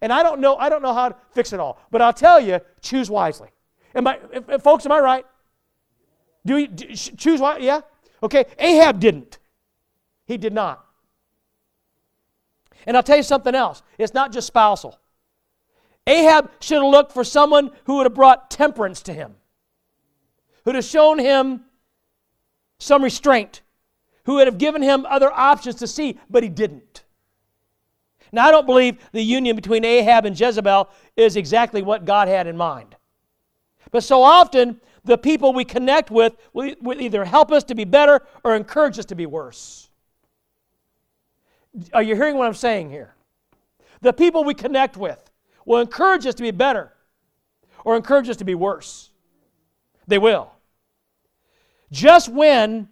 And 0.00 0.12
I 0.12 0.22
don't 0.22 0.40
know, 0.40 0.56
I 0.56 0.68
don't 0.68 0.82
know 0.82 0.94
how 0.94 1.10
to 1.10 1.16
fix 1.32 1.52
it 1.52 1.60
all. 1.60 1.78
But 1.90 2.00
I'll 2.00 2.12
tell 2.12 2.40
you, 2.40 2.60
choose 2.80 3.10
wisely. 3.10 3.48
Am 3.94 4.06
I, 4.06 4.18
if, 4.32 4.48
if, 4.48 4.62
folks, 4.62 4.86
am 4.86 4.92
I 4.92 5.00
right? 5.00 5.26
Do 6.46 6.54
we 6.54 6.68
do, 6.68 6.94
choose 6.94 7.40
wisely? 7.40 7.66
Yeah? 7.66 7.80
Okay. 8.22 8.44
Ahab 8.58 9.00
didn't. 9.00 9.38
He 10.26 10.38
did 10.38 10.52
not. 10.52 10.85
And 12.86 12.96
I'll 12.96 13.02
tell 13.02 13.16
you 13.16 13.22
something 13.22 13.54
else. 13.54 13.82
It's 13.98 14.14
not 14.14 14.32
just 14.32 14.46
spousal. 14.46 14.98
Ahab 16.06 16.50
should 16.60 16.82
have 16.82 16.90
looked 16.90 17.12
for 17.12 17.24
someone 17.24 17.72
who 17.84 17.96
would 17.96 18.06
have 18.06 18.14
brought 18.14 18.50
temperance 18.50 19.02
to 19.02 19.12
him, 19.12 19.34
who 20.64 20.70
would 20.70 20.76
have 20.76 20.84
shown 20.84 21.18
him 21.18 21.62
some 22.78 23.02
restraint, 23.02 23.62
who 24.24 24.34
would 24.34 24.46
have 24.46 24.58
given 24.58 24.82
him 24.82 25.04
other 25.06 25.32
options 25.32 25.76
to 25.76 25.86
see, 25.86 26.18
but 26.30 26.42
he 26.42 26.48
didn't. 26.48 27.02
Now, 28.32 28.46
I 28.46 28.50
don't 28.50 28.66
believe 28.66 28.98
the 29.12 29.22
union 29.22 29.56
between 29.56 29.84
Ahab 29.84 30.26
and 30.26 30.38
Jezebel 30.38 30.88
is 31.16 31.36
exactly 31.36 31.82
what 31.82 32.04
God 32.04 32.28
had 32.28 32.46
in 32.46 32.56
mind. 32.56 32.96
But 33.90 34.02
so 34.02 34.22
often, 34.22 34.80
the 35.04 35.16
people 35.16 35.52
we 35.52 35.64
connect 35.64 36.10
with 36.10 36.36
will, 36.52 36.74
either 37.00 37.24
help 37.24 37.52
us 37.52 37.64
to 37.64 37.74
be 37.74 37.84
better 37.84 38.20
or 38.44 38.54
encourage 38.56 38.98
us 38.98 39.04
to 39.06 39.14
be 39.14 39.26
worse. 39.26 39.85
Are 41.92 42.02
you 42.02 42.14
hearing 42.14 42.36
what 42.36 42.46
I'm 42.46 42.54
saying 42.54 42.90
here? 42.90 43.14
The 44.00 44.12
people 44.12 44.44
we 44.44 44.54
connect 44.54 44.96
with 44.96 45.30
will 45.64 45.80
encourage 45.80 46.26
us 46.26 46.34
to 46.36 46.42
be 46.42 46.50
better 46.50 46.92
or 47.84 47.96
encourage 47.96 48.28
us 48.28 48.36
to 48.36 48.44
be 48.44 48.54
worse. 48.54 49.10
They 50.06 50.18
will. 50.18 50.52
Just 51.90 52.28
when 52.28 52.88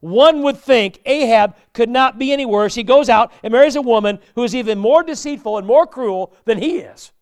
one 0.00 0.42
would 0.42 0.58
think 0.58 1.00
Ahab 1.06 1.56
could 1.72 1.88
not 1.88 2.18
be 2.18 2.32
any 2.32 2.44
worse, 2.44 2.74
he 2.74 2.82
goes 2.82 3.08
out 3.08 3.32
and 3.42 3.52
marries 3.52 3.76
a 3.76 3.82
woman 3.82 4.18
who 4.34 4.42
is 4.42 4.54
even 4.54 4.78
more 4.78 5.02
deceitful 5.02 5.56
and 5.56 5.66
more 5.66 5.86
cruel 5.86 6.34
than 6.44 6.58
he 6.58 6.78
is. 6.78 7.12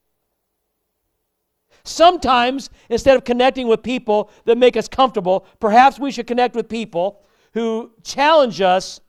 Sometimes, 1.85 2.71
instead 2.89 3.17
of 3.17 3.25
connecting 3.25 3.67
with 3.67 3.83
people 3.83 4.31
that 4.45 4.59
make 4.59 4.77
us 4.77 4.89
comfortable, 4.89 5.47
perhaps 5.61 5.99
we 5.99 6.11
should 6.11 6.27
connect 6.27 6.55
with 6.55 6.69
people 6.69 7.23
who 7.55 7.91
challenge 8.03 8.61
us 8.61 9.01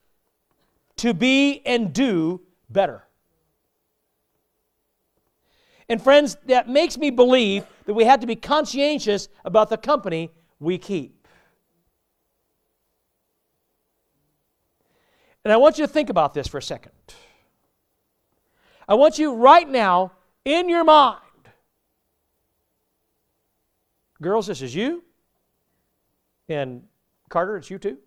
to 0.98 1.14
be 1.14 1.62
and 1.66 1.94
do 1.94 2.42
better. 2.70 3.04
And, 5.90 6.02
friends, 6.02 6.38
that 6.46 6.70
makes 6.70 6.98
me 6.98 7.10
believe 7.10 7.66
that 7.86 7.94
we 7.94 8.06
have 8.06 8.22
to 8.22 8.28
be 8.28 8.36
conscientious 8.36 9.28
about 9.44 9.70
the 9.70 9.78
company 9.78 10.32
we 10.60 10.78
keep. 10.78 11.28
And 15.44 15.52
I 15.52 15.58
want 15.58 15.78
you 15.78 15.86
to 15.86 15.92
think 15.92 16.10
about 16.10 16.34
this 16.34 16.48
for 16.48 16.58
a 16.58 16.62
second. 16.62 16.94
I 18.88 18.94
want 18.94 19.20
you 19.20 19.36
right 19.36 19.68
now, 19.68 20.14
in 20.46 20.70
your 20.70 20.86
mind, 20.86 21.20
Girls, 24.24 24.48
this 24.48 24.62
is 24.62 24.74
you. 24.74 25.04
And 26.50 26.84
Carter, 27.30 27.58
it's 27.58 27.70
you 27.70 27.78
too. 27.78 27.98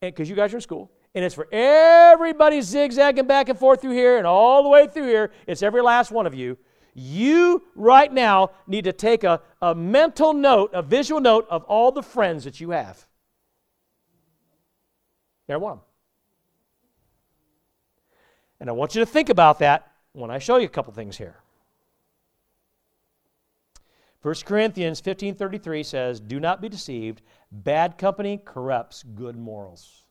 And 0.00 0.12
because 0.12 0.28
you 0.28 0.34
guys 0.34 0.52
are 0.52 0.56
in 0.56 0.62
school. 0.62 0.90
And 1.14 1.24
it's 1.24 1.34
for 1.34 1.46
everybody 1.52 2.60
zigzagging 2.60 3.26
back 3.26 3.48
and 3.48 3.58
forth 3.58 3.80
through 3.80 3.92
here 3.92 4.18
and 4.18 4.26
all 4.26 4.62
the 4.64 4.68
way 4.68 4.88
through 4.88 5.06
here. 5.06 5.30
It's 5.46 5.62
every 5.62 5.80
last 5.80 6.10
one 6.10 6.26
of 6.26 6.34
you. 6.34 6.58
You 6.94 7.64
right 7.74 8.12
now 8.12 8.50
need 8.66 8.84
to 8.84 8.92
take 8.92 9.24
a, 9.24 9.40
a 9.62 9.74
mental 9.74 10.32
note, 10.32 10.70
a 10.72 10.82
visual 10.82 11.20
note 11.20 11.46
of 11.50 11.62
all 11.64 11.92
the 11.92 12.02
friends 12.02 12.44
that 12.44 12.60
you 12.60 12.70
have. 12.70 13.06
Every 15.48 15.62
one. 15.62 15.80
And 18.60 18.68
I 18.68 18.72
want 18.72 18.94
you 18.94 19.00
to 19.00 19.06
think 19.06 19.28
about 19.28 19.58
that 19.58 19.92
when 20.12 20.30
I 20.30 20.38
show 20.38 20.56
you 20.56 20.66
a 20.66 20.70
couple 20.70 20.92
things 20.92 21.18
here. 21.18 21.36
1 24.22 24.34
Corinthians 24.46 25.02
15:33 25.02 25.82
says, 25.82 26.18
"Do 26.18 26.40
not 26.40 26.62
be 26.62 26.68
deceived, 26.68 27.20
bad 27.52 27.98
company 27.98 28.38
corrupts 28.38 29.02
good 29.02 29.36
morals." 29.36 30.03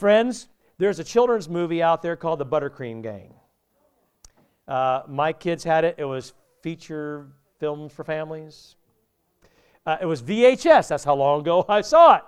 Friends, 0.00 0.48
there's 0.78 0.98
a 0.98 1.04
children's 1.04 1.46
movie 1.46 1.82
out 1.82 2.00
there 2.00 2.16
called 2.16 2.38
The 2.38 2.46
Buttercream 2.46 3.02
Gang. 3.02 3.34
Uh, 4.66 5.02
my 5.06 5.30
kids 5.30 5.62
had 5.62 5.84
it. 5.84 5.96
It 5.98 6.06
was 6.06 6.32
feature 6.62 7.26
films 7.58 7.92
for 7.92 8.02
families. 8.02 8.76
Uh, 9.84 9.98
it 10.00 10.06
was 10.06 10.22
VHS. 10.22 10.88
That's 10.88 11.04
how 11.04 11.16
long 11.16 11.40
ago 11.40 11.66
I 11.68 11.82
saw 11.82 12.16
it. 12.16 12.22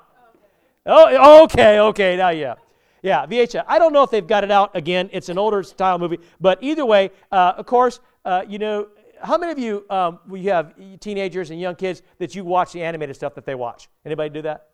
Oh, 0.85 1.45
okay, 1.45 1.79
okay. 1.79 2.14
Now, 2.14 2.29
yeah. 2.29 2.57
Yeah, 3.03 3.25
VHS. 3.25 3.64
I 3.66 3.79
don't 3.79 3.95
know 3.95 4.03
if 4.03 4.11
they've 4.11 4.27
got 4.27 4.45
it 4.45 4.51
out 4.51 4.77
again. 4.77 5.09
It's 5.11 5.31
an 5.31 5.39
older 5.39 5.62
style 5.62 5.99
movie. 5.99 6.18
But 6.43 6.62
either 6.62 6.85
way, 6.85 7.11
uh, 7.31 7.55
of 7.57 7.64
course, 7.64 8.01
uh, 8.27 8.45
you 8.47 8.59
know, 8.59 8.89
how 9.23 9.39
many 9.39 9.51
of 9.51 9.59
you, 9.59 9.87
um, 9.89 10.18
you 10.31 10.51
have 10.51 10.75
teenagers 11.01 11.49
and 11.51 11.59
young 11.59 11.77
kids 11.77 12.03
that 12.18 12.35
you 12.35 12.45
watch 12.45 12.75
the 12.75 12.83
animated 12.83 13.16
stuff 13.16 13.35
that 13.37 13.47
they 13.47 13.55
watch? 13.55 13.89
Anybody 14.05 14.29
do 14.29 14.43
that? 14.43 14.66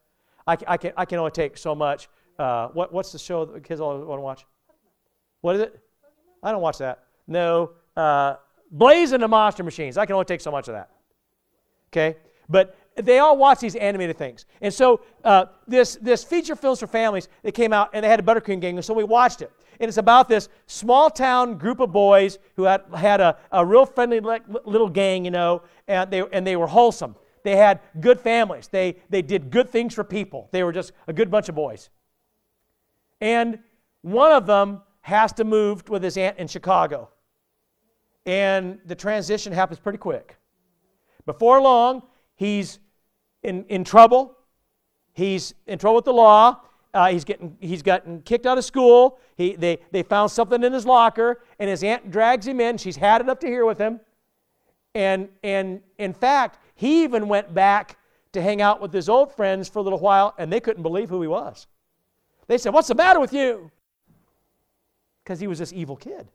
I, 0.49 0.57
I, 0.67 0.77
can, 0.79 0.93
I 0.97 1.05
can 1.05 1.19
only 1.21 1.31
take 1.31 1.57
so 1.57 1.77
much. 1.77 2.09
Uh, 2.39 2.69
what, 2.69 2.93
what's 2.93 3.13
the 3.13 3.19
show 3.19 3.45
that 3.45 3.65
kids 3.65 3.81
all 3.81 3.99
want 3.99 4.19
to 4.19 4.23
watch? 4.23 4.47
What 5.41 5.57
is 5.57 5.63
it? 5.63 5.81
I 6.43 6.53
don't 6.53 6.63
watch 6.63 6.79
that. 6.79 7.05
No. 7.27 7.73
Uh, 7.97 8.37
Blaze 8.71 9.13
and 9.13 9.23
the 9.23 9.29
Monster 9.29 9.65
Machines. 9.65 9.99
I 9.99 10.07
can 10.07 10.15
only 10.15 10.25
take 10.25 10.41
so 10.41 10.51
much 10.51 10.69
of 10.69 10.75
that. 10.75 10.91
Okay? 11.91 12.17
But 12.49 12.77
they 12.97 13.19
all 13.19 13.37
watch 13.37 13.61
these 13.61 13.77
animated 13.77 14.17
things. 14.19 14.47
And 14.61 14.73
so 14.73 15.01
uh, 15.25 15.47
this, 15.67 15.97
this 16.01 16.25
feature 16.25 16.57
films 16.57 16.81
for 16.81 16.87
families, 16.87 17.29
they 17.43 17.53
came 17.53 17.73
out 17.73 17.91
and 17.93 18.05
they 18.05 18.09
had 18.09 18.21
a 18.21 18.23
Buttercream 18.23 18.61
gang, 18.61 18.77
and 18.77 18.85
so 18.85 18.95
we 18.95 19.05
watched 19.05 19.43
it. 19.43 19.53
And 19.81 19.89
it's 19.89 19.99
about 19.99 20.29
this 20.29 20.49
small 20.67 21.09
town 21.09 21.57
group 21.57 21.79
of 21.81 21.93
boys 21.93 22.39
who 22.57 22.65
had, 22.65 22.83
had 22.95 23.21
a, 23.21 23.37
a 23.53 23.65
real 23.65 23.87
friendly 23.87 24.21
little 24.21 24.89
gang, 24.89 25.25
you 25.25 25.31
know, 25.31 25.63
and 25.87 26.11
they, 26.11 26.23
and 26.33 26.47
they 26.47 26.57
were 26.57 26.67
wholesome. 26.67 27.15
They 27.45 27.55
had 27.57 27.81
good 28.01 28.21
families. 28.21 28.69
They, 28.69 28.97
they 29.09 29.23
did 29.23 29.51
good 29.51 29.71
things 29.71 29.95
for 29.95 30.03
people. 30.03 30.49
They 30.51 30.65
were 30.65 30.73
just 30.73 30.93
a 31.07 31.13
good 31.13 31.31
bunch 31.31 31.49
of 31.49 31.55
boys. 31.55 31.91
And 33.21 33.59
one 34.03 34.33
of 34.33 34.47
them 34.47 34.83
has 35.01 35.33
to 35.35 35.45
move 35.45 35.89
with 35.89 36.03
his 36.03 36.17
aunt 36.17 36.39
in 36.39 36.47
Chicago. 36.49 37.09
And 38.27 38.79
the 38.85 38.95
transition 38.95 39.53
happens 39.53 39.81
pretty 39.81 39.99
quick. 39.99 40.37
Before 41.25 41.61
long, 41.61 42.03
he's 42.37 42.79
in, 43.43 43.65
in 43.65 43.85
trouble. 43.85 44.37
He's 45.13 45.55
in 45.67 45.79
trouble 45.79 45.97
with 45.97 46.05
the 46.05 46.13
law. 46.13 46.61
Uh, 46.95 47.11
he's, 47.11 47.25
getting, 47.25 47.57
he's 47.61 47.83
gotten 47.83 48.23
kicked 48.23 48.47
out 48.47 48.59
of 48.59 48.65
school. 48.65 49.19
He, 49.37 49.57
they, 49.57 49.79
they 49.91 50.03
found 50.03 50.31
something 50.31 50.63
in 50.63 50.73
his 50.73 50.87
locker, 50.87 51.43
and 51.59 51.69
his 51.69 51.83
aunt 51.85 52.11
drags 52.11 52.47
him 52.47 52.61
in. 52.61 52.79
She's 52.79 52.97
had 52.97 53.21
it 53.21 53.29
up 53.29 53.41
to 53.41 53.47
here 53.47 53.65
with 53.67 53.79
him. 53.79 54.01
And, 54.95 55.29
and 55.43 55.81
in 55.99 56.13
fact, 56.13 56.59
he 56.75 57.05
even 57.05 57.29
went 57.29 57.55
back 57.55 57.99
to 58.33 58.43
hang 58.43 58.63
out 58.63 58.81
with 58.81 58.93
his 58.93 59.09
old 59.09 59.35
friends 59.35 59.69
for 59.69 59.79
a 59.79 59.83
little 59.83 59.99
while, 59.99 60.35
and 60.39 60.53
they 60.53 60.61
couldn't 60.61 60.83
believe 60.83 61.09
who 61.09 61.23
he 61.23 61.29
was. 61.29 61.67
They 62.49 62.59
said, 62.59 62.73
What's 62.73 62.89
the 62.89 62.95
matter 62.95 63.21
with 63.21 63.33
you? 63.33 63.71
Because 65.23 65.39
he 65.39 65.47
was 65.47 65.59
this 65.59 65.73
evil 65.73 65.97
kid. 65.97 66.29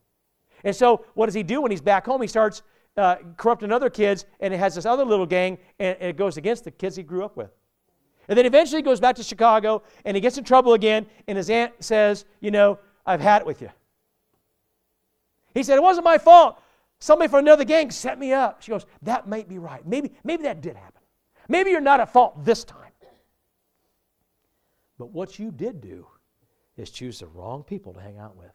And 0.64 0.76
so, 0.76 1.05
what 1.16 1.26
does 1.26 1.36
he 1.36 1.43
do 1.43 1.61
when 1.61 1.72
he's 1.72 1.82
back 1.82 2.05
home? 2.05 2.22
He 2.22 2.28
starts 2.28 2.61
uh, 2.95 3.16
corrupting 3.38 3.72
other 3.72 3.89
kids, 3.89 4.26
and 4.39 4.53
it 4.53 4.57
has 4.57 4.76
this 4.76 4.86
other 4.86 5.03
little 5.03 5.26
gang, 5.26 5.57
and, 5.80 5.97
and 5.99 6.09
it 6.09 6.16
goes 6.16 6.38
against 6.38 6.64
the 6.64 6.72
kids 6.72 6.95
he 6.95 7.03
grew 7.03 7.26
up 7.26 7.36
with. 7.36 7.51
And 8.30 8.38
then 8.38 8.45
eventually 8.45 8.80
he 8.80 8.84
goes 8.84 8.99
back 8.99 9.16
to 9.16 9.24
Chicago, 9.24 9.84
and 10.05 10.16
he 10.16 10.22
gets 10.22 10.38
in 10.38 10.43
trouble 10.43 10.74
again, 10.74 11.05
and 11.28 11.38
his 11.38 11.49
aunt 11.49 11.74
says, 11.80 12.26
You 12.39 12.51
know, 12.51 12.80
I've 13.05 13.20
had 13.20 13.41
it 13.41 13.45
with 13.45 13.61
you. 13.61 13.70
He 15.53 15.64
said, 15.64 15.76
It 15.76 15.84
wasn't 15.84 16.05
my 16.05 16.18
fault. 16.18 16.61
Somebody 16.99 17.30
from 17.30 17.39
another 17.39 17.66
gang 17.66 17.91
set 17.91 18.18
me 18.18 18.32
up. 18.32 18.61
She 18.61 18.72
goes, 18.72 18.86
That 19.01 19.28
might 19.28 19.49
be 19.49 19.57
right. 19.57 19.86
Maybe, 19.86 20.11
maybe 20.24 20.43
that 20.43 20.61
did 20.61 20.76
happen. 20.76 21.01
Maybe 21.49 21.72
you're 21.72 21.82
not 21.82 21.99
at 21.99 22.14
fault 22.14 22.45
this 22.45 22.64
time. 22.64 22.82
But 25.04 25.12
what 25.12 25.38
you 25.38 25.51
did 25.51 25.82
do 25.82 26.08
is 26.78 26.89
choose 26.89 27.20
the 27.20 27.28
wrong 27.28 27.62
people 27.62 27.93
to 27.93 27.99
hang 27.99 28.20
out 28.20 28.38
with. 28.38 28.54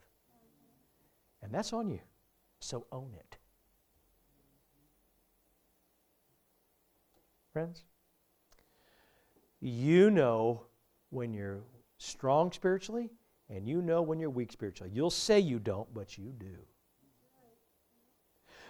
And 1.43 1.53
that's 1.53 1.75
on 1.75 1.91
you. 1.91 2.01
So 2.61 2.87
own 2.91 3.11
it. 3.15 3.37
Friends, 7.53 7.85
you 9.61 10.11
know 10.11 10.63
when 11.11 11.35
you're 11.35 11.61
strong 11.99 12.51
spiritually 12.51 13.11
and 13.51 13.69
you 13.69 13.83
know 13.83 14.01
when 14.01 14.19
you're 14.19 14.31
weak 14.31 14.51
spiritually. 14.51 14.91
You'll 14.95 15.11
say 15.11 15.39
you 15.39 15.59
don't, 15.59 15.93
but 15.93 16.17
you 16.17 16.33
do. 16.39 16.57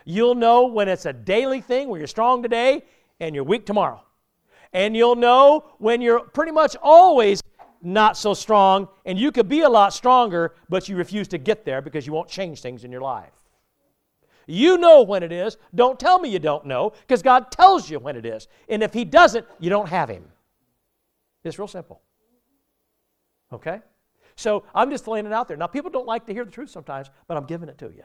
You'll 0.05 0.35
know 0.35 0.67
when 0.67 0.89
it's 0.89 1.07
a 1.07 1.13
daily 1.13 1.61
thing 1.61 1.89
where 1.89 2.01
you're 2.01 2.09
strong 2.09 2.43
today 2.43 2.83
and 3.21 3.37
you're 3.37 3.45
weak 3.45 3.67
tomorrow. 3.67 4.03
And 4.73 4.97
you'll 4.97 5.15
know 5.15 5.77
when 5.79 6.01
you're 6.01 6.19
pretty 6.19 6.51
much 6.51 6.75
always 6.83 7.41
not 7.83 8.17
so 8.17 8.35
strong 8.35 8.89
and 9.05 9.19
you 9.19 9.33
could 9.33 9.49
be 9.49 9.61
a 9.61 9.69
lot 9.69 9.93
stronger, 9.93 10.55
but 10.69 10.89
you 10.89 10.97
refuse 10.97 11.29
to 11.29 11.39
get 11.39 11.65
there 11.65 11.81
because 11.81 12.07
you 12.07 12.13
won't 12.13 12.29
change 12.29 12.61
things 12.61 12.85
in 12.85 12.93
your 12.93 13.01
life. 13.01 13.33
You 14.47 14.79
know 14.79 15.03
when 15.03 15.23
it 15.23 15.31
is. 15.31 15.59
Don't 15.75 16.01
tell 16.01 16.19
me 16.19 16.31
you 16.31 16.39
don't 16.39 16.65
know 16.65 16.95
because 17.07 17.23
God 17.23 17.53
tells 17.53 17.91
you 17.91 17.99
when 17.99 18.17
it 18.17 18.25
is. 18.25 18.49
And 18.69 18.83
if 18.83 18.95
He 18.95 19.05
doesn't, 19.05 19.47
you 19.61 19.69
don't 19.69 19.89
have 19.89 20.09
Him. 20.09 20.25
It's 21.45 21.59
real 21.59 21.69
simple. 21.69 22.01
Okay? 23.53 23.81
So 24.37 24.65
I'm 24.75 24.91
just 24.91 25.07
laying 25.07 25.27
it 25.27 25.33
out 25.33 25.49
there. 25.49 25.57
Now, 25.57 25.67
people 25.67 25.91
don't 25.91 26.07
like 26.07 26.27
to 26.27 26.33
hear 26.33 26.45
the 26.45 26.51
truth 26.51 26.71
sometimes, 26.71 27.11
but 27.27 27.37
I'm 27.37 27.45
giving 27.45 27.69
it 27.69 27.77
to 27.79 27.87
you. 27.87 28.05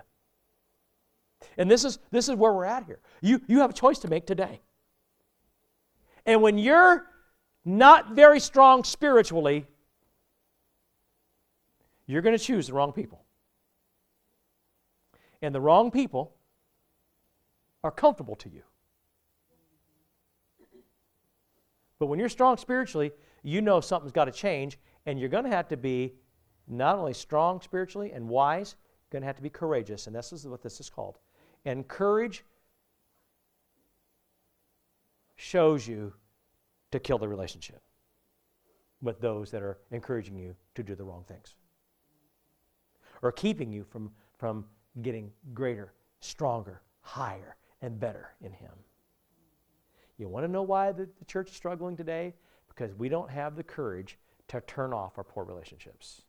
And 1.57 1.69
this 1.69 1.85
is, 1.85 1.99
this 2.11 2.27
is 2.27 2.35
where 2.35 2.51
we're 2.51 2.65
at 2.65 2.85
here. 2.85 2.99
You, 3.21 3.39
you 3.47 3.59
have 3.59 3.69
a 3.69 3.73
choice 3.73 3.99
to 3.99 4.09
make 4.09 4.25
today. 4.25 4.61
And 6.25 6.41
when 6.41 6.57
you're 6.57 7.05
not 7.65 8.11
very 8.11 8.39
strong 8.39 8.83
spiritually, 8.83 9.65
you're 12.05 12.21
going 12.21 12.37
to 12.37 12.43
choose 12.43 12.67
the 12.67 12.73
wrong 12.73 12.91
people. 12.91 13.23
And 15.41 15.53
the 15.53 15.61
wrong 15.61 15.91
people 15.91 16.35
are 17.83 17.91
comfortable 17.91 18.35
to 18.37 18.49
you. 18.49 18.63
But 21.99 22.07
when 22.07 22.19
you're 22.19 22.29
strong 22.29 22.57
spiritually, 22.57 23.11
you 23.43 23.61
know 23.61 23.79
something's 23.79 24.11
got 24.11 24.25
to 24.25 24.31
change, 24.31 24.77
and 25.05 25.19
you're 25.19 25.29
going 25.29 25.45
to 25.45 25.49
have 25.49 25.67
to 25.69 25.77
be 25.77 26.13
not 26.67 26.97
only 26.97 27.13
strong 27.13 27.61
spiritually 27.61 28.11
and 28.11 28.27
wise, 28.27 28.75
you're 28.79 29.19
going 29.19 29.21
to 29.21 29.27
have 29.27 29.35
to 29.35 29.41
be 29.41 29.49
courageous, 29.49 30.07
and 30.07 30.15
this 30.15 30.33
is 30.33 30.47
what 30.47 30.61
this 30.61 30.79
is 30.79 30.89
called. 30.89 31.19
And 31.65 31.87
courage 31.87 32.43
shows 35.35 35.87
you 35.87 36.13
to 36.93 36.99
kill 36.99 37.17
the 37.17 37.27
relationship 37.27 37.81
with 39.01 39.19
those 39.19 39.49
that 39.49 39.63
are 39.63 39.79
encouraging 39.89 40.37
you 40.37 40.55
to 40.75 40.83
do 40.83 40.93
the 40.93 41.03
wrong 41.03 41.25
things 41.27 41.55
or 43.23 43.31
keeping 43.31 43.71
you 43.71 43.83
from, 43.83 44.11
from 44.37 44.63
getting 45.01 45.31
greater, 45.55 45.91
stronger, 46.19 46.83
higher, 47.01 47.55
and 47.81 47.99
better 47.99 48.29
in 48.41 48.51
Him. 48.51 48.69
You 50.19 50.27
want 50.27 50.45
to 50.45 50.51
know 50.51 50.61
why 50.61 50.91
the, 50.91 51.09
the 51.17 51.25
church 51.25 51.49
is 51.49 51.55
struggling 51.55 51.97
today? 51.97 52.35
Because 52.67 52.93
we 52.93 53.09
don't 53.09 53.31
have 53.31 53.55
the 53.55 53.63
courage 53.63 54.19
to 54.49 54.61
turn 54.61 54.93
off 54.93 55.17
our 55.17 55.23
poor 55.23 55.45
relationships. 55.45 56.21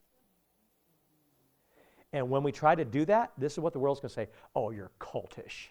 And 2.15 2.31
when 2.31 2.43
we 2.43 2.53
try 2.53 2.75
to 2.75 2.87
do 2.87 3.05
that, 3.05 3.33
this 3.37 3.53
is 3.53 3.59
what 3.59 3.75
the 3.75 3.79
world's 3.79 4.01
going 4.01 4.09
to 4.09 4.15
say 4.15 4.29
oh, 4.57 4.71
you're 4.71 4.93
cultish. 4.99 5.67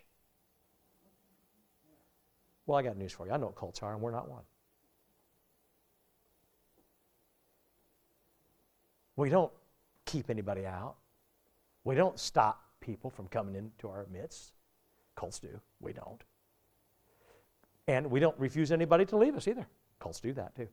Well, 2.68 2.78
I 2.78 2.84
got 2.84 2.96
news 2.96 3.12
for 3.12 3.26
you. 3.26 3.34
I 3.34 3.38
know 3.38 3.48
what 3.48 3.56
cults 3.56 3.82
are, 3.82 3.94
and 3.94 4.02
we're 4.02 4.12
not 4.12 4.30
one. 4.30 4.44
We 9.16 9.30
don't 9.30 9.52
keep 10.06 10.30
anybody 10.30 10.66
out. 10.66 10.96
We 11.84 11.96
don't 11.96 12.20
stop 12.20 12.62
people 12.80 13.10
from 13.10 13.28
coming 13.28 13.56
into 13.56 13.88
our 13.88 14.08
midst. 14.12 14.54
Cults 15.16 15.40
do. 15.40 15.60
We 15.80 15.94
don't. 15.94 16.24
And 17.88 18.10
we 18.10 18.20
don't 18.20 18.38
refuse 18.40 18.72
anybody 18.72 19.06
to 19.06 19.18
leave 19.18 19.36
us 19.36 19.48
either. 19.48 19.68
Cults 20.00 20.20
do 20.20 20.34
that 20.34 20.56
too. 20.56 20.68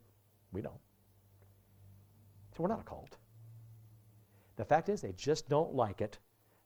We 0.51 0.61
don't. 0.61 0.79
So 2.55 2.63
we're 2.63 2.69
not 2.69 2.81
a 2.81 2.83
cult. 2.83 3.17
The 4.57 4.65
fact 4.65 4.89
is, 4.89 5.01
they 5.01 5.13
just 5.13 5.49
don't 5.49 5.73
like 5.73 6.01
it 6.01 6.19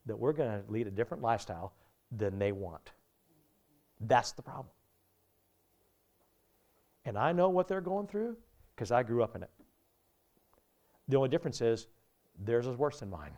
that 0.06 0.18
we're 0.18 0.34
going 0.34 0.64
to 0.64 0.72
lead 0.72 0.88
a 0.88 0.92
different 0.92 1.24
lifestyle 1.24 1.74
than 2.12 2.38
they 2.40 2.52
want. 2.52 2.92
That's 4.02 4.32
the 4.32 4.42
problem. 4.42 4.68
And 7.06 7.18
I 7.18 7.32
know 7.32 7.50
what 7.50 7.68
they're 7.68 7.82
going 7.82 8.08
through 8.08 8.36
because 8.76 8.92
I 8.92 9.04
grew 9.04 9.24
up 9.24 9.36
in 9.36 9.44
it. 9.44 9.50
The 11.08 11.18
only 11.18 11.30
difference 11.30 11.62
is 11.62 11.88
theirs 12.44 12.68
is 12.68 12.78
worse 12.78 13.00
than 13.00 13.10
mine. 13.10 13.32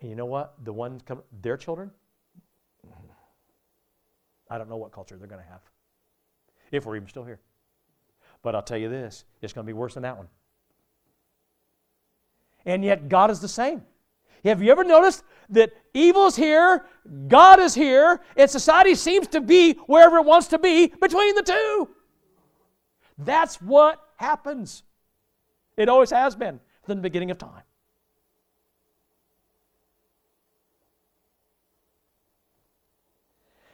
And 0.00 0.08
you 0.08 0.16
know 0.16 0.26
what? 0.26 0.54
The 0.64 0.72
ones 0.72 1.02
come, 1.04 1.22
their 1.42 1.56
children, 1.56 1.90
I 4.50 4.58
don't 4.58 4.68
know 4.68 4.76
what 4.76 4.90
culture 4.90 5.16
they're 5.16 5.28
going 5.28 5.42
to 5.42 5.48
have, 5.48 5.60
if 6.72 6.84
we're 6.84 6.96
even 6.96 7.08
still 7.08 7.24
here. 7.24 7.38
But 8.42 8.54
I'll 8.54 8.62
tell 8.62 8.78
you 8.78 8.88
this 8.88 9.24
it's 9.40 9.52
going 9.52 9.64
to 9.64 9.66
be 9.66 9.74
worse 9.74 9.94
than 9.94 10.02
that 10.02 10.16
one. 10.16 10.28
And 12.66 12.84
yet, 12.84 13.08
God 13.08 13.30
is 13.30 13.40
the 13.40 13.48
same. 13.48 13.82
Have 14.44 14.62
you 14.62 14.72
ever 14.72 14.84
noticed 14.84 15.22
that 15.50 15.72
evil 15.94 16.26
is 16.26 16.36
here, 16.36 16.86
God 17.28 17.60
is 17.60 17.74
here, 17.74 18.20
and 18.36 18.50
society 18.50 18.94
seems 18.94 19.28
to 19.28 19.40
be 19.40 19.74
wherever 19.86 20.16
it 20.16 20.24
wants 20.24 20.48
to 20.48 20.58
be 20.58 20.88
between 20.88 21.34
the 21.34 21.42
two? 21.42 21.88
That's 23.24 23.60
what 23.60 24.00
happens. 24.16 24.82
It 25.76 25.88
always 25.88 26.10
has 26.10 26.34
been 26.34 26.58
from 26.84 26.96
the 26.96 27.02
beginning 27.02 27.30
of 27.30 27.38
time. 27.38 27.62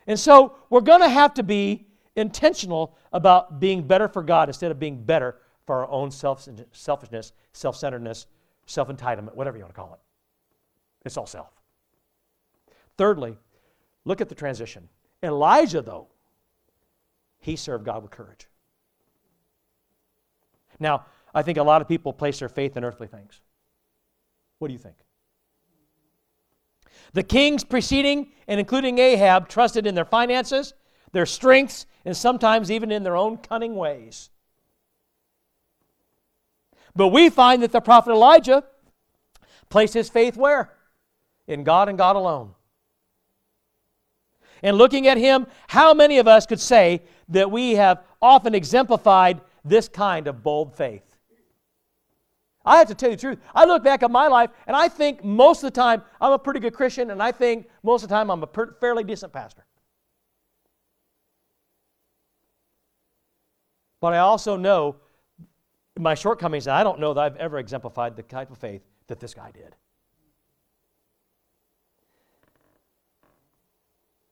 And 0.07 0.19
so 0.19 0.57
we're 0.71 0.81
going 0.81 1.01
to 1.01 1.09
have 1.09 1.35
to 1.35 1.43
be 1.43 1.87
intentional 2.15 2.97
about 3.13 3.61
being 3.61 3.87
better 3.87 4.09
for 4.09 4.23
God 4.23 4.49
instead 4.49 4.71
of 4.71 4.79
being 4.79 5.03
better 5.03 5.37
for 5.67 5.85
our 5.85 5.91
own 5.91 6.11
self- 6.11 6.49
selfishness, 6.73 7.33
self 7.53 7.77
centeredness, 7.77 8.27
self 8.67 8.89
entitlement, 8.89 9.35
whatever 9.35 9.57
you 9.57 9.65
want 9.65 9.75
to 9.75 9.81
call 9.81 9.95
it. 9.95 10.01
It's 11.05 11.17
all 11.17 11.27
self. 11.27 11.51
Thirdly, 12.97 13.37
look 14.05 14.21
at 14.21 14.29
the 14.29 14.35
transition. 14.35 14.89
Elijah, 15.23 15.83
though, 15.83 16.09
he 17.39 17.57
served 17.57 17.85
God 17.85 18.03
with 18.03 18.11
courage. 18.11 18.49
Now, 20.79 21.07
I 21.35 21.43
think 21.43 21.59
a 21.59 21.63
lot 21.63 21.83
of 21.83 21.89
people 21.89 22.13
place 22.13 22.39
their 22.39 22.49
faith 22.49 22.77
in 22.77 22.85
earthly 22.85 23.07
things. 23.07 23.41
What 24.59 24.69
do 24.69 24.73
you 24.73 24.79
think? 24.79 24.97
The 27.13 27.23
kings 27.23 27.65
preceding 27.65 28.33
and 28.49 28.59
including 28.59 28.99
Ahab 28.99 29.49
trusted 29.49 29.87
in 29.87 29.95
their 29.95 30.05
finances, 30.05 30.75
their 31.13 31.27
strengths, 31.27 31.87
and 32.05 32.17
sometimes 32.17 32.71
even 32.71 32.91
in 32.91 33.03
their 33.03 33.17
own 33.17 33.39
cunning 33.39 33.75
ways. 33.75 34.31
But 36.95 37.09
we 37.09 37.29
find 37.29 37.63
that 37.63 37.73
the 37.73 37.81
prophet 37.81 38.13
Elijah 38.13 38.65
placed 39.69 39.95
his 39.95 40.09
faith 40.09 40.37
where? 40.37 40.73
In 41.47 41.65
God 41.65 41.89
and 41.89 41.99
God 41.99 42.17
alone. 42.17 42.55
And 44.63 44.79
looking 44.79 45.07
at 45.07 45.19
him, 45.19 45.47
how 45.69 45.93
many 45.93 46.19
of 46.19 46.27
us 46.27 46.47
could 46.47 46.61
say 46.61 47.03
that 47.29 47.51
we 47.51 47.75
have 47.75 48.03
often 48.23 48.55
exemplified 48.55 49.41
this 49.69 49.89
kind 49.89 50.27
of 50.27 50.43
bold 50.43 50.75
faith? 50.75 51.03
I 52.65 52.79
have 52.79 52.89
to 52.89 52.95
tell 52.95 53.11
you 53.11 53.17
the 53.17 53.21
truth. 53.21 53.39
I 53.55 53.65
look 53.65 53.85
back 53.85 54.03
at 54.03 54.11
my 54.11 54.27
life 54.27 54.51
and 54.67 54.77
I 54.77 54.89
think 54.89 55.23
most 55.23 55.63
of 55.63 55.73
the 55.73 55.81
time 55.81 56.03
I'm 56.21 56.33
a 56.33 56.39
pretty 56.39 56.59
good 56.59 56.75
Christian, 56.75 57.11
and 57.11 57.23
I 57.23 57.31
think 57.31 57.69
most 57.85 58.03
of 58.03 58.09
the 58.09 58.15
time 58.15 58.31
I'm 58.31 58.43
a 58.43 58.47
per- 58.47 58.75
fairly 58.81 59.05
decent 59.05 59.33
pastor. 59.33 59.65
But 64.01 64.15
I 64.15 64.19
also 64.19 64.57
know 64.57 64.97
my 65.99 66.15
shortcomings, 66.15 66.67
and 66.67 66.77
I 66.77 66.83
don't 66.83 67.01
know 67.01 67.15
that 67.15 67.21
I've 67.21 67.37
ever 67.37 67.59
exemplified 67.59 68.17
the 68.17 68.23
type 68.23 68.51
of 68.51 68.59
faith 68.59 68.83
that 69.07 69.21
this 69.21 69.33
guy 69.33 69.51
did. 69.53 69.75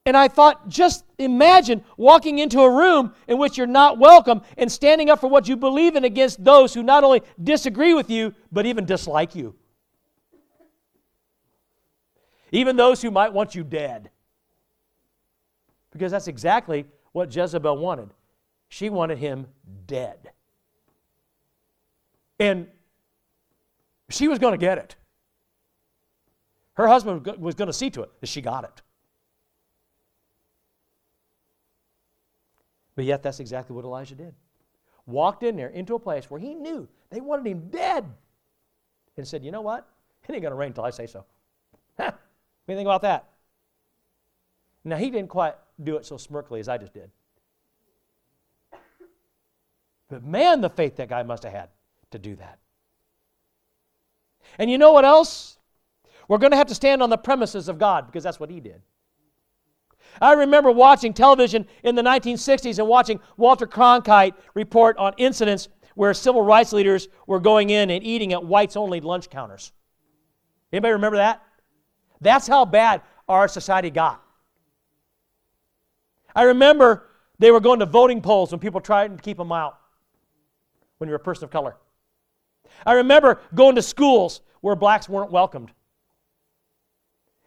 And 0.05 0.15
I 0.15 0.27
thought, 0.27 0.69
just 0.69 1.03
imagine 1.17 1.83
walking 1.97 2.37
into 2.37 2.59
a 2.59 2.69
room 2.69 3.13
in 3.27 3.39
which 3.39 3.57
you're 3.57 3.65
not 3.65 3.97
welcome 3.97 4.41
and 4.55 4.71
standing 4.71 5.09
up 5.09 5.19
for 5.19 5.27
what 5.27 5.47
you 5.47 5.57
believe 5.57 5.95
in 5.95 6.03
against 6.03 6.43
those 6.43 6.75
who 6.75 6.83
not 6.83 7.03
only 7.03 7.23
disagree 7.41 7.95
with 7.95 8.11
you, 8.11 8.35
but 8.51 8.67
even 8.67 8.85
dislike 8.85 9.33
you. 9.33 9.55
Even 12.51 12.75
those 12.75 13.01
who 13.01 13.09
might 13.09 13.33
want 13.33 13.55
you 13.55 13.63
dead. 13.63 14.11
Because 15.91 16.11
that's 16.11 16.27
exactly 16.27 16.85
what 17.11 17.35
Jezebel 17.35 17.77
wanted. 17.77 18.11
She 18.69 18.91
wanted 18.91 19.17
him 19.17 19.47
dead. 19.87 20.31
And 22.39 22.67
she 24.09 24.27
was 24.27 24.37
going 24.37 24.53
to 24.53 24.57
get 24.57 24.77
it. 24.77 24.95
Her 26.73 26.87
husband 26.87 27.25
was 27.39 27.55
going 27.55 27.67
to 27.67 27.73
see 27.73 27.89
to 27.89 28.03
it 28.03 28.11
that 28.21 28.27
she 28.27 28.41
got 28.41 28.65
it. 28.65 28.81
But 32.95 33.05
yet, 33.05 33.23
that's 33.23 33.39
exactly 33.39 33.75
what 33.75 33.85
Elijah 33.85 34.15
did. 34.15 34.33
Walked 35.05 35.43
in 35.43 35.55
there 35.55 35.69
into 35.69 35.95
a 35.95 35.99
place 35.99 36.29
where 36.29 36.39
he 36.39 36.55
knew 36.55 36.87
they 37.09 37.21
wanted 37.21 37.45
him 37.45 37.67
dead 37.69 38.05
and 39.17 39.27
said, 39.27 39.43
You 39.43 39.51
know 39.51 39.61
what? 39.61 39.87
It 40.27 40.33
ain't 40.33 40.41
going 40.41 40.51
to 40.51 40.57
rain 40.57 40.69
until 40.69 40.85
I 40.85 40.89
say 40.89 41.07
so. 41.07 41.25
Huh. 41.99 42.11
Think 42.67 42.81
about 42.81 43.03
that? 43.03 43.29
Now, 44.83 44.97
he 44.97 45.09
didn't 45.09 45.29
quite 45.29 45.55
do 45.81 45.95
it 45.97 46.05
so 46.05 46.15
smirkily 46.15 46.59
as 46.59 46.67
I 46.67 46.77
just 46.77 46.93
did. 46.93 47.09
But 50.09 50.23
man, 50.23 50.61
the 50.61 50.69
faith 50.69 50.97
that 50.97 51.09
guy 51.09 51.23
must 51.23 51.43
have 51.43 51.53
had 51.53 51.69
to 52.11 52.19
do 52.19 52.35
that. 52.35 52.59
And 54.59 54.69
you 54.69 54.77
know 54.77 54.91
what 54.91 55.05
else? 55.05 55.57
We're 56.27 56.37
going 56.37 56.51
to 56.51 56.57
have 56.57 56.67
to 56.67 56.75
stand 56.75 57.01
on 57.01 57.09
the 57.09 57.17
premises 57.17 57.67
of 57.69 57.77
God 57.77 58.07
because 58.07 58.23
that's 58.23 58.39
what 58.39 58.49
he 58.49 58.59
did. 58.59 58.81
I 60.21 60.33
remember 60.33 60.71
watching 60.71 61.13
television 61.13 61.67
in 61.83 61.95
the 61.95 62.01
1960s 62.01 62.79
and 62.79 62.87
watching 62.87 63.19
Walter 63.37 63.67
Cronkite 63.67 64.33
report 64.53 64.97
on 64.97 65.13
incidents 65.17 65.69
where 65.95 66.13
civil 66.13 66.41
rights 66.41 66.73
leaders 66.73 67.07
were 67.27 67.39
going 67.39 67.69
in 67.69 67.89
and 67.89 68.03
eating 68.03 68.33
at 68.33 68.43
whites 68.43 68.75
only 68.75 69.01
lunch 69.01 69.29
counters. 69.29 69.71
Anybody 70.71 70.93
remember 70.93 71.17
that? 71.17 71.41
That's 72.21 72.47
how 72.47 72.65
bad 72.65 73.01
our 73.27 73.47
society 73.47 73.89
got. 73.89 74.21
I 76.35 76.43
remember 76.43 77.07
they 77.39 77.51
were 77.51 77.59
going 77.59 77.79
to 77.79 77.85
voting 77.85 78.21
polls 78.21 78.51
when 78.51 78.59
people 78.59 78.81
tried 78.81 79.17
to 79.17 79.21
keep 79.21 79.37
them 79.37 79.51
out 79.51 79.77
when 80.97 81.07
you're 81.07 81.17
a 81.17 81.19
person 81.19 81.45
of 81.45 81.51
color. 81.51 81.77
I 82.85 82.93
remember 82.93 83.39
going 83.53 83.75
to 83.75 83.81
schools 83.81 84.41
where 84.61 84.75
blacks 84.75 85.07
weren't 85.07 85.31
welcomed. 85.31 85.71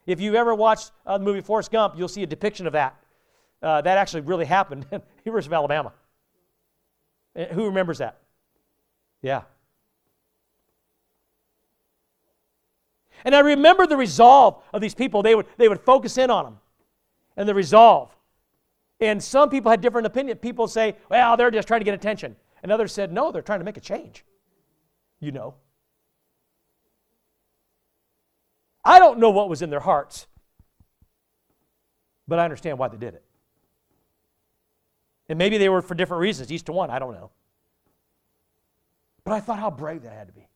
If 0.08 0.22
you've 0.22 0.34
ever 0.34 0.54
watched 0.54 0.90
uh, 1.04 1.18
the 1.18 1.24
movie 1.24 1.42
Forrest 1.42 1.70
Gump, 1.70 1.92
you'll 1.98 2.08
see 2.08 2.22
a 2.22 2.26
depiction 2.26 2.66
of 2.66 2.72
that. 2.72 2.96
Uh, 3.62 3.82
that 3.82 3.98
actually 3.98 4.22
really 4.22 4.46
happened 4.58 4.86
in 4.90 5.02
University 5.26 5.50
of 5.50 5.52
Alabama. 5.52 5.92
Uh, 7.36 7.44
who 7.44 7.66
remembers 7.66 7.98
that? 7.98 8.18
Yeah. 9.20 9.42
And 13.22 13.34
I 13.34 13.40
remember 13.40 13.86
the 13.86 13.98
resolve 13.98 14.62
of 14.72 14.80
these 14.80 14.94
people. 14.94 15.22
They 15.22 15.34
would, 15.34 15.44
they 15.58 15.68
would 15.68 15.80
focus 15.80 16.16
in 16.16 16.30
on 16.30 16.44
them 16.44 16.58
and 17.36 17.46
the 17.46 17.54
resolve. 17.54 18.10
And 19.00 19.22
some 19.22 19.50
people 19.50 19.70
had 19.70 19.82
different 19.82 20.06
opinion. 20.06 20.38
People 20.38 20.68
say, 20.68 20.96
well, 21.10 21.36
they're 21.36 21.50
just 21.50 21.68
trying 21.68 21.80
to 21.80 21.84
get 21.84 21.92
attention. 21.92 22.34
And 22.62 22.72
others 22.72 22.94
said, 22.94 23.12
no, 23.12 23.30
they're 23.30 23.42
trying 23.42 23.60
to 23.60 23.64
make 23.64 23.76
a 23.76 23.80
change. 23.80 24.24
You 25.20 25.32
know. 25.32 25.54
I 28.88 28.98
don't 28.98 29.18
know 29.18 29.28
what 29.28 29.50
was 29.50 29.60
in 29.60 29.68
their 29.68 29.80
hearts, 29.80 30.26
but 32.26 32.38
I 32.38 32.44
understand 32.44 32.78
why 32.78 32.88
they 32.88 32.96
did 32.96 33.12
it. 33.12 33.22
And 35.28 35.38
maybe 35.38 35.58
they 35.58 35.68
were 35.68 35.82
for 35.82 35.94
different 35.94 36.22
reasons, 36.22 36.50
each 36.50 36.64
to 36.64 36.72
one, 36.72 36.88
I 36.88 36.98
don't 36.98 37.12
know. 37.12 37.30
But 39.24 39.34
I 39.34 39.40
thought 39.40 39.58
how 39.58 39.70
brave 39.70 40.04
that 40.04 40.12
had 40.14 40.28
to 40.28 40.32
be. 40.32 40.48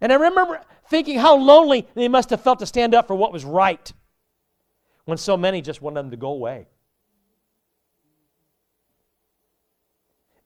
And 0.00 0.12
I 0.12 0.14
remember 0.14 0.60
thinking 0.88 1.18
how 1.18 1.36
lonely 1.36 1.88
they 1.94 2.06
must 2.06 2.30
have 2.30 2.40
felt 2.40 2.60
to 2.60 2.66
stand 2.66 2.94
up 2.94 3.08
for 3.08 3.16
what 3.16 3.32
was 3.32 3.44
right 3.44 3.92
when 5.04 5.18
so 5.18 5.36
many 5.36 5.62
just 5.62 5.82
wanted 5.82 5.96
them 5.96 6.10
to 6.12 6.16
go 6.16 6.28
away. 6.28 6.68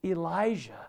Elijah 0.02 0.88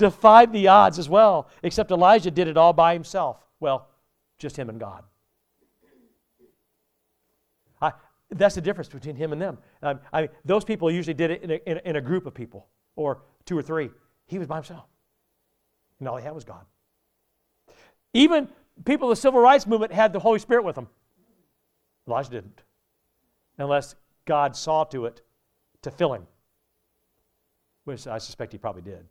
defied 0.00 0.52
the 0.52 0.66
odds 0.66 0.98
as 0.98 1.08
well, 1.08 1.48
except 1.62 1.92
Elijah 1.92 2.30
did 2.30 2.48
it 2.48 2.56
all 2.56 2.72
by 2.72 2.94
himself. 2.94 3.36
Well, 3.60 3.88
just 4.38 4.56
him 4.56 4.68
and 4.68 4.80
God. 4.80 5.04
I, 7.80 7.92
that's 8.30 8.54
the 8.54 8.60
difference 8.60 8.88
between 8.88 9.14
him 9.14 9.32
and 9.32 9.40
them. 9.40 9.58
I 9.82 10.22
mean, 10.22 10.30
those 10.44 10.64
people 10.64 10.90
usually 10.90 11.14
did 11.14 11.30
it 11.30 11.42
in 11.42 11.50
a, 11.50 11.60
in, 11.66 11.76
a, 11.76 11.80
in 11.90 11.96
a 11.96 12.00
group 12.00 12.26
of 12.26 12.34
people, 12.34 12.66
or 12.96 13.22
two 13.44 13.56
or 13.56 13.62
three. 13.62 13.90
He 14.26 14.38
was 14.38 14.48
by 14.48 14.56
himself. 14.56 14.86
And 15.98 16.08
all 16.08 16.16
he 16.16 16.24
had 16.24 16.34
was 16.34 16.44
God. 16.44 16.64
Even 18.12 18.48
people 18.84 19.10
of 19.10 19.16
the 19.16 19.20
civil 19.20 19.40
rights 19.40 19.66
movement 19.66 19.92
had 19.92 20.12
the 20.12 20.20
Holy 20.20 20.38
Spirit 20.38 20.64
with 20.64 20.74
them. 20.74 20.88
Elijah 22.08 22.30
didn't, 22.30 22.62
unless 23.58 23.94
God 24.24 24.56
saw 24.56 24.84
to 24.84 25.04
it 25.04 25.22
to 25.82 25.90
fill 25.90 26.14
him, 26.14 26.26
which 27.84 28.06
I 28.06 28.18
suspect 28.18 28.52
he 28.52 28.58
probably 28.58 28.82
did. 28.82 29.06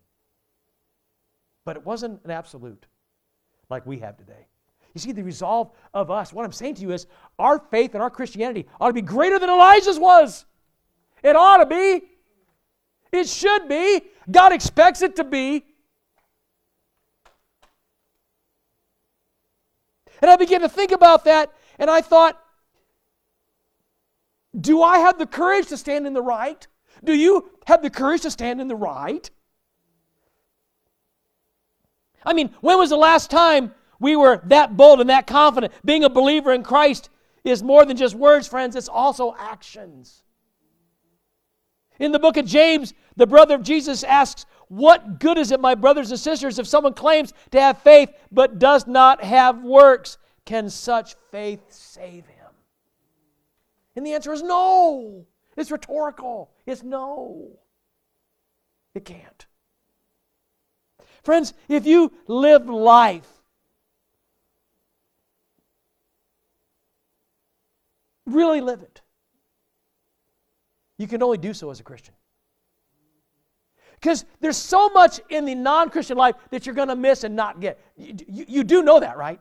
But 1.65 1.77
it 1.77 1.85
wasn't 1.85 2.23
an 2.23 2.31
absolute 2.31 2.85
like 3.69 3.85
we 3.85 3.99
have 3.99 4.17
today. 4.17 4.47
You 4.93 5.01
see, 5.01 5.11
the 5.11 5.23
resolve 5.23 5.71
of 5.93 6.09
us, 6.09 6.33
what 6.33 6.45
I'm 6.45 6.51
saying 6.51 6.75
to 6.75 6.81
you 6.81 6.91
is 6.91 7.05
our 7.37 7.59
faith 7.59 7.93
and 7.93 8.01
our 8.01 8.09
Christianity 8.09 8.67
ought 8.79 8.87
to 8.87 8.93
be 8.93 9.01
greater 9.01 9.37
than 9.37 9.49
Elijah's 9.49 9.99
was. 9.99 10.45
It 11.23 11.35
ought 11.35 11.57
to 11.57 11.65
be. 11.65 12.03
It 13.11 13.27
should 13.27 13.67
be. 13.67 14.01
God 14.29 14.51
expects 14.51 15.01
it 15.01 15.15
to 15.17 15.23
be. 15.23 15.65
And 20.21 20.29
I 20.29 20.35
began 20.35 20.61
to 20.61 20.69
think 20.69 20.91
about 20.91 21.25
that, 21.25 21.53
and 21.77 21.89
I 21.89 22.01
thought, 22.01 22.37
do 24.59 24.81
I 24.81 24.99
have 24.99 25.17
the 25.17 25.25
courage 25.25 25.67
to 25.67 25.77
stand 25.77 26.05
in 26.07 26.13
the 26.13 26.21
right? 26.21 26.67
Do 27.03 27.13
you 27.13 27.51
have 27.67 27.81
the 27.81 27.89
courage 27.89 28.21
to 28.21 28.31
stand 28.31 28.59
in 28.59 28.67
the 28.67 28.75
right? 28.75 29.29
I 32.25 32.33
mean, 32.33 32.51
when 32.61 32.77
was 32.77 32.89
the 32.89 32.97
last 32.97 33.29
time 33.29 33.73
we 33.99 34.15
were 34.15 34.41
that 34.45 34.77
bold 34.77 35.01
and 35.01 35.09
that 35.09 35.27
confident? 35.27 35.73
Being 35.83 36.03
a 36.03 36.09
believer 36.09 36.51
in 36.53 36.63
Christ 36.63 37.09
is 37.43 37.63
more 37.63 37.85
than 37.85 37.97
just 37.97 38.15
words, 38.15 38.47
friends, 38.47 38.75
it's 38.75 38.89
also 38.89 39.35
actions. 39.37 40.23
In 41.99 42.11
the 42.11 42.19
book 42.19 42.37
of 42.37 42.45
James, 42.45 42.93
the 43.15 43.27
brother 43.27 43.55
of 43.55 43.63
Jesus 43.63 44.03
asks, 44.03 44.45
What 44.69 45.19
good 45.19 45.37
is 45.37 45.51
it, 45.51 45.59
my 45.59 45.75
brothers 45.75 46.11
and 46.11 46.19
sisters, 46.19 46.59
if 46.59 46.67
someone 46.67 46.93
claims 46.93 47.33
to 47.51 47.59
have 47.59 47.81
faith 47.81 48.09
but 48.31 48.59
does 48.59 48.87
not 48.87 49.23
have 49.23 49.63
works? 49.63 50.17
Can 50.45 50.69
such 50.69 51.15
faith 51.31 51.61
save 51.69 52.25
him? 52.25 52.47
And 53.95 54.05
the 54.05 54.13
answer 54.13 54.31
is 54.31 54.41
no. 54.41 55.25
It's 55.57 55.71
rhetorical. 55.71 56.51
It's 56.65 56.83
no. 56.83 57.49
It 58.95 59.03
can't. 59.03 59.45
Friends, 61.29 61.53
if 61.67 61.85
you 61.85 62.11
live 62.25 62.67
life 62.67 63.29
really 68.25 68.61
live 68.61 68.81
it, 68.81 69.01
you 70.97 71.05
can 71.05 71.21
only 71.21 71.37
do 71.37 71.53
so 71.53 71.69
as 71.69 71.79
a 71.79 71.83
Christian. 71.83 72.15
Because 73.93 74.25
there's 74.39 74.57
so 74.57 74.89
much 74.89 75.21
in 75.29 75.45
the 75.45 75.53
non 75.53 75.91
Christian 75.91 76.17
life 76.17 76.33
that 76.49 76.65
you're 76.65 76.73
going 76.73 76.87
to 76.87 76.95
miss 76.95 77.23
and 77.23 77.35
not 77.35 77.59
get. 77.59 77.79
You, 77.95 78.15
you, 78.27 78.45
you, 78.47 78.63
do 78.63 78.81
know 78.81 78.99
that, 78.99 79.15
right? 79.15 79.39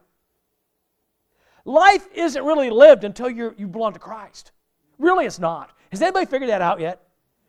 Life 1.64 2.07
isn't 2.14 2.45
really 2.45 2.68
lived 2.68 3.05
until 3.05 3.30
you 3.30 3.55
you 3.57 3.66
belong 3.66 3.95
to 3.95 3.99
Christ. 3.99 4.53
Really, 4.99 5.24
it's 5.24 5.39
not. 5.39 5.70
Has 5.91 6.03
anybody 6.03 6.26
figured 6.26 6.51
that 6.51 6.61
out 6.61 6.80
yet? 6.80 7.01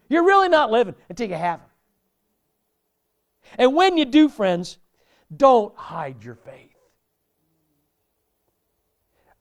You're 0.08 0.24
really 0.24 0.48
not 0.48 0.72
living 0.72 0.96
until 1.10 1.28
you 1.28 1.36
have 1.36 1.60
Him. 1.60 1.68
And 3.58 3.76
when 3.76 3.97
you 3.97 4.06
do, 4.06 4.30
friends, 4.30 4.78
don't 5.36 5.76
hide 5.76 6.24
your 6.24 6.36
faith. 6.36 6.76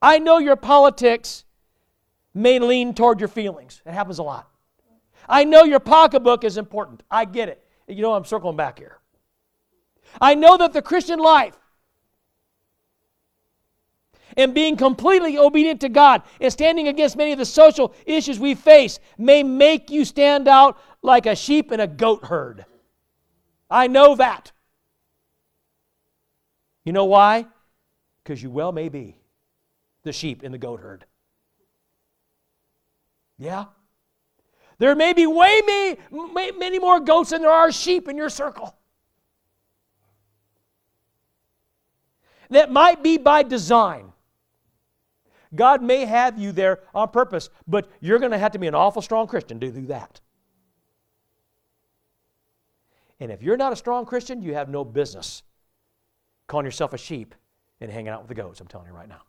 I 0.01 0.19
know 0.19 0.39
your 0.39 0.57
politics 0.57 1.45
may 2.35 2.59
lean 2.59 2.95
toward 2.95 3.21
your 3.21 3.29
feelings. 3.29 3.83
It 3.85 3.93
happens 3.93 4.19
a 4.19 4.23
lot. 4.23 4.49
I 5.29 5.45
know 5.45 5.65
your 5.65 5.81
pocketbook 5.81 6.45
is 6.45 6.57
important. 6.57 7.03
I 7.11 7.25
get 7.25 7.49
it. 7.49 7.65
You 7.87 8.03
know, 8.03 8.15
I'm 8.15 8.25
circling 8.25 8.57
back 8.57 8.79
here. 8.79 8.99
I 10.21 10.35
know 10.35 10.57
that 10.57 10.73
the 10.73 10.83
Christian 10.83 11.19
life 11.19 11.59
and 14.37 14.55
being 14.55 14.77
completely 14.77 15.37
obedient 15.37 15.81
to 15.81 15.89
God 15.89 16.23
and 16.41 16.53
standing 16.53 16.89
against 16.89 17.17
many 17.17 17.33
of 17.33 17.39
the 17.39 17.45
social 17.45 17.95
issues 18.07 18.39
we 18.39 18.55
face 18.55 19.01
may 19.19 19.43
make 19.43 19.91
you 19.91 20.05
stand 20.05 20.49
out 20.49 20.79
like 21.03 21.27
a 21.27 21.35
sheep 21.35 21.73
in 21.73 21.81
a 21.81 21.87
goat 21.87 22.25
herd. 22.25 22.65
I 23.71 23.87
know 23.87 24.14
that. 24.16 24.53
You 26.85 26.93
know 26.93 27.05
why? 27.05 27.47
Because 28.23 28.43
you 28.43 28.51
well 28.51 28.73
may 28.73 28.89
be 28.89 29.16
the 30.05 30.12
sheep 30.12 30.43
in 30.43 30.53
the 30.53 30.59
goat 30.59 30.81
herd. 30.81 31.05
Yeah? 33.39 33.66
There 34.79 34.95
may 34.95 35.12
be 35.12 35.27
way 35.27 35.61
many, 35.66 36.53
many 36.53 36.79
more 36.79 37.01
goats 37.01 37.31
than 37.31 37.43
there 37.43 37.51
are 37.51 37.71
sheep 37.73 38.09
in 38.09 38.16
your 38.16 38.31
circle. 38.31 38.75
That 42.51 42.73
might 42.73 43.03
be 43.03 43.19
by 43.19 43.43
design. 43.43 44.12
God 45.55 45.83
may 45.83 46.05
have 46.05 46.39
you 46.39 46.53
there 46.53 46.81
on 46.95 47.09
purpose, 47.09 47.51
but 47.66 47.89
you're 48.01 48.19
going 48.19 48.33
to 48.33 48.39
have 48.39 48.53
to 48.53 48.59
be 48.59 48.66
an 48.66 48.75
awful 48.75 49.03
strong 49.03 49.27
Christian 49.27 49.61
to 49.61 49.71
do 49.71 49.87
that. 49.87 50.21
And 53.21 53.33
if 53.33 53.43
you're 53.43 53.57
not 53.57 53.73
a 53.73 53.77
strong 53.77 54.07
Christian, 54.07 54.43
you 54.43 54.55
have 54.55 54.69
no 54.69 54.85
business 54.85 55.43
calling 56.47 56.64
yourself 56.64 56.93
a 56.93 56.99
sheep 56.99 57.35
and 57.81 57.91
hanging 57.91 58.09
out 58.09 58.21
with 58.21 58.29
the 58.29 58.35
goats. 58.35 58.61
I'm 58.61 58.66
telling 58.66 58.87
you 58.87 58.93
right 58.93 59.09
now. 59.09 59.23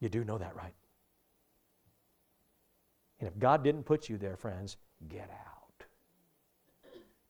You 0.00 0.08
do 0.08 0.24
know 0.24 0.38
that, 0.38 0.54
right? 0.54 0.74
And 3.20 3.28
if 3.28 3.38
God 3.38 3.64
didn't 3.64 3.84
put 3.84 4.08
you 4.08 4.18
there, 4.18 4.36
friends, 4.36 4.76
get 5.08 5.30
out. 5.30 5.86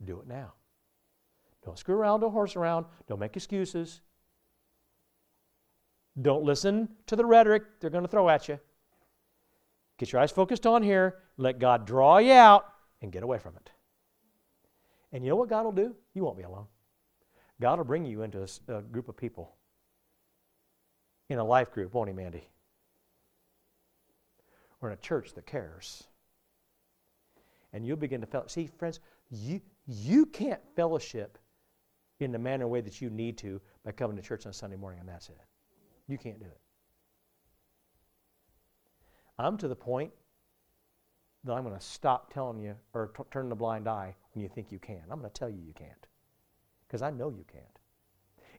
Do 0.05 0.20
it 0.20 0.26
now. 0.26 0.55
Don't 1.64 1.78
screw 1.78 1.95
around, 1.95 2.20
don't 2.20 2.32
horse 2.32 2.57
around, 2.57 2.86
don't 3.09 3.20
make 3.20 3.36
excuses. 3.36 4.01
Don't 6.20 6.45
listen 6.45 6.88
to 7.07 7.16
the 7.16 7.24
rhetoric 7.24 7.62
they're 7.80 7.90
going 7.90 8.05
to 8.05 8.11
throw 8.11 8.28
at 8.28 8.49
you. 8.49 8.59
Get 9.99 10.12
your 10.12 10.20
eyes 10.20 10.30
focused 10.30 10.66
on 10.66 10.82
here, 10.82 11.18
let 11.36 11.59
God 11.59 11.86
draw 11.86 12.18
you 12.18 12.32
out, 12.32 12.66
and 13.01 13.12
get 13.12 13.22
away 13.22 13.38
from 13.38 13.57
it. 13.57 13.70
And 15.14 15.24
you 15.24 15.30
know 15.30 15.36
what 15.36 15.48
God 15.48 15.64
will 15.64 15.72
do? 15.72 15.94
You 16.12 16.24
won't 16.24 16.36
be 16.36 16.42
alone. 16.42 16.66
God 17.60 17.78
will 17.78 17.84
bring 17.84 18.04
you 18.04 18.22
into 18.22 18.42
a, 18.68 18.74
a 18.74 18.82
group 18.82 19.08
of 19.08 19.16
people 19.16 19.54
in 21.30 21.38
a 21.38 21.44
life 21.44 21.70
group, 21.70 21.94
won't 21.94 22.08
He, 22.08 22.14
Mandy? 22.14 22.48
Or 24.82 24.90
in 24.90 24.94
a 24.94 25.00
church 25.00 25.32
that 25.34 25.46
cares. 25.46 26.02
And 27.72 27.86
you'll 27.86 27.96
begin 27.96 28.20
to 28.22 28.26
fellowship. 28.26 28.50
See, 28.50 28.66
friends, 28.76 28.98
you, 29.30 29.60
you 29.86 30.26
can't 30.26 30.60
fellowship 30.74 31.38
in 32.18 32.32
the 32.32 32.38
manner 32.38 32.64
and 32.64 32.72
way 32.72 32.80
that 32.80 33.00
you 33.00 33.08
need 33.08 33.38
to 33.38 33.60
by 33.84 33.92
coming 33.92 34.16
to 34.16 34.22
church 34.22 34.46
on 34.46 34.52
Sunday 34.52 34.76
morning, 34.76 34.98
and 34.98 35.08
that's 35.08 35.28
it. 35.28 35.38
You 36.08 36.18
can't 36.18 36.40
do 36.40 36.46
it. 36.46 36.60
I'm 39.38 39.56
to 39.58 39.68
the 39.68 39.76
point 39.76 40.10
that 41.44 41.52
I'm 41.52 41.62
going 41.62 41.78
to 41.78 41.84
stop 41.84 42.34
telling 42.34 42.58
you 42.58 42.74
or 42.92 43.12
t- 43.16 43.22
turn 43.30 43.48
the 43.48 43.54
blind 43.54 43.88
eye 43.88 44.16
when 44.35 44.43
you 44.43 44.49
think 44.49 44.70
you 44.70 44.78
can. 44.78 45.03
I'm 45.11 45.18
going 45.20 45.30
to 45.30 45.39
tell 45.39 45.49
you 45.49 45.61
you 45.64 45.72
can't 45.72 46.07
because 46.87 47.03
I 47.03 47.11
know 47.11 47.30
you 47.30 47.45
can't. 47.51 47.64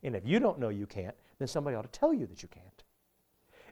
And 0.02 0.14
if 0.14 0.26
you 0.26 0.40
don't 0.40 0.58
know 0.58 0.68
you 0.68 0.86
can't, 0.86 1.14
then 1.38 1.48
somebody 1.48 1.76
ought 1.76 1.90
to 1.90 1.98
tell 1.98 2.12
you 2.12 2.26
that 2.26 2.42
you 2.42 2.48
can't. 2.48 2.84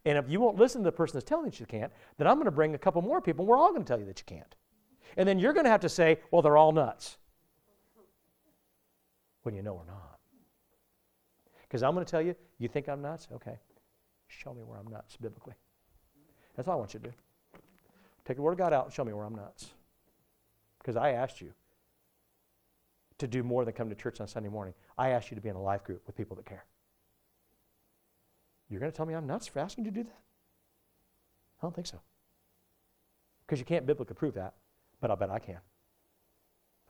And 0.05 0.19
if 0.19 0.29
you 0.29 0.41
won't 0.41 0.59
listen 0.59 0.83
to 0.83 0.85
the 0.85 0.93
person 0.93 1.17
that's 1.17 1.29
telling 1.29 1.47
you 1.47 1.51
that 1.51 1.61
you 1.61 1.67
can't, 1.67 1.93
then 2.19 2.27
I'm 2.27 2.35
going 2.35 2.45
to 2.47 2.51
bring 2.51 2.75
a 2.75 2.79
couple 2.79 3.01
more 3.03 3.21
people 3.21 3.43
and 3.43 3.49
we're 3.49 3.57
all 3.57 3.71
going 3.71 3.85
to 3.85 3.89
tell 3.89 3.99
you 3.99 4.07
that 4.07 4.19
you 4.19 4.25
can't. 4.27 4.55
And 5.17 5.29
then 5.29 5.39
you're 5.39 5.53
going 5.53 5.65
to 5.65 5.71
have 5.71 5.81
to 5.81 5.89
say, 5.89 6.19
well, 6.31 6.43
they're 6.43 6.57
all 6.57 6.73
nuts. 6.73 7.17
When 9.43 9.55
you 9.55 9.63
know 9.63 9.75
we're 9.75 9.87
not. 9.87 10.19
Because 11.63 11.83
I'm 11.83 11.95
going 11.95 12.05
to 12.05 12.11
tell 12.11 12.23
you, 12.23 12.35
you 12.59 12.69
think 12.69 12.89
I'm 12.89 13.03
nuts? 13.03 13.29
Okay. 13.35 13.59
Show 14.29 14.55
me 14.55 14.63
where 14.63 14.79
I'm 14.79 14.91
nuts 14.91 15.17
biblically. 15.17 15.55
That's 16.57 16.69
all 16.69 16.75
I 16.75 16.77
want 16.79 16.95
you 16.95 17.01
to 17.01 17.09
do. 17.09 17.15
Take 18.25 18.37
the 18.37 18.43
Word 18.43 18.53
of 18.53 18.59
God 18.59 18.73
out 18.73 18.87
and 18.87 18.95
show 18.95 19.05
me 19.05 19.13
where 19.13 19.25
I'm 19.25 19.35
nuts. 19.35 19.71
Because 20.79 20.97
I 20.97 21.13
asked 21.13 21.41
you 21.41 21.53
to 23.19 23.27
do 23.27 23.43
more 23.43 23.65
than 23.65 23.75
come 23.75 23.89
to 23.89 23.95
church 23.95 24.21
on 24.21 24.29
Sunday 24.29 24.49
morning. 24.49 24.75
I 24.99 25.11
ask 25.11 25.31
you 25.31 25.35
to 25.35 25.41
be 25.41 25.49
in 25.49 25.57
a 25.57 25.63
life 25.63 25.85
group 25.85 26.03
with 26.07 26.17
people 26.17 26.37
that 26.37 26.47
care. 26.47 26.65
You're 28.69 28.81
going 28.81 28.91
to 28.91 28.97
tell 28.97 29.07
me 29.07 29.15
I'm 29.15 29.27
nuts 29.27 29.47
for 29.47 29.61
asking 29.61 29.85
you 29.85 29.91
to 29.91 29.95
do 29.95 30.05
that? 30.05 30.19
I 31.61 31.67
don't 31.67 31.75
think 31.75 31.87
so. 31.87 32.01
Because 33.47 33.59
you 33.59 33.65
can't 33.65 33.87
biblically 33.87 34.15
prove 34.15 34.35
that, 34.35 34.55
but 35.01 35.11
I'll 35.11 35.17
bet 35.17 35.31
I 35.31 35.39
can. 35.39 35.59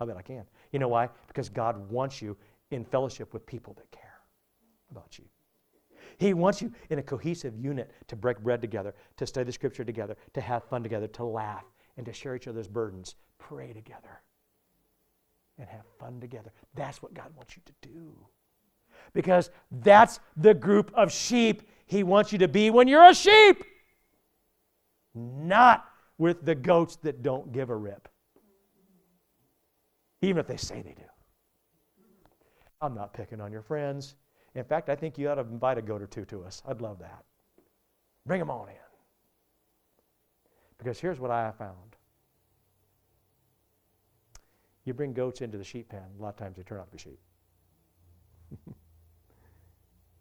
I'll 0.01 0.07
bet 0.07 0.17
I 0.17 0.23
can. 0.23 0.45
You 0.73 0.79
know 0.79 0.89
why? 0.89 1.09
Because 1.27 1.49
God 1.49 1.91
wants 1.91 2.23
you 2.23 2.37
in 2.71 2.85
fellowship 2.85 3.33
with 3.33 3.45
people 3.47 3.75
that 3.75 3.91
care 3.91 4.21
about 4.91 5.19
you. 5.19 5.25
He 6.19 6.33
wants 6.33 6.63
you 6.63 6.73
in 6.91 6.99
a 6.99 7.03
cohesive 7.03 7.59
unit 7.59 7.91
to 8.09 8.17
break 8.17 8.39
bread 8.39 8.61
together, 8.61 8.95
to 9.17 9.27
study 9.27 9.45
the 9.45 9.53
scripture 9.53 9.85
together, 9.85 10.17
to 10.33 10.41
have 10.41 10.65
fun 10.65 10.83
together, 10.83 11.09
to 11.09 11.25
laugh, 11.25 11.65
and 11.97 12.07
to 12.07 12.13
share 12.13 12.37
each 12.37 12.49
other's 12.49 12.69
burdens, 12.69 13.17
pray 13.39 13.73
together, 13.73 14.23
and 15.59 15.69
have 15.69 15.85
fun 15.99 16.21
together. 16.21 16.53
That's 16.75 17.03
what 17.03 17.15
God 17.15 17.31
wants 17.37 17.57
you 17.57 17.63
to 17.67 17.89
do. 17.89 18.13
Because 19.13 19.51
that's 19.71 20.21
the 20.37 20.55
group 20.55 20.91
of 20.95 21.13
sheep 21.13 21.63
He 21.87 22.03
wants 22.03 22.33
you 22.33 22.39
to 22.39 22.49
be 22.49 22.71
when 22.71 22.89
you're 22.89 23.09
a 23.09 23.15
sheep, 23.15 23.65
not 25.15 25.85
with 26.19 26.45
the 26.45 26.55
goats 26.55 26.97
that 26.97 27.23
don't 27.23 27.53
give 27.53 27.71
a 27.71 27.77
rip, 27.77 28.09
even 30.23 30.39
if 30.39 30.47
they 30.47 30.57
say 30.57 30.83
they 30.83 30.95
do. 30.95 31.03
I'm 32.81 32.95
not 32.95 33.13
picking 33.13 33.41
on 33.41 33.53
your 33.53 33.63
friends. 33.63 34.17
In 34.55 34.65
fact, 34.65 34.89
I 34.89 34.95
think 34.95 35.19
you 35.19 35.29
ought 35.29 35.37
to 35.37 35.41
invite 35.43 35.79
a 35.79 35.83
goat 35.83 36.03
or 36.03 36.07
two 36.07 36.25
to 36.27 36.45
us. 36.45 36.63
I'd 36.67 36.81
love 36.81 36.99
that. 37.01 37.25
Bring 38.27 38.41
them 38.41 38.51
on 38.51 38.69
in. 38.69 38.75
Because 40.79 41.01
here's 41.01 41.21
what 41.21 41.31
I 41.31 41.51
found 41.53 41.94
you 44.85 44.95
bring 44.95 45.13
goats 45.13 45.41
into 45.41 45.59
the 45.59 45.65
sheep 45.65 45.89
pen, 45.89 46.03
a 46.19 46.23
lot 46.23 46.31
of 46.31 46.37
times 46.37 46.57
they 46.57 46.63
turn 46.63 46.79
out 46.79 46.87
to 46.87 46.93
be 46.93 46.99
sheep. 46.99 47.19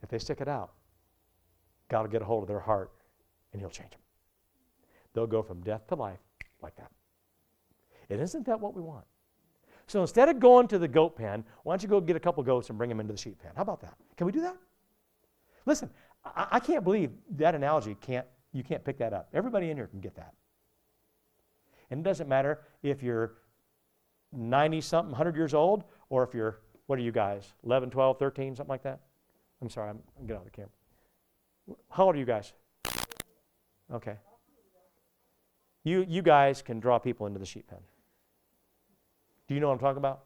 if 0.04 0.10
they 0.10 0.20
stick 0.20 0.42
it 0.42 0.48
out, 0.48 0.72
God 1.90 2.04
will 2.04 2.10
get 2.10 2.22
a 2.22 2.26
hold 2.26 2.44
of 2.44 2.48
their 2.48 2.60
heart 2.60 2.92
and 3.52 3.62
He'll 3.62 3.70
change 3.70 3.92
them. 3.92 4.00
They'll 5.14 5.28
go 5.28 5.44
from 5.44 5.62
death 5.62 5.88
to 5.88 5.96
life 5.96 6.20
like 6.62 6.76
that. 6.78 6.92
And 8.10 8.22
isn't 8.22 8.46
that 8.46 8.60
what 8.60 8.74
we 8.74 8.82
want? 8.82 9.06
So 9.88 10.02
instead 10.02 10.30
of 10.30 10.40
going 10.40 10.68
to 10.70 10.80
the 10.80 10.88
goat 10.88 11.16
pen, 11.16 11.44
why 11.64 11.74
don't 11.74 11.84
you 11.84 11.90
go 11.90 12.00
get 12.00 12.16
a 12.16 12.20
couple 12.20 12.42
goats 12.44 12.70
and 12.70 12.78
bring 12.78 12.90
them 12.90 13.00
into 13.00 13.14
the 13.14 13.20
sheep 13.20 13.42
pen? 13.42 13.52
How 13.56 13.64
about 13.64 13.82
that? 13.82 13.96
Can 14.18 14.26
we 14.26 14.32
do 14.32 14.42
that? 14.42 14.56
Listen, 15.66 15.90
I, 16.26 16.48
I 16.52 16.60
can't 16.60 16.84
believe 16.84 17.12
that 17.32 17.54
analogy 17.56 17.96
can't 18.00 18.26
you 18.54 18.64
can't 18.64 18.84
pick 18.84 19.00
that 19.00 19.14
up. 19.14 19.30
Everybody 19.34 19.72
in 19.72 19.78
here 19.78 19.88
can 19.88 20.00
get 20.00 20.16
that. 20.16 20.34
And 21.90 22.02
it 22.02 22.04
doesn't 22.04 22.30
matter 22.30 22.62
if 22.84 23.02
you're 23.02 23.34
90 24.34 24.82
something, 24.82 25.12
100 25.12 25.36
years 25.36 25.54
old, 25.54 25.84
or 26.10 26.24
if 26.24 26.34
you're, 26.34 26.60
what 26.88 27.00
are 27.00 27.02
you 27.02 27.12
guys, 27.12 27.54
11, 27.64 27.90
12, 27.90 28.20
13, 28.20 28.56
something 28.56 28.70
like 28.70 28.84
that? 28.84 29.00
I'm 29.62 29.70
sorry, 29.70 29.90
I'm, 29.90 30.00
I'm 30.20 30.26
getting 30.26 30.38
out 30.38 30.46
of 30.46 30.52
the 30.52 30.56
camera. 30.56 30.72
How 31.90 32.06
old 32.06 32.16
are 32.16 32.20
you 32.20 32.26
guys? 32.26 32.54
Okay. 33.94 34.16
You, 35.84 36.06
you 36.08 36.22
guys 36.22 36.62
can 36.62 36.80
draw 36.80 37.00
people 37.00 37.28
into 37.28 37.40
the 37.40 37.46
sheep 37.46 37.68
pen. 37.68 37.80
Do 39.48 39.54
you 39.54 39.60
know 39.60 39.68
what 39.68 39.74
I'm 39.74 39.80
talking 39.80 39.98
about? 39.98 40.24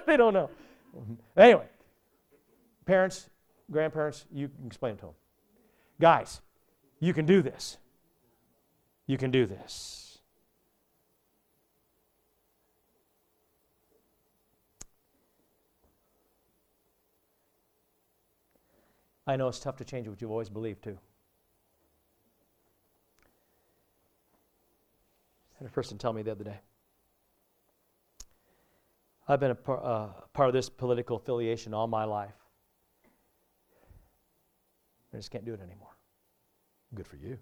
they 0.06 0.16
don't 0.16 0.34
know. 0.34 0.50
Anyway, 1.36 1.66
parents, 2.86 3.28
grandparents, 3.70 4.26
you 4.32 4.48
can 4.48 4.66
explain 4.66 4.94
it 4.94 4.98
to 5.00 5.06
them. 5.06 5.14
Guys, 6.00 6.40
you 7.00 7.12
can 7.12 7.26
do 7.26 7.42
this. 7.42 7.78
You 9.06 9.18
can 9.18 9.30
do 9.30 9.46
this. 9.46 10.07
I 19.28 19.36
know 19.36 19.46
it's 19.48 19.60
tough 19.60 19.76
to 19.76 19.84
change 19.84 20.08
what 20.08 20.22
you've 20.22 20.30
always 20.30 20.48
believed 20.48 20.82
too. 20.82 20.98
Had 25.58 25.68
a 25.68 25.70
person 25.70 25.98
tell 25.98 26.14
me 26.14 26.22
the 26.22 26.32
other 26.32 26.44
day. 26.44 26.58
I've 29.28 29.38
been 29.38 29.50
a 29.50 29.54
par, 29.54 29.84
uh, 29.84 30.08
part 30.32 30.48
of 30.48 30.54
this 30.54 30.70
political 30.70 31.16
affiliation 31.16 31.74
all 31.74 31.86
my 31.86 32.04
life. 32.04 32.32
I 35.12 35.18
just 35.18 35.30
can't 35.30 35.44
do 35.44 35.52
it 35.52 35.60
anymore. 35.60 35.94
Good 36.94 37.06
for 37.06 37.16
you. 37.16 37.38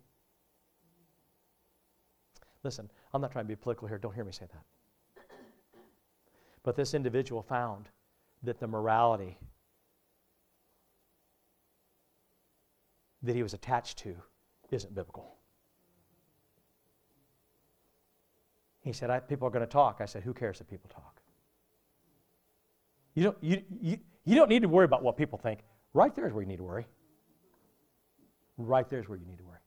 Listen, 2.64 2.90
I'm 3.14 3.20
not 3.20 3.30
trying 3.30 3.44
to 3.44 3.48
be 3.48 3.54
political 3.54 3.86
here. 3.86 3.98
Don't 3.98 4.14
hear 4.14 4.24
me 4.24 4.32
say 4.32 4.46
that. 4.52 5.24
But 6.64 6.74
this 6.74 6.94
individual 6.94 7.42
found 7.42 7.88
that 8.42 8.58
the 8.58 8.66
morality 8.66 9.38
that 13.22 13.34
he 13.34 13.42
was 13.42 13.54
attached 13.54 13.98
to 13.98 14.16
isn't 14.70 14.94
biblical. 14.94 15.36
He 18.80 18.92
said, 18.92 19.28
People 19.28 19.48
are 19.48 19.50
going 19.50 19.66
to 19.66 19.70
talk. 19.70 19.98
I 20.00 20.06
said, 20.06 20.22
Who 20.22 20.32
cares 20.32 20.60
if 20.60 20.68
people 20.68 20.88
talk? 20.88 21.20
You 23.14 23.24
don't, 23.24 23.36
you, 23.40 23.62
you, 23.80 23.98
you 24.24 24.34
don't 24.36 24.48
need 24.48 24.62
to 24.62 24.68
worry 24.68 24.84
about 24.84 25.02
what 25.02 25.16
people 25.16 25.38
think. 25.38 25.60
Right 25.94 26.14
there 26.14 26.26
is 26.26 26.32
where 26.32 26.42
you 26.42 26.48
need 26.48 26.58
to 26.58 26.64
worry. 26.64 26.86
Right 28.58 28.88
there 28.88 29.00
is 29.00 29.08
where 29.08 29.18
you 29.18 29.26
need 29.26 29.38
to 29.38 29.44
worry. 29.44 29.58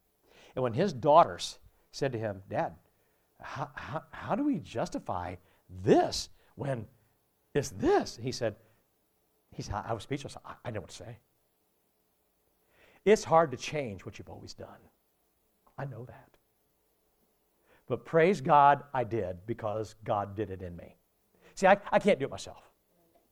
And 0.56 0.64
when 0.64 0.74
his 0.74 0.93
daughters 0.93 1.60
said 1.91 2.12
to 2.14 2.20
him, 2.20 2.41
Dad, 2.50 2.74
how, 3.41 3.70
how, 3.74 4.04
how 4.12 4.36
do 4.36 4.43
we 4.43 4.60
justify 4.60 5.36
this 5.84 6.30
when 6.56 6.86
it's 7.54 7.70
this? 7.70 8.20
He 8.22 8.32
said, 8.32 8.56
he 9.54 9.62
said 9.62 9.76
I 9.86 9.93
was 9.93 10.04
speechless. 10.04 10.38
I, 10.45 10.54
I 10.66 10.72
know 10.72 10.82
what 10.82 10.89
to 10.91 10.95
say. 10.95 11.18
It's 13.10 13.24
hard 13.24 13.51
to 13.51 13.57
change 13.57 14.05
what 14.05 14.20
you've 14.20 14.30
always 14.30 14.53
done. 14.53 14.68
I 15.78 15.86
know 15.86 16.05
that. 16.05 16.30
But 17.88 18.05
praise 18.05 18.39
God, 18.39 18.84
I 18.93 19.03
did 19.03 19.38
because 19.47 19.95
God 20.03 20.36
did 20.36 20.51
it 20.51 20.62
in 20.62 20.76
me. 20.76 20.95
See, 21.55 21.66
I, 21.66 21.78
I 21.91 21.99
can't 21.99 22.20
do 22.20 22.26
it 22.26 22.32
myself. 22.32 22.62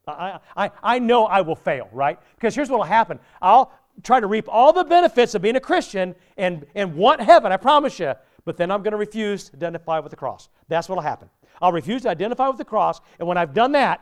I, 0.07 0.39
I, 0.55 0.71
I 0.81 0.99
know 0.99 1.25
I 1.25 1.41
will 1.41 1.55
fail, 1.55 1.89
right? 1.91 2.17
Because 2.35 2.55
here's 2.55 2.69
what 2.69 2.77
will 2.77 2.85
happen 2.85 3.19
I'll 3.41 3.71
try 4.03 4.19
to 4.19 4.27
reap 4.27 4.45
all 4.47 4.73
the 4.73 4.83
benefits 4.83 5.35
of 5.35 5.41
being 5.41 5.57
a 5.57 5.61
Christian 5.61 6.15
and, 6.37 6.65
and 6.75 6.95
want 6.95 7.21
heaven, 7.21 7.51
I 7.51 7.57
promise 7.57 7.99
you, 7.99 8.13
but 8.45 8.57
then 8.57 8.71
I'm 8.71 8.83
going 8.83 8.91
to 8.91 8.97
refuse 8.97 9.49
to 9.49 9.57
identify 9.57 9.99
with 9.99 10.11
the 10.11 10.15
cross. 10.15 10.49
That's 10.69 10.87
what 10.87 10.95
will 10.95 11.03
happen. 11.03 11.29
I'll 11.61 11.71
refuse 11.71 12.03
to 12.03 12.09
identify 12.09 12.47
with 12.47 12.57
the 12.57 12.65
cross, 12.65 13.01
and 13.19 13.27
when 13.27 13.37
I've 13.37 13.53
done 13.53 13.73
that, 13.73 14.01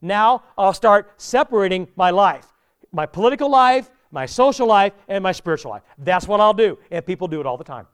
now 0.00 0.44
I'll 0.56 0.74
start 0.74 1.12
separating 1.20 1.88
my 1.96 2.10
life 2.10 2.52
my 2.92 3.06
political 3.06 3.50
life, 3.50 3.90
my 4.12 4.26
social 4.26 4.68
life, 4.68 4.92
and 5.08 5.22
my 5.22 5.32
spiritual 5.32 5.72
life. 5.72 5.82
That's 5.98 6.28
what 6.28 6.40
I'll 6.40 6.54
do, 6.54 6.78
and 6.92 7.04
people 7.04 7.26
do 7.26 7.40
it 7.40 7.46
all 7.46 7.56
the 7.56 7.64
time. 7.64 7.88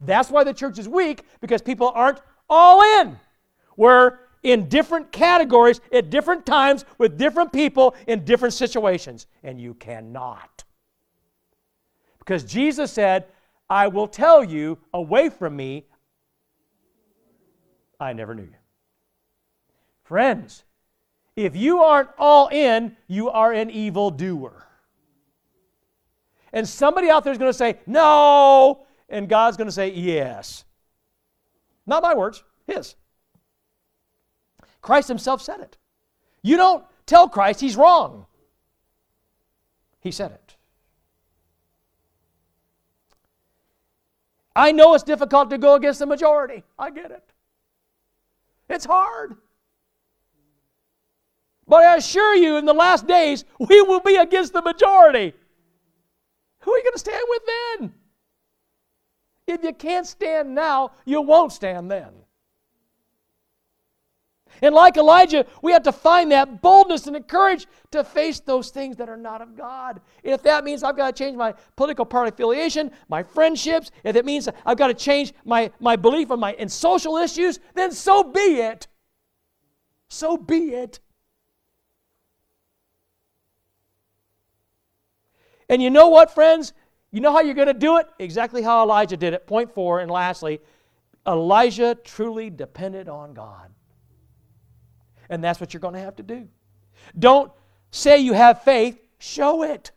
That's 0.00 0.30
why 0.30 0.44
the 0.44 0.54
church 0.54 0.78
is 0.78 0.88
weak, 0.88 1.24
because 1.40 1.62
people 1.62 1.90
aren't 1.94 2.20
all 2.48 3.00
in. 3.00 3.18
We're 3.76 4.18
in 4.42 4.68
different 4.68 5.12
categories 5.12 5.80
at 5.92 6.10
different 6.10 6.44
times 6.44 6.84
with 6.98 7.16
different 7.16 7.52
people 7.52 7.94
in 8.06 8.24
different 8.24 8.54
situations. 8.54 9.26
And 9.42 9.60
you 9.60 9.74
cannot. 9.74 10.64
Because 12.18 12.44
Jesus 12.44 12.92
said, 12.92 13.26
I 13.70 13.88
will 13.88 14.08
tell 14.08 14.44
you, 14.44 14.78
away 14.92 15.28
from 15.30 15.56
me, 15.56 15.86
I 17.98 18.12
never 18.12 18.34
knew 18.34 18.42
you. 18.42 18.54
Friends, 20.02 20.64
if 21.36 21.56
you 21.56 21.78
aren't 21.78 22.10
all 22.18 22.48
in, 22.48 22.96
you 23.06 23.30
are 23.30 23.52
an 23.52 23.70
evil 23.70 24.10
doer. 24.10 24.66
And 26.52 26.68
somebody 26.68 27.08
out 27.08 27.24
there 27.24 27.32
is 27.32 27.38
going 27.38 27.50
to 27.50 27.56
say, 27.56 27.78
no, 27.86 28.84
and 29.08 29.28
God's 29.28 29.56
going 29.56 29.68
to 29.68 29.72
say, 29.72 29.90
yes. 29.92 30.64
Not 31.86 32.02
my 32.02 32.14
words, 32.14 32.44
His. 32.66 32.94
Christ 34.82 35.08
himself 35.08 35.40
said 35.40 35.60
it. 35.60 35.76
You 36.42 36.56
don't 36.56 36.84
tell 37.06 37.28
Christ 37.28 37.60
he's 37.60 37.76
wrong. 37.76 38.26
He 40.00 40.10
said 40.10 40.32
it. 40.32 40.56
I 44.54 44.72
know 44.72 44.94
it's 44.94 45.04
difficult 45.04 45.48
to 45.50 45.58
go 45.58 45.76
against 45.76 46.00
the 46.00 46.06
majority. 46.06 46.64
I 46.78 46.90
get 46.90 47.10
it. 47.10 47.24
It's 48.68 48.84
hard. 48.84 49.36
But 51.66 51.84
I 51.84 51.96
assure 51.96 52.34
you, 52.34 52.56
in 52.56 52.66
the 52.66 52.74
last 52.74 53.06
days, 53.06 53.44
we 53.58 53.80
will 53.80 54.00
be 54.00 54.16
against 54.16 54.52
the 54.52 54.60
majority. 54.60 55.32
Who 56.62 56.72
are 56.72 56.78
you 56.78 56.84
going 56.84 56.92
to 56.92 56.98
stand 56.98 57.24
with 57.28 57.42
then? 57.46 57.94
If 59.46 59.64
you 59.64 59.72
can't 59.72 60.06
stand 60.06 60.54
now, 60.54 60.92
you 61.04 61.20
won't 61.20 61.52
stand 61.52 61.90
then. 61.90 62.10
And 64.60 64.74
like 64.74 64.96
Elijah, 64.96 65.46
we 65.62 65.72
have 65.72 65.82
to 65.84 65.92
find 65.92 66.30
that 66.30 66.60
boldness 66.60 67.06
and 67.06 67.16
the 67.16 67.20
courage 67.20 67.66
to 67.90 68.04
face 68.04 68.38
those 68.40 68.70
things 68.70 68.96
that 68.96 69.08
are 69.08 69.16
not 69.16 69.40
of 69.40 69.56
God. 69.56 70.00
And 70.22 70.34
if 70.34 70.42
that 70.42 70.62
means 70.62 70.82
I've 70.82 70.96
got 70.96 71.16
to 71.16 71.24
change 71.24 71.36
my 71.36 71.54
political 71.74 72.04
party 72.04 72.28
affiliation, 72.28 72.90
my 73.08 73.22
friendships, 73.22 73.90
if 74.04 74.14
it 74.14 74.24
means 74.24 74.48
I've 74.66 74.76
got 74.76 74.88
to 74.88 74.94
change 74.94 75.32
my, 75.44 75.70
my 75.80 75.96
belief 75.96 76.30
on 76.30 76.38
my, 76.38 76.52
in 76.54 76.68
social 76.68 77.16
issues, 77.16 77.58
then 77.74 77.92
so 77.92 78.22
be 78.22 78.40
it. 78.40 78.86
So 80.08 80.36
be 80.36 80.74
it. 80.74 81.00
And 85.72 85.82
you 85.82 85.88
know 85.88 86.08
what, 86.08 86.30
friends? 86.30 86.74
You 87.12 87.22
know 87.22 87.32
how 87.32 87.40
you're 87.40 87.54
going 87.54 87.66
to 87.66 87.72
do 87.72 87.96
it? 87.96 88.06
Exactly 88.18 88.60
how 88.60 88.82
Elijah 88.82 89.16
did 89.16 89.32
it. 89.32 89.46
Point 89.46 89.72
four, 89.72 90.00
and 90.00 90.10
lastly, 90.10 90.60
Elijah 91.26 91.94
truly 91.94 92.50
depended 92.50 93.08
on 93.08 93.32
God. 93.32 93.70
And 95.30 95.42
that's 95.42 95.60
what 95.60 95.72
you're 95.72 95.80
going 95.80 95.94
to 95.94 96.00
have 96.00 96.16
to 96.16 96.22
do. 96.22 96.46
Don't 97.18 97.50
say 97.90 98.18
you 98.18 98.34
have 98.34 98.62
faith, 98.64 99.00
show 99.18 99.62
it. 99.62 99.92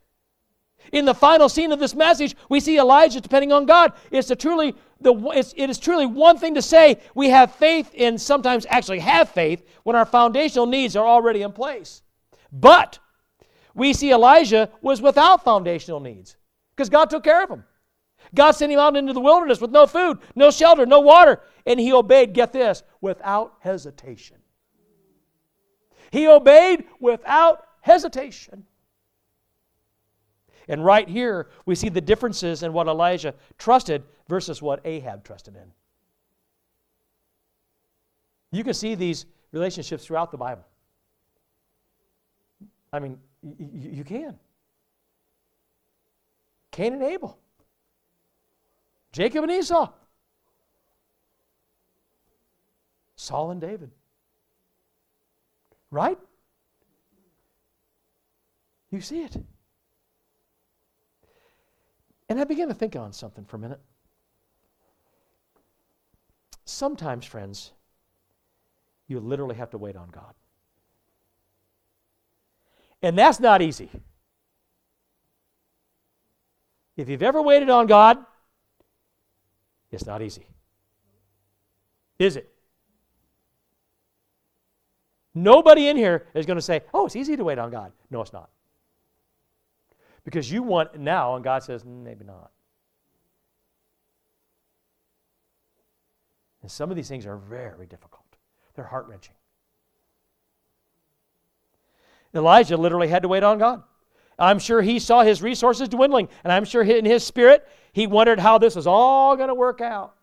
In 0.94 1.04
the 1.04 1.14
final 1.14 1.50
scene 1.50 1.74
of 1.74 1.80
this 1.80 1.94
message, 1.94 2.38
we 2.48 2.62
see 2.62 2.80
Elijah 2.80 3.20
depending 3.20 3.52
on 3.52 3.66
God. 3.66 3.92
It's 4.12 4.32
a 4.32 4.36
truly 4.36 4.76
the 5.02 5.14
it's, 5.34 5.54
it 5.58 5.70
is 5.70 5.78
truly 5.78 6.06
one 6.06 6.38
thing 6.38 6.56
to 6.56 6.62
say 6.62 7.02
we 7.16 7.30
have 7.32 7.54
faith 7.54 7.92
and 7.98 8.22
sometimes 8.22 8.66
actually 8.70 9.00
have 9.00 9.30
faith 9.30 9.68
when 9.84 9.98
our 9.98 10.06
foundational 10.06 10.68
needs 10.68 10.96
are 10.96 11.06
already 11.06 11.42
in 11.42 11.52
place. 11.52 12.02
But 12.50 13.00
we 13.76 13.94
see 13.94 14.12
Elijah 14.12 14.70
was 14.82 15.02
without 15.02 15.44
foundational 15.44 16.00
needs 16.00 16.38
because 16.76 16.90
God 16.90 17.10
took 17.10 17.24
care 17.24 17.44
of 17.44 17.50
him. 17.50 17.64
God 18.34 18.52
sent 18.54 18.72
him 18.72 18.80
out 18.80 18.96
into 18.96 19.14
the 19.14 19.20
wilderness 19.20 19.62
with 19.62 19.72
no 19.72 19.86
food, 19.86 20.18
no 20.34 20.50
shelter, 20.50 20.86
no 20.86 21.02
water, 21.02 21.42
and 21.66 21.80
he 21.80 21.94
obeyed, 21.94 22.34
get 22.34 22.52
this, 22.52 22.82
without 23.02 23.54
hesitation. 23.60 24.38
He 26.12 26.28
obeyed 26.28 26.86
without 27.00 27.68
hesitation. 27.82 28.66
And 30.68 30.84
right 30.84 31.08
here, 31.08 31.50
we 31.66 31.76
see 31.76 31.90
the 31.90 32.02
differences 32.02 32.64
in 32.64 32.74
what 32.74 32.88
Elijah 32.88 33.36
trusted 33.58 34.04
versus 34.28 34.62
what 34.62 34.80
Ahab 34.86 35.24
trusted 35.24 35.56
in. 35.56 35.72
You 38.52 38.64
can 38.64 38.74
see 38.74 38.96
these 38.96 39.26
relationships 39.52 40.06
throughout 40.06 40.32
the 40.32 40.38
Bible. 40.38 40.66
I 42.92 43.00
mean, 43.00 43.20
y- 43.46 43.56
y- 43.60 43.90
you 43.94 44.04
can. 44.04 44.38
Cain 46.72 46.94
and 46.94 47.04
Abel, 47.04 47.38
Jacob 49.12 49.44
and 49.44 49.52
Esau, 49.52 49.90
Saul 53.16 53.52
and 53.52 53.62
David. 53.62 53.92
Right? 55.90 56.20
You 58.92 59.00
see 59.00 59.22
it. 59.22 59.38
And 62.28 62.40
I 62.40 62.44
began 62.44 62.68
to 62.68 62.74
think 62.74 62.96
on 62.96 63.14
something 63.14 63.46
for 63.46 63.56
a 63.56 63.60
minute. 63.60 63.80
Sometimes, 66.66 67.26
friends, 67.26 67.72
you 69.08 69.20
literally 69.20 69.56
have 69.56 69.70
to 69.70 69.78
wait 69.78 69.96
on 69.96 70.10
God. 70.10 70.34
And 73.06 73.16
that's 73.16 73.40
not 73.40 73.62
easy. 73.62 73.88
If 76.98 77.08
you've 77.08 77.22
ever 77.22 77.40
waited 77.40 77.70
on 77.70 77.86
God, 77.86 78.18
it's 79.92 80.08
not 80.08 80.24
easy. 80.24 80.48
Is 82.18 82.36
it? 82.36 82.52
Nobody 85.36 85.88
in 85.88 85.98
here 85.98 86.26
is 86.34 86.48
going 86.48 86.58
to 86.58 86.64
say, 86.64 86.82
oh, 86.96 87.06
it's 87.06 87.16
easy 87.16 87.38
to 87.38 87.44
wait 87.44 87.60
on 87.60 87.70
God. 87.70 87.92
No, 88.10 88.22
it's 88.22 88.34
not. 88.34 88.50
Because 90.24 90.52
you 90.52 90.64
want 90.64 90.98
now, 90.98 91.36
and 91.36 91.44
God 91.44 91.62
says, 91.62 91.86
maybe 91.86 92.26
not. 92.26 92.50
And 96.64 96.72
some 96.72 96.90
of 96.90 96.96
these 96.96 97.08
things 97.08 97.28
are 97.28 97.38
very 97.38 97.86
difficult, 97.86 98.26
they're 98.74 98.84
heart 98.84 99.06
wrenching. 99.08 99.36
Elijah 102.36 102.78
literally 102.78 103.08
had 103.08 103.22
to 103.24 103.28
wait 103.28 103.44
on 103.44 103.58
God. 103.58 103.84
I'm 104.38 104.60
sure 104.60 104.82
he 104.82 105.00
saw 105.00 105.24
his 105.24 105.42
resources 105.42 105.88
dwindling, 105.88 106.28
and 106.44 106.52
I'm 106.52 106.66
sure 106.66 106.84
in 106.84 107.06
his 107.06 107.24
spirit 107.24 107.68
he 107.94 108.08
wondered 108.08 108.40
how 108.40 108.58
this 108.58 108.76
was 108.76 108.88
all 108.88 109.38
going 109.38 109.48
to 109.48 109.56
work 109.56 109.80
out. 109.80 110.16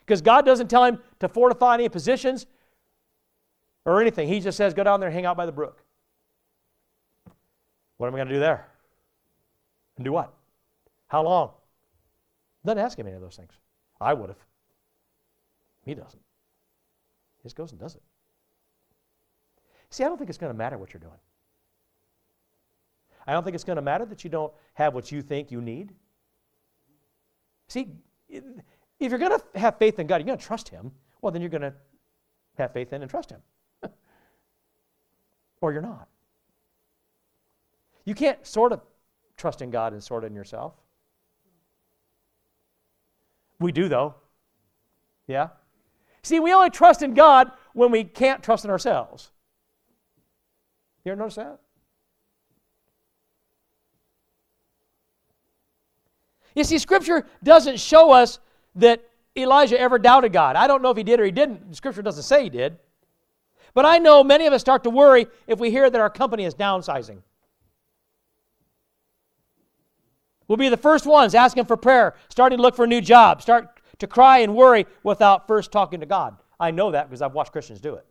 Because 0.00 0.22
God 0.22 0.46
doesn't 0.46 0.68
tell 0.68 0.84
him 0.84 1.00
to 1.18 1.28
fortify 1.28 1.74
any 1.74 1.88
positions 1.88 2.46
or 3.84 4.00
anything. 4.00 4.28
He 4.28 4.38
just 4.38 4.56
says, 4.56 4.72
go 4.72 4.84
down 4.84 5.00
there 5.00 5.08
and 5.08 5.14
hang 5.14 5.26
out 5.26 5.36
by 5.36 5.46
the 5.46 5.52
brook. 5.52 5.82
What 7.96 8.06
am 8.06 8.14
I 8.14 8.18
going 8.18 8.28
to 8.28 8.34
do 8.34 8.40
there? 8.40 8.68
And 9.96 10.04
do 10.04 10.12
what? 10.12 10.32
How 11.08 11.22
long? 11.24 11.50
Doesn't 12.64 12.78
ask 12.78 12.96
him 12.96 13.06
any 13.08 13.16
of 13.16 13.22
those 13.22 13.36
things. 13.36 13.52
I 14.00 14.12
would 14.12 14.28
have. 14.28 14.38
He 15.84 15.94
doesn't. 15.94 16.22
He 17.38 17.42
just 17.42 17.56
goes 17.56 17.72
and 17.72 17.80
does 17.80 17.96
it. 17.96 18.02
See, 19.96 20.04
I 20.04 20.08
don't 20.08 20.18
think 20.18 20.28
it's 20.28 20.36
going 20.36 20.52
to 20.52 20.58
matter 20.58 20.76
what 20.76 20.92
you're 20.92 21.00
doing. 21.00 21.18
I 23.26 23.32
don't 23.32 23.42
think 23.42 23.54
it's 23.54 23.64
going 23.64 23.76
to 23.76 23.82
matter 23.82 24.04
that 24.04 24.24
you 24.24 24.28
don't 24.28 24.52
have 24.74 24.92
what 24.92 25.10
you 25.10 25.22
think 25.22 25.50
you 25.50 25.62
need. 25.62 25.94
See, 27.68 27.88
if 28.28 28.42
you're 29.00 29.18
going 29.18 29.40
to 29.40 29.58
have 29.58 29.78
faith 29.78 29.98
in 29.98 30.06
God, 30.06 30.16
you're 30.16 30.26
going 30.26 30.36
to 30.36 30.44
trust 30.44 30.68
Him, 30.68 30.92
well, 31.22 31.32
then 31.32 31.40
you're 31.40 31.48
going 31.48 31.62
to 31.62 31.72
have 32.58 32.74
faith 32.74 32.92
in 32.92 33.00
and 33.00 33.10
trust 33.10 33.30
Him. 33.30 33.40
or 35.62 35.72
you're 35.72 35.80
not. 35.80 36.08
You 38.04 38.14
can't 38.14 38.46
sort 38.46 38.72
of 38.72 38.82
trust 39.38 39.62
in 39.62 39.70
God 39.70 39.94
and 39.94 40.04
sort 40.04 40.24
of 40.24 40.30
in 40.30 40.36
yourself. 40.36 40.74
We 43.60 43.72
do, 43.72 43.88
though. 43.88 44.14
Yeah? 45.26 45.48
See, 46.22 46.38
we 46.38 46.52
only 46.52 46.68
trust 46.68 47.00
in 47.00 47.14
God 47.14 47.50
when 47.72 47.90
we 47.90 48.04
can't 48.04 48.42
trust 48.42 48.66
in 48.66 48.70
ourselves. 48.70 49.30
You 51.06 51.12
ever 51.12 51.20
notice 51.20 51.36
that? 51.36 51.60
You 56.56 56.64
see, 56.64 56.78
Scripture 56.78 57.26
doesn't 57.44 57.78
show 57.78 58.10
us 58.10 58.40
that 58.74 59.04
Elijah 59.36 59.78
ever 59.78 60.00
doubted 60.00 60.32
God. 60.32 60.56
I 60.56 60.66
don't 60.66 60.82
know 60.82 60.90
if 60.90 60.96
he 60.96 61.04
did 61.04 61.20
or 61.20 61.24
he 61.24 61.30
didn't. 61.30 61.76
Scripture 61.76 62.02
doesn't 62.02 62.24
say 62.24 62.42
he 62.42 62.50
did. 62.50 62.78
But 63.72 63.84
I 63.84 63.98
know 63.98 64.24
many 64.24 64.46
of 64.46 64.52
us 64.52 64.62
start 64.62 64.82
to 64.82 64.90
worry 64.90 65.28
if 65.46 65.60
we 65.60 65.70
hear 65.70 65.88
that 65.88 66.00
our 66.00 66.10
company 66.10 66.44
is 66.44 66.54
downsizing. 66.54 67.18
We'll 70.48 70.56
be 70.56 70.70
the 70.70 70.76
first 70.76 71.06
ones 71.06 71.36
asking 71.36 71.66
for 71.66 71.76
prayer, 71.76 72.14
starting 72.30 72.58
to 72.58 72.62
look 72.62 72.74
for 72.74 72.84
a 72.84 72.88
new 72.88 73.00
job, 73.00 73.42
start 73.42 73.80
to 73.98 74.08
cry 74.08 74.38
and 74.38 74.56
worry 74.56 74.86
without 75.04 75.46
first 75.46 75.70
talking 75.70 76.00
to 76.00 76.06
God. 76.06 76.36
I 76.58 76.72
know 76.72 76.90
that 76.90 77.08
because 77.08 77.22
I've 77.22 77.34
watched 77.34 77.52
Christians 77.52 77.80
do 77.80 77.94
it. 77.94 78.06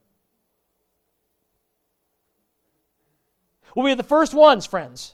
We'll 3.75 3.85
be 3.85 3.93
the 3.93 4.03
first 4.03 4.33
ones, 4.33 4.65
friends, 4.65 5.13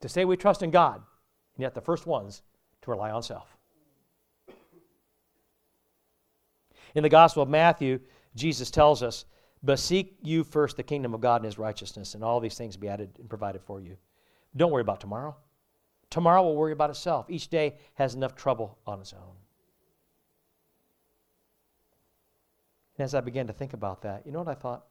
to 0.00 0.08
say 0.08 0.26
we 0.26 0.36
trust 0.36 0.62
in 0.62 0.70
God, 0.70 0.96
and 1.56 1.62
yet 1.62 1.74
the 1.74 1.80
first 1.80 2.06
ones 2.06 2.42
to 2.82 2.90
rely 2.90 3.10
on 3.10 3.22
self. 3.22 3.56
In 6.94 7.02
the 7.02 7.08
Gospel 7.08 7.42
of 7.42 7.48
Matthew, 7.48 8.00
Jesus 8.34 8.70
tells 8.70 9.02
us, 9.02 9.24
But 9.62 9.78
seek 9.78 10.18
you 10.22 10.44
first 10.44 10.76
the 10.76 10.82
kingdom 10.82 11.14
of 11.14 11.20
God 11.22 11.36
and 11.36 11.46
his 11.46 11.58
righteousness, 11.58 12.14
and 12.14 12.22
all 12.22 12.38
these 12.38 12.56
things 12.56 12.76
be 12.76 12.88
added 12.88 13.10
and 13.18 13.28
provided 13.28 13.62
for 13.62 13.80
you. 13.80 13.96
Don't 14.56 14.70
worry 14.70 14.82
about 14.82 15.00
tomorrow. 15.00 15.34
Tomorrow 16.10 16.42
will 16.42 16.56
worry 16.56 16.72
about 16.72 16.90
itself. 16.90 17.26
Each 17.28 17.48
day 17.48 17.76
has 17.94 18.14
enough 18.14 18.34
trouble 18.34 18.78
on 18.86 19.00
its 19.00 19.12
own. 19.12 19.36
And 22.96 23.04
as 23.04 23.14
I 23.14 23.20
began 23.20 23.46
to 23.46 23.52
think 23.52 23.72
about 23.72 24.02
that, 24.02 24.26
you 24.26 24.32
know 24.32 24.40
what 24.40 24.48
I 24.48 24.54
thought? 24.54 24.84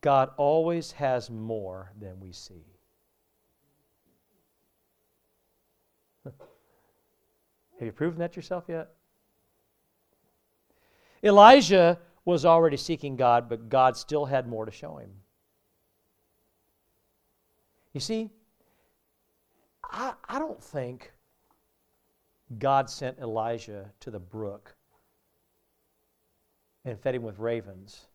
God 0.00 0.30
always 0.36 0.92
has 0.92 1.30
more 1.30 1.92
than 2.00 2.18
we 2.20 2.32
see. 2.32 2.64
Have 6.24 6.32
you 7.80 7.92
proven 7.92 8.18
that 8.20 8.34
yourself 8.34 8.64
yet? 8.68 8.90
Elijah 11.22 11.98
was 12.24 12.46
already 12.46 12.78
seeking 12.78 13.16
God, 13.16 13.48
but 13.48 13.68
God 13.68 13.96
still 13.96 14.24
had 14.24 14.48
more 14.48 14.64
to 14.64 14.70
show 14.70 14.96
him. 14.96 15.10
You 17.92 18.00
see, 18.00 18.30
I, 19.84 20.14
I 20.28 20.38
don't 20.38 20.62
think 20.62 21.12
God 22.58 22.88
sent 22.88 23.18
Elijah 23.18 23.90
to 24.00 24.10
the 24.10 24.18
brook 24.18 24.74
and 26.84 26.98
fed 26.98 27.14
him 27.14 27.22
with 27.22 27.38
ravens 27.38 28.06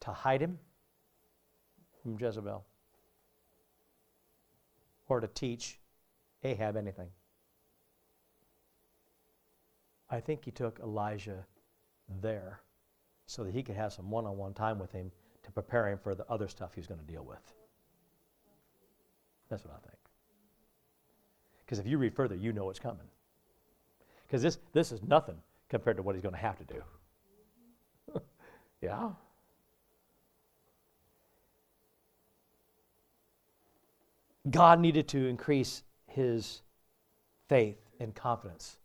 to 0.00 0.10
hide 0.10 0.40
him 0.40 0.58
from 2.02 2.18
Jezebel 2.18 2.64
or 5.08 5.20
to 5.20 5.26
teach 5.28 5.78
Ahab 6.44 6.76
anything. 6.76 7.08
I 10.10 10.20
think 10.20 10.44
he 10.44 10.50
took 10.50 10.78
Elijah 10.80 11.44
there 12.20 12.60
so 13.26 13.44
that 13.44 13.52
he 13.52 13.62
could 13.62 13.76
have 13.76 13.92
some 13.92 14.10
one 14.10 14.24
on 14.26 14.36
one 14.36 14.54
time 14.54 14.78
with 14.78 14.92
him 14.92 15.10
to 15.42 15.50
prepare 15.50 15.88
him 15.88 15.98
for 15.98 16.14
the 16.14 16.26
other 16.30 16.48
stuff 16.48 16.74
he 16.74 16.80
was 16.80 16.86
going 16.86 17.00
to 17.00 17.06
deal 17.06 17.24
with. 17.24 17.52
That's 19.48 19.64
what 19.64 19.74
I 19.74 19.80
think. 19.86 19.98
Because 21.64 21.78
if 21.78 21.86
you 21.86 21.98
read 21.98 22.14
further, 22.14 22.34
you 22.34 22.52
know 22.52 22.64
what's 22.64 22.78
coming. 22.78 23.06
Because 24.26 24.42
this, 24.42 24.58
this 24.72 24.92
is 24.92 25.02
nothing 25.02 25.36
compared 25.68 25.96
to 25.96 26.02
what 26.02 26.14
he's 26.14 26.22
going 26.22 26.34
to 26.34 26.40
have 26.40 26.56
to 26.58 26.64
do. 26.64 26.82
yeah? 28.82 29.10
God 34.50 34.80
needed 34.80 35.08
to 35.08 35.26
increase 35.26 35.82
his 36.06 36.62
faith 37.48 37.78
and 38.00 38.14
confidence 38.14 38.78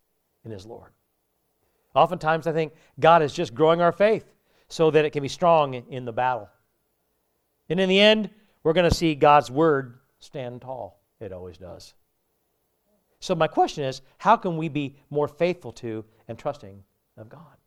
in 0.45 0.51
his 0.51 0.65
Lord. 0.65 0.91
Oftentimes, 1.95 2.47
I 2.47 2.53
think 2.53 2.73
God 2.99 3.21
is 3.21 3.33
just 3.33 3.53
growing 3.53 3.81
our 3.81 3.91
faith 3.91 4.25
so 4.67 4.89
that 4.91 5.05
it 5.05 5.11
can 5.11 5.21
be 5.21 5.29
strong 5.29 5.75
in 5.75 6.05
the 6.05 6.13
battle. 6.13 6.49
And 7.69 7.79
in 7.79 7.87
the 7.87 7.99
end, 7.99 8.29
we're 8.63 8.73
going 8.73 8.89
to 8.89 8.95
see 8.95 9.15
God's 9.15 9.51
word 9.51 9.99
stand 10.19 10.61
tall. 10.61 11.01
It 11.19 11.31
always 11.31 11.57
does. 11.57 11.93
So, 13.19 13.35
my 13.35 13.47
question 13.47 13.83
is 13.83 14.01
how 14.17 14.35
can 14.35 14.57
we 14.57 14.67
be 14.67 14.97
more 15.09 15.27
faithful 15.27 15.71
to 15.73 16.03
and 16.27 16.37
trusting 16.37 16.83
of 17.15 17.29
God? 17.29 17.57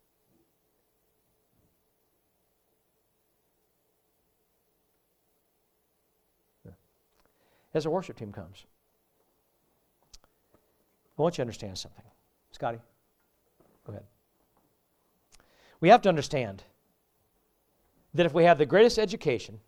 As 7.77 7.85
our 7.85 7.91
worship 7.91 8.17
team 8.17 8.31
comes, 8.31 8.65
I 11.15 11.21
want 11.21 11.35
you 11.35 11.37
to 11.37 11.41
understand 11.43 11.77
something. 11.77 12.03
Scotty, 12.49 12.79
go 13.85 13.91
ahead. 13.91 14.03
We 15.79 15.89
have 15.89 16.01
to 16.01 16.09
understand 16.09 16.63
that 18.15 18.25
if 18.25 18.33
we 18.33 18.45
have 18.45 18.57
the 18.57 18.65
greatest 18.65 18.97
education, 18.97 19.59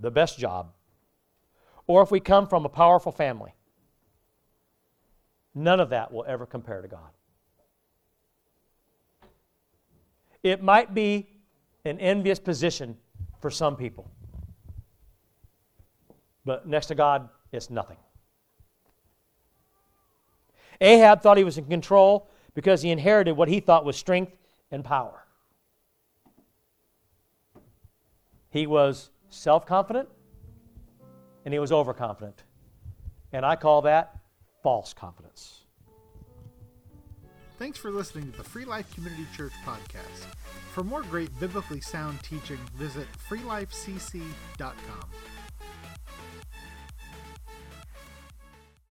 the 0.00 0.10
best 0.10 0.40
job, 0.40 0.72
or 1.86 2.02
if 2.02 2.10
we 2.10 2.18
come 2.18 2.48
from 2.48 2.64
a 2.64 2.68
powerful 2.68 3.12
family, 3.12 3.54
none 5.54 5.78
of 5.78 5.90
that 5.90 6.12
will 6.12 6.24
ever 6.26 6.46
compare 6.46 6.82
to 6.82 6.88
God. 6.88 7.10
It 10.42 10.64
might 10.64 10.94
be 10.94 11.28
an 11.84 12.00
envious 12.00 12.40
position 12.40 12.96
for 13.38 13.52
some 13.52 13.76
people, 13.76 14.10
but 16.48 16.66
next 16.66 16.86
to 16.86 16.94
God, 16.94 17.28
it's 17.52 17.68
nothing. 17.68 17.98
Ahab 20.80 21.20
thought 21.20 21.36
he 21.36 21.44
was 21.44 21.58
in 21.58 21.66
control 21.66 22.30
because 22.54 22.80
he 22.80 22.90
inherited 22.90 23.36
what 23.36 23.48
he 23.48 23.60
thought 23.60 23.84
was 23.84 23.98
strength 23.98 24.32
and 24.70 24.82
power. 24.82 25.26
He 28.48 28.66
was 28.66 29.10
self 29.28 29.66
confident 29.66 30.08
and 31.44 31.52
he 31.52 31.60
was 31.60 31.70
overconfident. 31.70 32.42
And 33.30 33.44
I 33.44 33.54
call 33.54 33.82
that 33.82 34.16
false 34.62 34.94
confidence. 34.94 35.64
Thanks 37.58 37.76
for 37.76 37.90
listening 37.90 38.32
to 38.32 38.38
the 38.38 38.44
Free 38.44 38.64
Life 38.64 38.94
Community 38.94 39.26
Church 39.36 39.52
podcast. 39.66 40.24
For 40.72 40.82
more 40.82 41.02
great 41.02 41.28
biblically 41.38 41.82
sound 41.82 42.22
teaching, 42.22 42.58
visit 42.74 43.06
freelifecc.com. 43.28 45.10